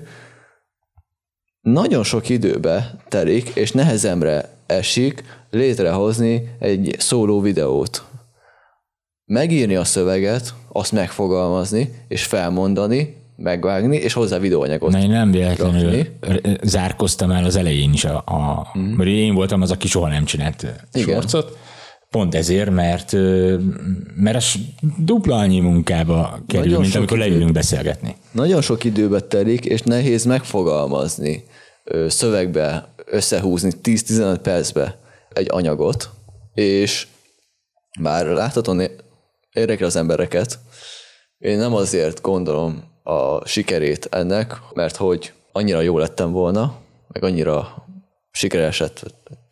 nagyon 1.71 2.03
sok 2.03 2.29
időbe 2.29 2.95
telik, 3.07 3.49
és 3.53 3.71
nehezemre 3.71 4.49
esik 4.65 5.23
létrehozni 5.49 6.55
egy 6.59 6.95
szóló 6.97 7.41
videót. 7.41 8.03
Megírni 9.25 9.75
a 9.75 9.83
szöveget, 9.83 10.53
azt 10.71 10.91
megfogalmazni, 10.91 11.93
és 12.07 12.23
felmondani, 12.23 13.15
megvágni, 13.35 13.97
és 13.97 14.13
hozzá 14.13 14.37
videóanyagot. 14.37 14.91
Na 14.91 14.99
én 14.99 15.09
nem 15.09 15.31
véletlenül 15.31 15.91
rakni. 15.91 16.57
zárkoztam 16.63 17.31
el 17.31 17.43
az 17.43 17.55
elején 17.55 17.93
is, 17.93 18.05
a, 18.05 18.15
a, 18.15 18.67
mm. 18.77 18.81
mert 18.81 19.09
én 19.09 19.33
voltam 19.33 19.61
az, 19.61 19.71
aki 19.71 19.87
soha 19.87 20.07
nem 20.07 20.25
csinált. 20.25 20.65
Igen. 20.93 21.21
sorcot. 21.21 21.57
Pont 22.09 22.35
ezért, 22.35 22.69
mert, 22.69 23.11
mert 24.15 24.35
az 24.35 24.53
dupla 24.97 25.35
annyi 25.35 25.59
munkába 25.59 26.39
kerül, 26.47 26.65
Nagyon 26.65 26.81
mint 26.81 26.95
amikor 26.95 27.17
leülünk 27.17 27.51
beszélgetni. 27.51 28.15
Nagyon 28.31 28.61
sok 28.61 28.83
időbe 28.83 29.19
telik, 29.19 29.65
és 29.65 29.81
nehéz 29.81 30.25
megfogalmazni, 30.25 31.43
szövegbe 32.07 32.87
összehúzni 33.05 33.71
10-15 33.83 34.39
percbe 34.41 34.99
egy 35.29 35.47
anyagot, 35.49 36.09
és 36.53 37.07
bár 37.99 38.25
láthatóan 38.25 38.79
é- 38.79 39.03
érdekel 39.53 39.87
az 39.87 39.95
embereket, 39.95 40.59
én 41.37 41.57
nem 41.57 41.73
azért 41.75 42.21
gondolom 42.21 42.83
a 43.03 43.47
sikerét 43.47 44.07
ennek, 44.11 44.61
mert 44.73 44.95
hogy 44.95 45.33
annyira 45.51 45.81
jó 45.81 45.97
lettem 45.97 46.31
volna, 46.31 46.75
meg 47.07 47.23
annyira 47.23 47.85
sikeres 48.31 48.79
lett 48.79 49.05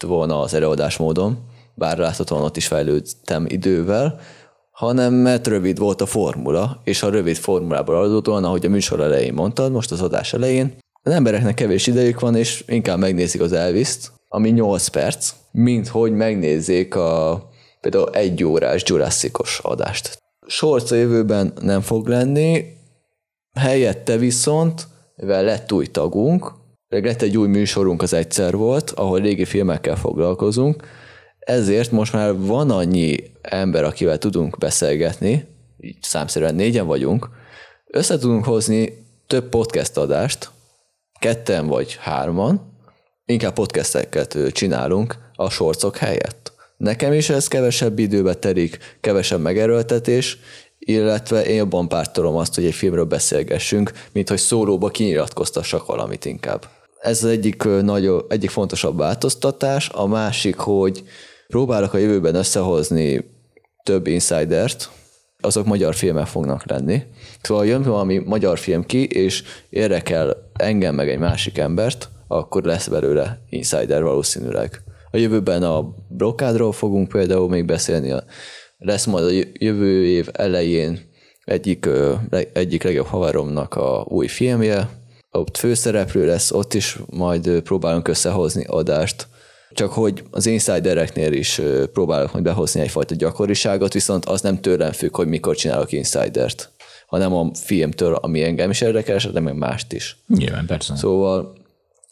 volna 0.06 0.40
az 0.40 0.54
előadásmódom, 0.54 1.38
bár 1.74 1.98
láthatóan 1.98 2.44
ott 2.44 2.58
is 2.58 2.68
fejlődtem 2.68 3.46
idővel, 3.48 4.20
hanem 4.72 5.14
mert 5.14 5.48
rövid 5.48 5.78
volt 5.78 6.02
a 6.02 6.06
formula, 6.06 6.82
és 6.84 7.04
a 7.04 7.10
rövid 7.10 7.36
formulából 7.36 7.96
adódóan, 7.96 8.44
ahogy 8.44 8.66
a 8.66 8.70
műsor 8.70 9.00
elején 9.00 9.34
mondtad, 9.34 9.72
most 9.72 9.92
az 9.92 10.02
adás 10.02 10.34
elején, 10.34 10.78
az 11.08 11.14
embereknek 11.14 11.54
kevés 11.54 11.88
idejük 11.88 12.20
van, 12.20 12.36
és 12.36 12.64
inkább 12.68 13.00
megnézik 13.00 13.42
az 13.42 13.52
Elvis-t, 13.52 14.12
ami 14.28 14.50
8 14.50 14.88
perc, 14.88 15.34
mint 15.52 15.88
hogy 15.88 16.12
megnézzék 16.12 16.96
a 16.96 17.50
például 17.82 18.10
egy 18.10 18.44
órás 18.44 18.84
Jurassicos 18.86 19.60
adást. 19.64 20.18
Shorts 20.48 20.92
a 20.92 20.96
jövőben 20.96 21.54
nem 21.62 21.82
fog 21.82 22.08
lenni, 22.08 22.66
helyette 23.54 24.18
viszont, 24.18 24.88
mivel 25.16 25.44
lett 25.44 25.72
új 25.72 25.86
tagunk, 25.86 26.54
lett 26.88 27.22
egy 27.22 27.38
új 27.38 27.48
műsorunk, 27.48 28.02
az 28.02 28.14
egyszer 28.14 28.56
volt, 28.56 28.90
ahol 28.90 29.20
régi 29.20 29.46
filmekkel 29.46 29.96
foglalkozunk, 29.96 30.84
ezért 31.40 31.92
most 31.92 32.14
már 32.14 32.38
van 32.38 32.72
annyi 32.72 33.16
ember, 33.42 33.84
akivel 33.84 34.18
tudunk 34.18 34.58
beszélgetni, 34.58 35.48
így 35.80 35.98
számszerűen 36.02 36.56
négyen 36.56 36.86
vagyunk, 36.86 37.30
össze 37.86 38.18
tudunk 38.18 38.46
hozni 38.46 39.06
több 39.28 39.50
podcast 39.50 39.98
adást, 39.98 40.50
ketten 41.20 41.68
vagy 41.68 41.98
hárman, 42.00 42.74
inkább 43.26 43.54
podcasteket 43.54 44.38
csinálunk 44.52 45.18
a 45.36 45.50
sorcok 45.50 45.98
helyett. 45.98 46.52
Nekem 46.78 47.14
is 47.14 47.30
ez 47.30 47.48
kevesebb 47.48 48.00
időbe 48.00 48.34
telik, 48.34 48.98
kevesebb 49.02 49.42
megerőltetés, 49.42 50.38
illetve 50.80 51.46
én 51.46 51.56
jobban 51.56 51.88
pártolom 51.88 52.36
azt, 52.36 52.56
hogy 52.56 52.66
egy 52.66 52.74
filmről 52.74 53.06
beszélgessünk, 53.06 53.92
mint 54.12 54.30
hogy 54.30 54.38
szólóba 54.38 54.90
kinyilatkoztassak 54.90 55.86
valamit 55.86 56.26
inkább. 56.26 56.66
Ez 57.00 57.24
az 57.24 57.30
egyik, 57.30 57.64
ö, 57.64 57.82
nagy, 57.82 58.12
egyik 58.28 58.50
fontosabb 58.50 58.98
változtatás, 58.98 59.90
a 59.90 60.08
másik, 60.08 60.56
hogy 60.56 61.04
próbálok 61.48 61.94
a 61.94 61.98
jövőben 61.98 62.36
összehozni 62.36 63.26
több 63.84 64.08
insidert, 64.08 64.90
azok 65.42 65.66
magyar 65.66 65.96
filmek 65.96 66.26
fognak 66.26 66.70
lenni. 66.70 67.04
Szóval 67.42 67.66
jön 67.66 67.82
valami 67.82 68.18
magyar 68.18 68.60
film 68.60 68.86
ki, 68.86 69.06
és 69.06 69.44
érdekel 69.70 70.52
engem 70.54 70.96
meg 70.96 71.10
egy 71.10 71.20
másik 71.20 71.58
embert, 71.58 72.10
akkor 72.28 72.64
lesz 72.64 72.88
belőle 72.88 73.40
insider 73.50 74.04
valószínűleg. 74.04 74.82
A 75.12 75.18
jövőben 75.18 75.64
a 75.64 75.96
blokkádról 76.08 76.72
fogunk 76.72 77.08
például 77.08 77.50
még 77.50 77.66
beszélni, 77.66 78.14
lesz 78.78 79.06
majd 79.06 79.26
a 79.26 79.48
jövő 79.54 80.06
év 80.06 80.30
elején 80.32 81.00
egyik, 81.46 81.90
egyik 82.54 82.84
legjobb 82.84 83.06
haveromnak 83.06 83.76
a 83.76 84.06
új 84.10 84.28
filmje, 84.28 84.90
ott 85.32 85.58
főszereplő 85.58 86.26
lesz, 86.26 86.52
ott 86.52 86.74
is 86.74 87.00
majd 87.10 87.62
próbálunk 87.62 88.08
összehozni 88.08 88.64
adást, 88.68 89.28
csak 89.78 89.94
hogy 89.94 90.24
az 90.32 90.46
insidereknél 90.46 91.34
is 91.34 91.62
próbálok 91.94 92.32
majd 92.32 92.44
behozni 92.44 92.82
egyfajta 92.82 93.16
gyakoriságot, 93.16 93.94
viszont 93.94 94.26
az 94.26 94.42
nem 94.42 94.62
tőlem 94.62 94.92
függ, 94.92 95.16
hogy 95.16 95.28
mikor 95.28 95.56
csinálok 95.56 95.92
insidert, 95.92 96.72
hanem 97.08 97.34
a 97.34 97.52
filmtől, 97.54 98.14
ami 98.14 98.44
engem 98.44 98.70
is 98.70 98.82
érdekel, 98.82 99.16
esetleg 99.16 99.44
meg 99.44 99.56
mást 99.56 99.94
is. 99.94 100.18
Nyilván, 100.28 100.66
persze. 100.66 100.96
Szóval 100.96 101.54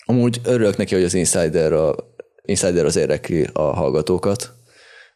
amúgy 0.05 0.41
örülök 0.43 0.77
neki, 0.77 0.93
hogy 0.93 1.03
az 1.03 1.13
Insider, 1.13 1.73
a, 1.73 1.95
Insider 2.41 2.85
az 2.85 2.95
érdekli 2.95 3.47
a 3.53 3.61
hallgatókat, 3.61 4.53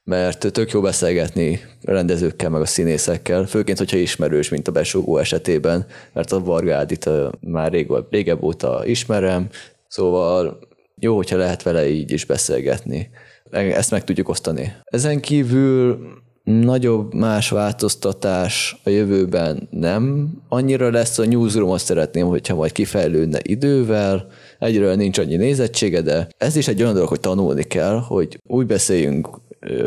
mert 0.04 0.52
tök 0.52 0.72
jó 0.72 0.82
beszélgetni 0.82 1.60
a 1.84 1.92
rendezőkkel, 1.92 2.50
meg 2.50 2.62
a 2.62 2.66
színészekkel, 2.66 3.46
főként, 3.46 3.78
hogyha 3.78 3.98
ismerős, 3.98 4.50
mint 4.50 4.68
a 4.68 4.72
besúgó 4.72 5.18
esetében, 5.18 5.86
mert 6.14 6.32
a 6.32 6.40
Varga 6.40 6.76
Ádit 6.76 7.10
már 7.40 7.72
rég, 7.72 7.92
régebb 8.10 8.44
óta 8.44 8.82
ismerem, 8.86 9.50
szóval 9.88 10.60
jó, 11.00 11.16
hogyha 11.16 11.38
lehet 11.38 11.64
vele 11.64 11.90
így 11.90 12.12
is 12.12 12.26
beszélgetni. 12.26 13.10
Ezt 13.52 13.92
meg 13.92 14.04
tudjuk 14.04 14.30
osztani. 14.30 14.74
Ezen 14.84 15.20
kívül 15.20 16.00
nagyobb 16.44 17.14
más 17.14 17.50
változtatás 17.50 18.82
a 18.84 18.90
jövőben 18.90 19.68
nem 19.72 20.34
annyira 20.50 20.92
lesz. 20.92 21.18
A 21.18 21.26
newsroom-ot 21.26 21.80
szeretném, 21.80 22.28
hogyha 22.28 22.56
majd 22.56 22.72
kifejlődne 22.72 23.40
idővel, 23.42 24.28
egyről 24.60 24.96
nincs 24.96 25.18
annyi 25.18 25.36
nézettsége, 25.36 26.02
de 26.02 26.28
ez 26.38 26.56
is 26.56 26.68
egy 26.68 26.82
olyan 26.82 26.94
dolog, 26.94 27.10
hogy 27.10 27.20
tanulni 27.20 27.64
kell, 27.64 28.00
hogy 28.00 28.40
úgy 28.44 28.66
beszéljünk 28.66 29.30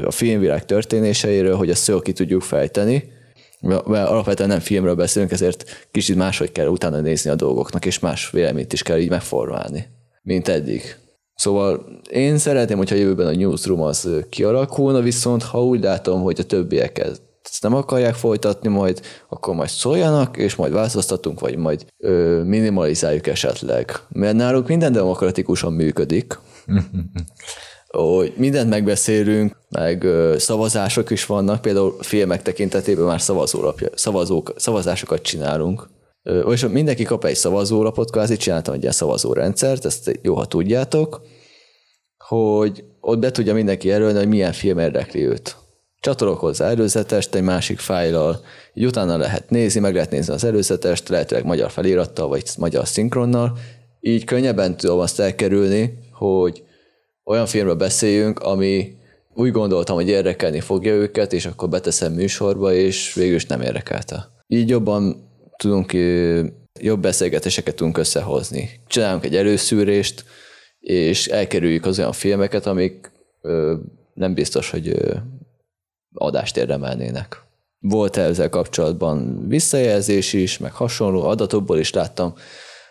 a 0.04 0.10
filmvilág 0.10 0.64
történéseiről, 0.64 1.56
hogy 1.56 1.70
ezt 1.70 1.88
jól 1.88 2.00
ki 2.00 2.12
tudjuk 2.12 2.42
fejteni, 2.42 3.04
mert 3.60 3.86
alapvetően 3.86 4.48
nem 4.48 4.60
filmről 4.60 4.94
beszélünk, 4.94 5.32
ezért 5.32 5.88
kicsit 5.90 6.16
máshogy 6.16 6.52
kell 6.52 6.66
utána 6.66 7.00
nézni 7.00 7.30
a 7.30 7.34
dolgoknak, 7.34 7.86
és 7.86 7.98
más 7.98 8.30
véleményt 8.30 8.72
is 8.72 8.82
kell 8.82 8.98
így 8.98 9.10
megformálni, 9.10 9.86
mint 10.22 10.48
eddig. 10.48 10.96
Szóval 11.42 11.84
én 12.10 12.38
szeretném, 12.38 12.76
hogyha 12.76 12.94
jövőben 12.94 13.26
a 13.26 13.36
newsroom 13.36 13.80
az 13.80 14.08
kialakulna, 14.28 15.00
viszont 15.00 15.42
ha 15.42 15.64
úgy 15.64 15.82
látom, 15.82 16.22
hogy 16.22 16.40
a 16.40 16.44
többieket 16.44 17.20
ezt 17.42 17.62
nem 17.62 17.74
akarják 17.74 18.14
folytatni 18.14 18.68
majd, 18.68 19.00
akkor 19.28 19.54
majd 19.54 19.68
szóljanak, 19.68 20.36
és 20.36 20.54
majd 20.54 20.72
változtatunk, 20.72 21.40
vagy 21.40 21.56
majd 21.56 21.86
ö, 21.98 22.42
minimalizáljuk 22.44 23.26
esetleg. 23.26 23.92
Mert 24.08 24.36
náluk 24.36 24.68
minden 24.68 24.92
demokratikusan 24.92 25.72
működik, 25.72 26.38
hogy 27.88 28.32
mindent 28.36 28.68
megbeszélünk, 28.68 29.56
meg 29.68 30.04
ö, 30.04 30.34
szavazások 30.38 31.10
is 31.10 31.26
vannak, 31.26 31.62
például 31.62 31.96
filmek 32.00 32.42
tekintetében 32.42 33.04
már 33.04 33.20
szavazólapja, 33.20 33.88
szavazók, 33.94 34.52
szavazásokat 34.56 35.22
csinálunk. 35.22 35.88
És 36.50 36.66
mindenki 36.66 37.04
kap 37.04 37.24
egy 37.24 37.34
szavazólapot, 37.34 38.10
kvázi 38.10 38.36
csináltam 38.36 38.74
egy 38.74 38.80
ilyen 38.80 38.92
szavazórendszert, 38.92 39.84
ezt 39.84 40.18
jó, 40.22 40.34
ha 40.34 40.44
tudjátok, 40.44 41.20
hogy 42.18 42.84
ott 43.00 43.18
be 43.18 43.30
tudja 43.30 43.54
mindenki 43.54 43.88
jelölni, 43.88 44.18
hogy 44.18 44.28
milyen 44.28 44.52
film 44.52 44.78
érdekli 44.78 45.26
őt. 45.26 45.56
Csatolok 46.00 46.38
hozzá 46.38 46.68
előzetest 46.68 47.34
egy 47.34 47.42
másik 47.42 47.78
fájlal, 47.78 48.40
így 48.74 48.84
utána 48.84 49.16
lehet 49.16 49.50
nézni, 49.50 49.80
meg 49.80 49.94
lehet 49.94 50.10
nézni 50.10 50.32
az 50.32 50.44
előzetest, 50.44 51.08
lehetőleg 51.08 51.44
magyar 51.44 51.70
felirattal, 51.70 52.28
vagy 52.28 52.44
magyar 52.58 52.86
szinkronnal, 52.86 53.58
így 54.00 54.24
könnyebben 54.24 54.76
tudom 54.76 54.98
azt 54.98 55.20
elkerülni, 55.20 55.98
hogy 56.12 56.62
olyan 57.24 57.46
filmről 57.46 57.74
beszéljünk, 57.74 58.38
ami 58.38 58.96
úgy 59.34 59.50
gondoltam, 59.50 59.96
hogy 59.96 60.08
érdekelni 60.08 60.60
fogja 60.60 60.92
őket, 60.92 61.32
és 61.32 61.46
akkor 61.46 61.68
beteszem 61.68 62.12
műsorba, 62.12 62.72
és 62.72 63.14
végül 63.14 63.34
is 63.34 63.46
nem 63.46 63.60
érdekelte. 63.60 64.28
Így 64.46 64.68
jobban 64.68 65.30
tudunk, 65.56 65.92
jobb 66.80 67.00
beszélgetéseket 67.00 67.74
tudunk 67.74 67.98
összehozni. 67.98 68.70
Csinálunk 68.86 69.24
egy 69.24 69.36
előszűrést, 69.36 70.24
és 70.80 71.26
elkerüljük 71.26 71.86
az 71.86 71.98
olyan 71.98 72.12
filmeket, 72.12 72.66
amik 72.66 73.10
ö, 73.40 73.74
nem 74.14 74.34
biztos, 74.34 74.70
hogy 74.70 74.88
ö, 74.88 75.16
adást 76.14 76.56
érdemelnének. 76.56 77.42
Volt 77.78 78.16
ezzel 78.16 78.48
kapcsolatban 78.48 79.48
visszajelzés 79.48 80.32
is, 80.32 80.58
meg 80.58 80.72
hasonló 80.72 81.22
adatokból 81.22 81.78
is 81.78 81.92
láttam, 81.92 82.34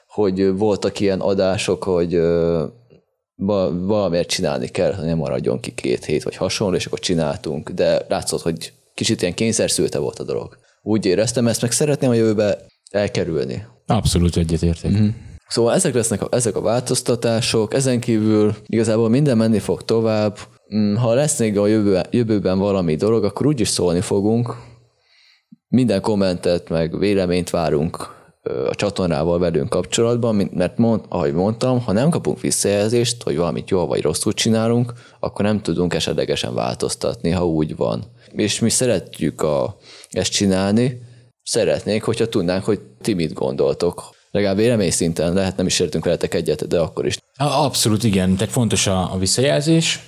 hogy 0.08 0.52
voltak 0.58 1.00
ilyen 1.00 1.20
adások, 1.20 1.84
hogy 1.84 2.14
ö, 2.14 2.66
valamiért 3.36 4.30
csinálni 4.30 4.68
kell, 4.68 4.94
hogy 4.94 5.06
nem 5.06 5.18
maradjon 5.18 5.60
ki 5.60 5.74
két 5.74 6.06
hét, 6.06 6.24
vagy 6.24 6.36
hasonló, 6.36 6.76
és 6.76 6.86
akkor 6.86 7.00
csináltunk, 7.00 7.70
de 7.70 8.06
látszott, 8.10 8.42
hogy 8.42 8.74
kicsit 8.94 9.22
ilyen 9.22 9.34
kényszerszülte 9.34 10.00
volt 10.00 10.20
a 10.20 10.24
dolog. 10.24 10.58
Úgy 10.82 11.06
éreztem, 11.06 11.48
ezt 11.48 11.62
meg 11.62 11.72
szeretném 11.72 12.10
a 12.10 12.14
jövőbe 12.14 12.66
elkerülni. 12.92 13.66
Abszolút 13.86 14.38
egyetértek. 14.38 14.92
Mm-hmm. 14.92 15.08
Szóval 15.48 15.74
ezek 15.74 15.94
lesznek 15.94 16.22
a, 16.22 16.28
ezek 16.32 16.56
a 16.56 16.62
változtatások, 16.62 17.74
ezen 17.74 18.00
kívül 18.00 18.56
igazából 18.66 19.10
minden 19.10 19.38
menni 19.38 19.60
fog 19.60 19.84
tovább. 19.84 20.38
Mm, 20.76 20.96
ha 20.96 21.14
lesz 21.14 21.40
még 21.40 21.58
a 21.58 21.68
jövő, 21.68 22.02
jövőben 22.10 22.60
valami 22.60 22.96
dolog, 22.96 23.24
akkor 23.24 23.46
úgyis 23.46 23.68
szólni 23.68 24.02
fogunk. 24.02 24.56
Minden 25.68 26.02
kommentet, 26.02 26.70
meg 26.70 27.00
véleményt 27.00 27.50
várunk 27.50 28.21
a 28.44 28.76
csatornával 28.76 29.40
velünk 29.40 29.70
kapcsolatban, 29.70 30.50
mert 30.54 30.78
mond, 30.78 31.02
ahogy 31.10 31.34
mondtam, 31.34 31.82
ha 31.82 31.92
nem 31.92 32.10
kapunk 32.10 32.42
visszajelzést, 32.42 33.24
hogy 33.24 33.36
valamit 33.38 33.70
jól 33.70 33.88
vagy 33.88 34.02
rosszul 34.02 34.34
csinálunk, 34.34 34.94
akkor 35.20 35.46
nem 35.46 35.62
tudunk 35.62 35.94
esetlegesen 35.94 36.54
változtatni, 36.54 37.30
ha 37.30 37.48
úgy 37.48 37.76
van. 37.76 38.04
És 38.32 38.60
mi 38.60 38.70
szeretjük 38.70 39.42
a, 39.42 39.78
ezt 40.10 40.32
csinálni, 40.32 41.02
szeretnék, 41.44 42.04
hogyha 42.04 42.30
tudnánk, 42.30 42.64
hogy 42.64 42.80
ti 43.02 43.14
mit 43.14 43.34
gondoltok. 43.34 44.10
Legalább 44.32 44.58
vélemény 44.58 44.92
szinten 44.92 45.34
lehet, 45.34 45.58
nem 45.58 45.66
is 45.66 45.80
értünk 45.80 46.04
veletek 46.04 46.34
egyet, 46.34 46.68
de 46.68 46.80
akkor 46.80 47.06
is. 47.06 47.18
Abszolút 47.38 48.04
igen, 48.04 48.36
tehát 48.36 48.54
fontos 48.54 48.88
a, 48.88 49.14
a 49.14 49.18
visszajelzés 49.18 50.00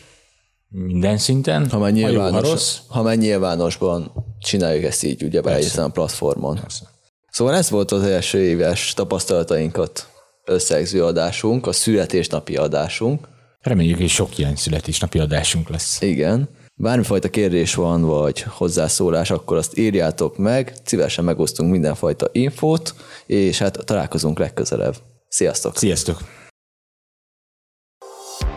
minden 0.75 1.17
szinten, 1.17 1.69
ha 1.69 1.77
már, 1.77 1.91
nyilvános, 1.91 2.31
ha, 2.31 2.38
jó, 2.38 2.43
ha, 2.43 2.49
rossz. 2.49 2.77
ha 2.88 3.01
már 3.01 3.17
nyilvánosban 3.17 4.11
csináljuk 4.39 4.84
ezt 4.84 5.03
így, 5.03 5.23
ugye 5.23 5.41
ezen 5.41 5.84
a 5.84 5.89
platformon. 5.89 6.55
Persze. 6.55 6.93
Szóval 7.34 7.55
ez 7.55 7.69
volt 7.69 7.91
az 7.91 8.03
első 8.03 8.39
éves 8.39 8.93
tapasztalatainkat 8.93 10.07
összegző 10.45 11.03
adásunk, 11.03 11.67
a 11.67 11.71
születésnapi 11.71 12.55
adásunk. 12.55 13.27
Reméljük, 13.61 13.97
hogy 13.97 14.09
sok 14.09 14.38
ilyen 14.38 14.55
születésnapi 14.55 15.19
adásunk 15.19 15.69
lesz. 15.69 16.01
Igen. 16.01 16.49
Bármifajta 16.75 17.29
kérdés 17.29 17.75
van, 17.75 18.01
vagy 18.01 18.41
hozzászólás, 18.41 19.31
akkor 19.31 19.57
azt 19.57 19.77
írjátok 19.77 20.38
meg, 20.38 20.73
szívesen 20.84 21.23
megosztunk 21.23 21.71
mindenfajta 21.71 22.29
infót, 22.31 22.93
és 23.25 23.59
hát 23.59 23.86
találkozunk 23.86 24.39
legközelebb. 24.39 24.95
Sziasztok! 25.27 25.77
Sziasztok! 25.77 26.17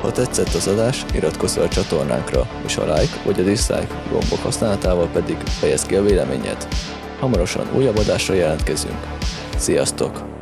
Ha 0.01 0.13
tetszett 0.13 0.55
az 0.55 0.67
adás, 0.67 1.05
iratkozz 1.15 1.55
fel 1.55 1.65
a 1.65 1.69
csatornánkra, 1.69 2.49
és 2.65 2.77
a 2.77 2.95
like 2.95 3.23
vagy 3.25 3.41
a 3.41 3.43
dislike 3.43 4.03
gombok 4.11 4.39
használatával 4.39 5.09
pedig 5.09 5.37
fejezd 5.37 5.87
ki 5.87 5.95
a 5.95 6.03
véleményed. 6.03 6.69
Hamarosan 7.21 7.67
újabb 7.77 7.97
adásra 7.97 8.35
jelentkezünk. 8.35 9.07
Sziasztok! 9.57 10.36